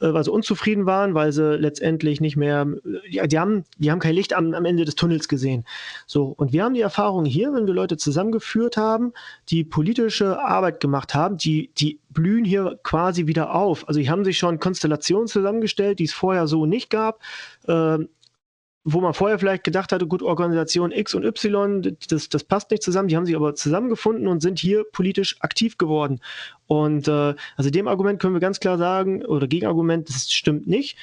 äh, 0.01 0.13
weil 0.13 0.25
sie 0.25 0.31
unzufrieden 0.31 0.87
waren, 0.87 1.15
weil 1.15 1.33
sie 1.33 1.57
letztendlich 1.57 2.21
nicht 2.21 2.37
mehr, 2.37 2.67
ja, 3.09 3.27
die 3.27 3.39
haben, 3.39 3.65
die 3.77 3.91
haben 3.91 3.99
kein 3.99 4.15
Licht 4.15 4.33
am, 4.35 4.55
am 4.55 4.65
Ende 4.65 4.85
des 4.85 4.95
Tunnels 4.95 5.29
gesehen. 5.29 5.65
So, 6.07 6.27
und 6.27 6.53
wir 6.53 6.65
haben 6.65 6.75
die 6.75 6.81
Erfahrung 6.81 7.25
hier, 7.25 7.53
wenn 7.53 7.67
wir 7.67 7.75
Leute 7.75 7.97
zusammengeführt 7.97 8.77
haben, 8.77 9.13
die 9.51 9.65
politische 9.65 10.41
Arbeit 10.41 10.81
gemacht 10.81 11.15
haben, 11.15 11.37
die, 11.37 11.71
die 11.77 12.01
blühen 12.11 12.45
hier 12.45 12.79
quasi 12.83 13.27
wieder 13.27 13.55
auf. 13.55 13.87
Also 13.89 14.01
die 14.01 14.11
haben 14.11 14.25
sich 14.25 14.39
schon 14.39 14.59
Konstellationen 14.59 15.29
zusammengestellt, 15.29 15.99
die 15.99 16.05
es 16.05 16.13
vorher 16.13 16.47
so 16.47 16.67
nicht 16.67 16.91
gab. 16.91 17.21
Äh, 17.67 17.99
wo 18.85 19.01
man 19.01 19.15
vorher 19.15 19.39
vielleicht 19.39 19.65
gedacht 19.65 19.93
hatte, 19.93 20.07
gut, 20.07 20.23
Organisation 20.23 20.93
X 20.93 21.15
und 21.15 21.25
Y, 21.25 21.97
das, 22.09 22.29
das 22.29 22.45
passt 22.45 22.71
nicht 22.71 22.83
zusammen, 22.83 23.09
die 23.09 23.17
haben 23.17 23.27
sich 23.27 23.37
aber 23.37 23.55
zusammengefunden 23.55 24.29
und 24.29 24.41
sind 24.41 24.59
hier 24.59 24.85
politisch 24.93 25.37
aktiv 25.41 25.79
geworden. 25.79 26.21
Und 26.67 27.09
äh, 27.09 27.35
also 27.57 27.71
dem 27.71 27.89
Argument 27.89 28.21
können 28.21 28.35
wir 28.35 28.41
ganz 28.41 28.61
klar 28.61 28.79
sagen, 28.79 29.25
oder 29.25 29.47
Gegenargument, 29.47 30.09
das 30.09 30.31
stimmt 30.31 30.67
nicht. 30.67 30.97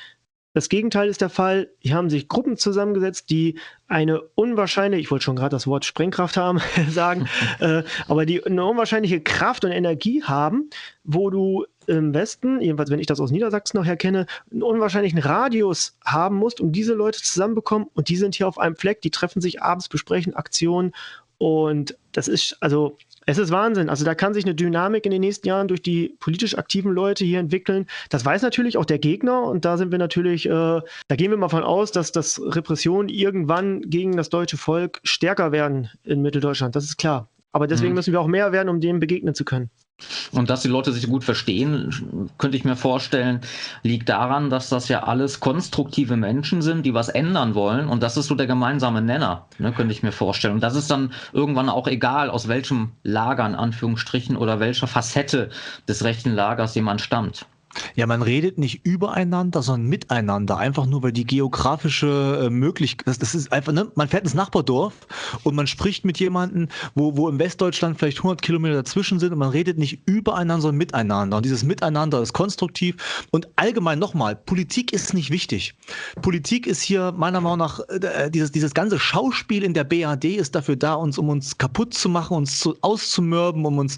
Das 0.55 0.69
Gegenteil 0.69 1.09
ist 1.09 1.19
der 1.19 1.29
Fall. 1.29 1.69
Hier 1.79 1.95
haben 1.95 2.09
sich 2.09 2.29
Gruppen 2.29 2.55
zusammengesetzt, 2.55 3.29
die 3.29 3.59
eine 3.89 4.21
unwahrscheinliche, 4.21 5.01
ich 5.01 5.11
wollte 5.11 5.25
schon 5.25 5.35
gerade 5.35 5.49
das 5.49 5.67
Wort 5.67 5.83
Sprengkraft 5.83 6.37
haben, 6.37 6.61
sagen, 6.89 7.27
äh, 7.59 7.83
aber 8.07 8.25
die 8.25 8.43
eine 8.43 8.63
unwahrscheinliche 8.63 9.19
Kraft 9.19 9.65
und 9.65 9.71
Energie 9.71 10.23
haben, 10.23 10.69
wo 11.03 11.29
du 11.29 11.65
im 11.87 12.13
Westen, 12.13 12.61
jedenfalls 12.61 12.89
wenn 12.89 12.99
ich 12.99 13.07
das 13.07 13.19
aus 13.19 13.31
Niedersachsen 13.31 13.77
noch 13.77 13.85
herkenne, 13.85 14.25
einen 14.51 14.63
unwahrscheinlichen 14.63 15.19
Radius 15.19 15.97
haben 16.03 16.37
musst, 16.37 16.61
um 16.61 16.71
diese 16.71 16.93
Leute 16.93 17.21
zusammenbekommen 17.21 17.87
und 17.93 18.09
die 18.09 18.17
sind 18.17 18.35
hier 18.35 18.47
auf 18.47 18.57
einem 18.57 18.75
Fleck, 18.75 19.01
die 19.01 19.11
treffen 19.11 19.41
sich 19.41 19.61
abends, 19.61 19.89
besprechen 19.89 20.35
Aktionen 20.35 20.93
und 21.37 21.97
das 22.13 22.27
ist, 22.27 22.57
also, 22.61 22.97
es 23.25 23.37
ist 23.37 23.51
Wahnsinn. 23.51 23.89
Also, 23.89 24.05
da 24.05 24.15
kann 24.15 24.33
sich 24.33 24.45
eine 24.45 24.55
Dynamik 24.55 25.05
in 25.05 25.11
den 25.11 25.21
nächsten 25.21 25.47
Jahren 25.47 25.67
durch 25.67 25.81
die 25.81 26.15
politisch 26.19 26.57
aktiven 26.57 26.93
Leute 26.93 27.25
hier 27.25 27.39
entwickeln. 27.39 27.87
Das 28.09 28.23
weiß 28.23 28.41
natürlich 28.41 28.77
auch 28.77 28.85
der 28.85 28.99
Gegner. 28.99 29.43
Und 29.43 29.65
da 29.65 29.77
sind 29.77 29.91
wir 29.91 29.99
natürlich, 29.99 30.45
äh, 30.45 30.49
da 30.49 31.15
gehen 31.15 31.31
wir 31.31 31.37
mal 31.37 31.49
von 31.49 31.63
aus, 31.63 31.91
dass 31.91 32.11
das 32.11 32.41
Repressionen 32.41 33.09
irgendwann 33.09 33.81
gegen 33.81 34.15
das 34.15 34.29
deutsche 34.29 34.57
Volk 34.57 35.01
stärker 35.03 35.51
werden 35.51 35.89
in 36.03 36.21
Mitteldeutschland. 36.21 36.75
Das 36.75 36.85
ist 36.85 36.97
klar. 36.97 37.29
Aber 37.51 37.67
deswegen 37.67 37.91
mhm. 37.91 37.95
müssen 37.95 38.13
wir 38.13 38.21
auch 38.21 38.27
mehr 38.27 38.51
werden, 38.51 38.69
um 38.69 38.79
dem 38.79 38.99
begegnen 38.99 39.35
zu 39.35 39.43
können. 39.43 39.69
Und 40.31 40.49
dass 40.49 40.61
die 40.61 40.67
Leute 40.67 40.91
sich 40.91 41.07
gut 41.07 41.23
verstehen, 41.23 42.29
könnte 42.37 42.57
ich 42.57 42.65
mir 42.65 42.75
vorstellen, 42.75 43.41
liegt 43.83 44.09
daran, 44.09 44.49
dass 44.49 44.69
das 44.69 44.89
ja 44.89 45.03
alles 45.03 45.39
konstruktive 45.39 46.17
Menschen 46.17 46.61
sind, 46.61 46.85
die 46.85 46.93
was 46.93 47.09
ändern 47.09 47.55
wollen. 47.55 47.87
Und 47.87 48.03
das 48.03 48.17
ist 48.17 48.27
so 48.27 48.35
der 48.35 48.47
gemeinsame 48.47 49.01
Nenner, 49.01 49.47
ne, 49.57 49.71
könnte 49.71 49.93
ich 49.93 50.03
mir 50.03 50.11
vorstellen. 50.11 50.55
Und 50.55 50.63
das 50.63 50.75
ist 50.75 50.91
dann 50.91 51.13
irgendwann 51.31 51.69
auch 51.69 51.87
egal, 51.87 52.29
aus 52.29 52.47
welchem 52.47 52.91
Lager 53.03 53.45
in 53.45 53.55
Anführungsstrichen 53.55 54.35
oder 54.35 54.59
welcher 54.59 54.87
Facette 54.87 55.49
des 55.87 56.03
rechten 56.03 56.33
Lagers 56.33 56.75
jemand 56.75 57.01
stammt. 57.01 57.45
Ja, 57.95 58.07
man 58.07 58.21
redet 58.21 58.57
nicht 58.57 58.85
übereinander, 58.85 59.61
sondern 59.61 59.89
miteinander. 59.89 60.57
Einfach 60.57 60.85
nur, 60.85 61.03
weil 61.03 61.11
die 61.11 61.25
geografische 61.25 62.45
äh, 62.45 62.49
Möglichkeit, 62.49 63.07
das, 63.07 63.19
das 63.19 63.35
ist 63.35 63.51
einfach, 63.51 63.73
ne? 63.73 63.91
man 63.95 64.07
fährt 64.07 64.23
ins 64.23 64.33
Nachbardorf 64.33 64.93
und 65.43 65.55
man 65.55 65.67
spricht 65.67 66.05
mit 66.05 66.19
jemandem, 66.19 66.67
wo, 66.93 67.17
wo 67.17 67.29
im 67.29 67.39
Westdeutschland 67.39 67.99
vielleicht 67.99 68.19
100 68.19 68.41
Kilometer 68.41 68.75
dazwischen 68.75 69.19
sind 69.19 69.33
und 69.33 69.39
man 69.39 69.49
redet 69.49 69.77
nicht 69.77 70.01
übereinander, 70.05 70.61
sondern 70.61 70.77
miteinander. 70.77 71.37
Und 71.37 71.45
dieses 71.45 71.63
Miteinander 71.63 72.21
ist 72.21 72.33
konstruktiv. 72.33 73.25
Und 73.31 73.47
allgemein 73.55 73.99
nochmal, 73.99 74.35
Politik 74.35 74.93
ist 74.93 75.13
nicht 75.13 75.31
wichtig. 75.31 75.75
Politik 76.21 76.67
ist 76.67 76.81
hier 76.81 77.11
meiner 77.11 77.41
Meinung 77.41 77.59
nach, 77.59 77.79
äh, 77.89 78.29
dieses, 78.29 78.51
dieses 78.51 78.73
ganze 78.73 78.99
Schauspiel 78.99 79.63
in 79.63 79.73
der 79.73 79.83
BAD 79.83 80.25
ist 80.25 80.55
dafür 80.55 80.75
da, 80.75 80.95
uns, 80.95 81.17
um 81.17 81.29
uns 81.29 81.57
kaputt 81.57 81.93
zu 81.93 82.09
machen, 82.09 82.37
uns 82.37 82.59
zu, 82.59 82.77
auszumörben, 82.81 83.65
um 83.65 83.77
uns 83.77 83.97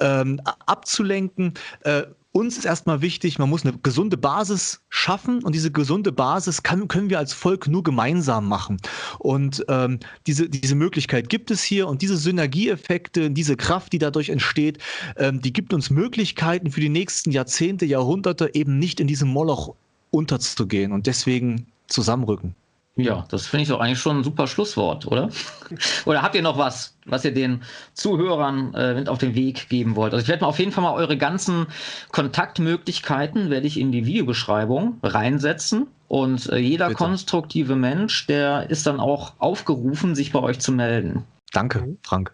ähm, 0.00 0.40
abzulenken. 0.66 1.54
Äh, 1.82 2.04
uns 2.36 2.58
ist 2.58 2.66
erstmal 2.66 3.00
wichtig, 3.00 3.38
man 3.38 3.48
muss 3.48 3.64
eine 3.64 3.78
gesunde 3.78 4.18
Basis 4.18 4.82
schaffen 4.90 5.42
und 5.42 5.54
diese 5.54 5.72
gesunde 5.72 6.12
Basis 6.12 6.62
kann, 6.62 6.86
können 6.86 7.08
wir 7.08 7.18
als 7.18 7.32
Volk 7.32 7.66
nur 7.66 7.82
gemeinsam 7.82 8.46
machen. 8.46 8.76
Und 9.18 9.64
ähm, 9.68 10.00
diese, 10.26 10.46
diese 10.46 10.74
Möglichkeit 10.74 11.30
gibt 11.30 11.50
es 11.50 11.62
hier 11.62 11.88
und 11.88 12.02
diese 12.02 12.18
Synergieeffekte, 12.18 13.30
diese 13.30 13.56
Kraft, 13.56 13.94
die 13.94 13.98
dadurch 13.98 14.28
entsteht, 14.28 14.76
ähm, 15.16 15.40
die 15.40 15.54
gibt 15.54 15.72
uns 15.72 15.88
Möglichkeiten 15.88 16.70
für 16.70 16.80
die 16.80 16.90
nächsten 16.90 17.30
Jahrzehnte, 17.30 17.86
Jahrhunderte 17.86 18.50
eben 18.52 18.78
nicht 18.78 19.00
in 19.00 19.06
diesem 19.06 19.30
Moloch 19.30 19.74
unterzugehen 20.10 20.92
und 20.92 21.06
deswegen 21.06 21.66
zusammenrücken. 21.88 22.54
Ja, 22.98 23.26
das 23.28 23.46
finde 23.46 23.64
ich 23.64 23.68
doch 23.68 23.80
eigentlich 23.80 23.98
schon 23.98 24.18
ein 24.18 24.24
super 24.24 24.46
Schlusswort, 24.46 25.06
oder? 25.06 25.28
oder 26.06 26.22
habt 26.22 26.34
ihr 26.34 26.40
noch 26.40 26.56
was, 26.56 26.96
was 27.04 27.26
ihr 27.26 27.34
den 27.34 27.62
Zuhörern 27.92 28.72
äh, 28.72 28.94
mit 28.94 29.10
auf 29.10 29.18
den 29.18 29.34
Weg 29.34 29.68
geben 29.68 29.96
wollt? 29.96 30.14
Also 30.14 30.22
ich 30.22 30.28
werde 30.28 30.42
mal 30.42 30.48
auf 30.48 30.58
jeden 30.58 30.72
Fall 30.72 30.82
mal 30.82 30.94
eure 30.94 31.18
ganzen 31.18 31.66
Kontaktmöglichkeiten 32.10 33.50
werde 33.50 33.66
ich 33.66 33.78
in 33.78 33.92
die 33.92 34.06
Videobeschreibung 34.06 34.98
reinsetzen 35.02 35.88
und 36.08 36.48
äh, 36.48 36.56
jeder 36.56 36.88
Bitte. 36.88 36.98
konstruktive 36.98 37.76
Mensch, 37.76 38.26
der 38.26 38.70
ist 38.70 38.86
dann 38.86 38.98
auch 38.98 39.34
aufgerufen, 39.38 40.14
sich 40.14 40.32
bei 40.32 40.40
euch 40.40 40.58
zu 40.58 40.72
melden. 40.72 41.24
Danke, 41.52 41.96
Frank. 42.02 42.32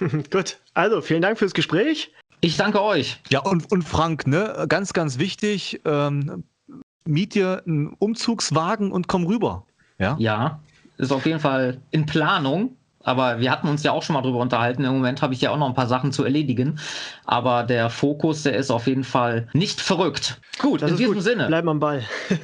Gut, 0.30 0.60
also 0.72 1.02
vielen 1.02 1.20
Dank 1.20 1.38
fürs 1.38 1.52
Gespräch. 1.52 2.10
Ich 2.40 2.56
danke 2.56 2.82
euch. 2.82 3.20
Ja, 3.28 3.40
und, 3.40 3.70
und 3.70 3.82
Frank, 3.82 4.26
ne, 4.26 4.64
ganz, 4.68 4.94
ganz 4.94 5.18
wichtig, 5.18 5.82
ähm, 5.84 6.44
miet 7.04 7.34
dir 7.34 7.62
einen 7.66 7.94
Umzugswagen 7.98 8.92
und 8.92 9.08
komm 9.08 9.26
rüber. 9.26 9.66
Ja? 9.98 10.16
ja, 10.18 10.60
ist 10.98 11.12
auf 11.12 11.26
jeden 11.26 11.40
Fall 11.40 11.78
in 11.90 12.06
Planung. 12.06 12.76
Aber 13.06 13.38
wir 13.38 13.50
hatten 13.50 13.68
uns 13.68 13.82
ja 13.82 13.92
auch 13.92 14.02
schon 14.02 14.14
mal 14.14 14.22
drüber 14.22 14.38
unterhalten. 14.38 14.82
Im 14.84 14.94
Moment 14.94 15.20
habe 15.20 15.34
ich 15.34 15.40
ja 15.42 15.50
auch 15.50 15.58
noch 15.58 15.68
ein 15.68 15.74
paar 15.74 15.88
Sachen 15.88 16.10
zu 16.10 16.24
erledigen. 16.24 16.78
Aber 17.26 17.62
der 17.62 17.90
Fokus, 17.90 18.44
der 18.44 18.56
ist 18.56 18.70
auf 18.70 18.86
jeden 18.86 19.04
Fall 19.04 19.46
nicht 19.52 19.82
verrückt. 19.82 20.40
Gut, 20.58 20.80
das 20.80 20.92
in 20.92 20.96
diesem 20.96 21.14
gut. 21.14 21.22
Sinne. 21.22 21.46
Bleib 21.46 21.66
am 21.68 21.80
Ball. 21.80 22.02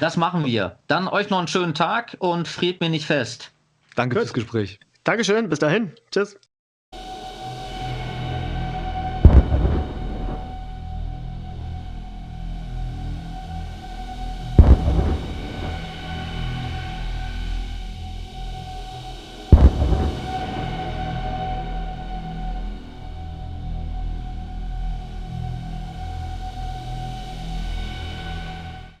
Das 0.00 0.16
machen 0.16 0.46
wir. 0.46 0.78
Dann 0.86 1.08
euch 1.08 1.28
noch 1.28 1.38
einen 1.38 1.48
schönen 1.48 1.74
Tag 1.74 2.16
und 2.20 2.48
friert 2.48 2.80
mir 2.80 2.88
nicht 2.88 3.04
fest. 3.04 3.52
Danke 3.96 4.14
Gut. 4.14 4.22
fürs 4.22 4.32
Gespräch. 4.32 4.80
Dankeschön, 5.04 5.50
bis 5.50 5.58
dahin. 5.58 5.92
Tschüss. 6.10 6.38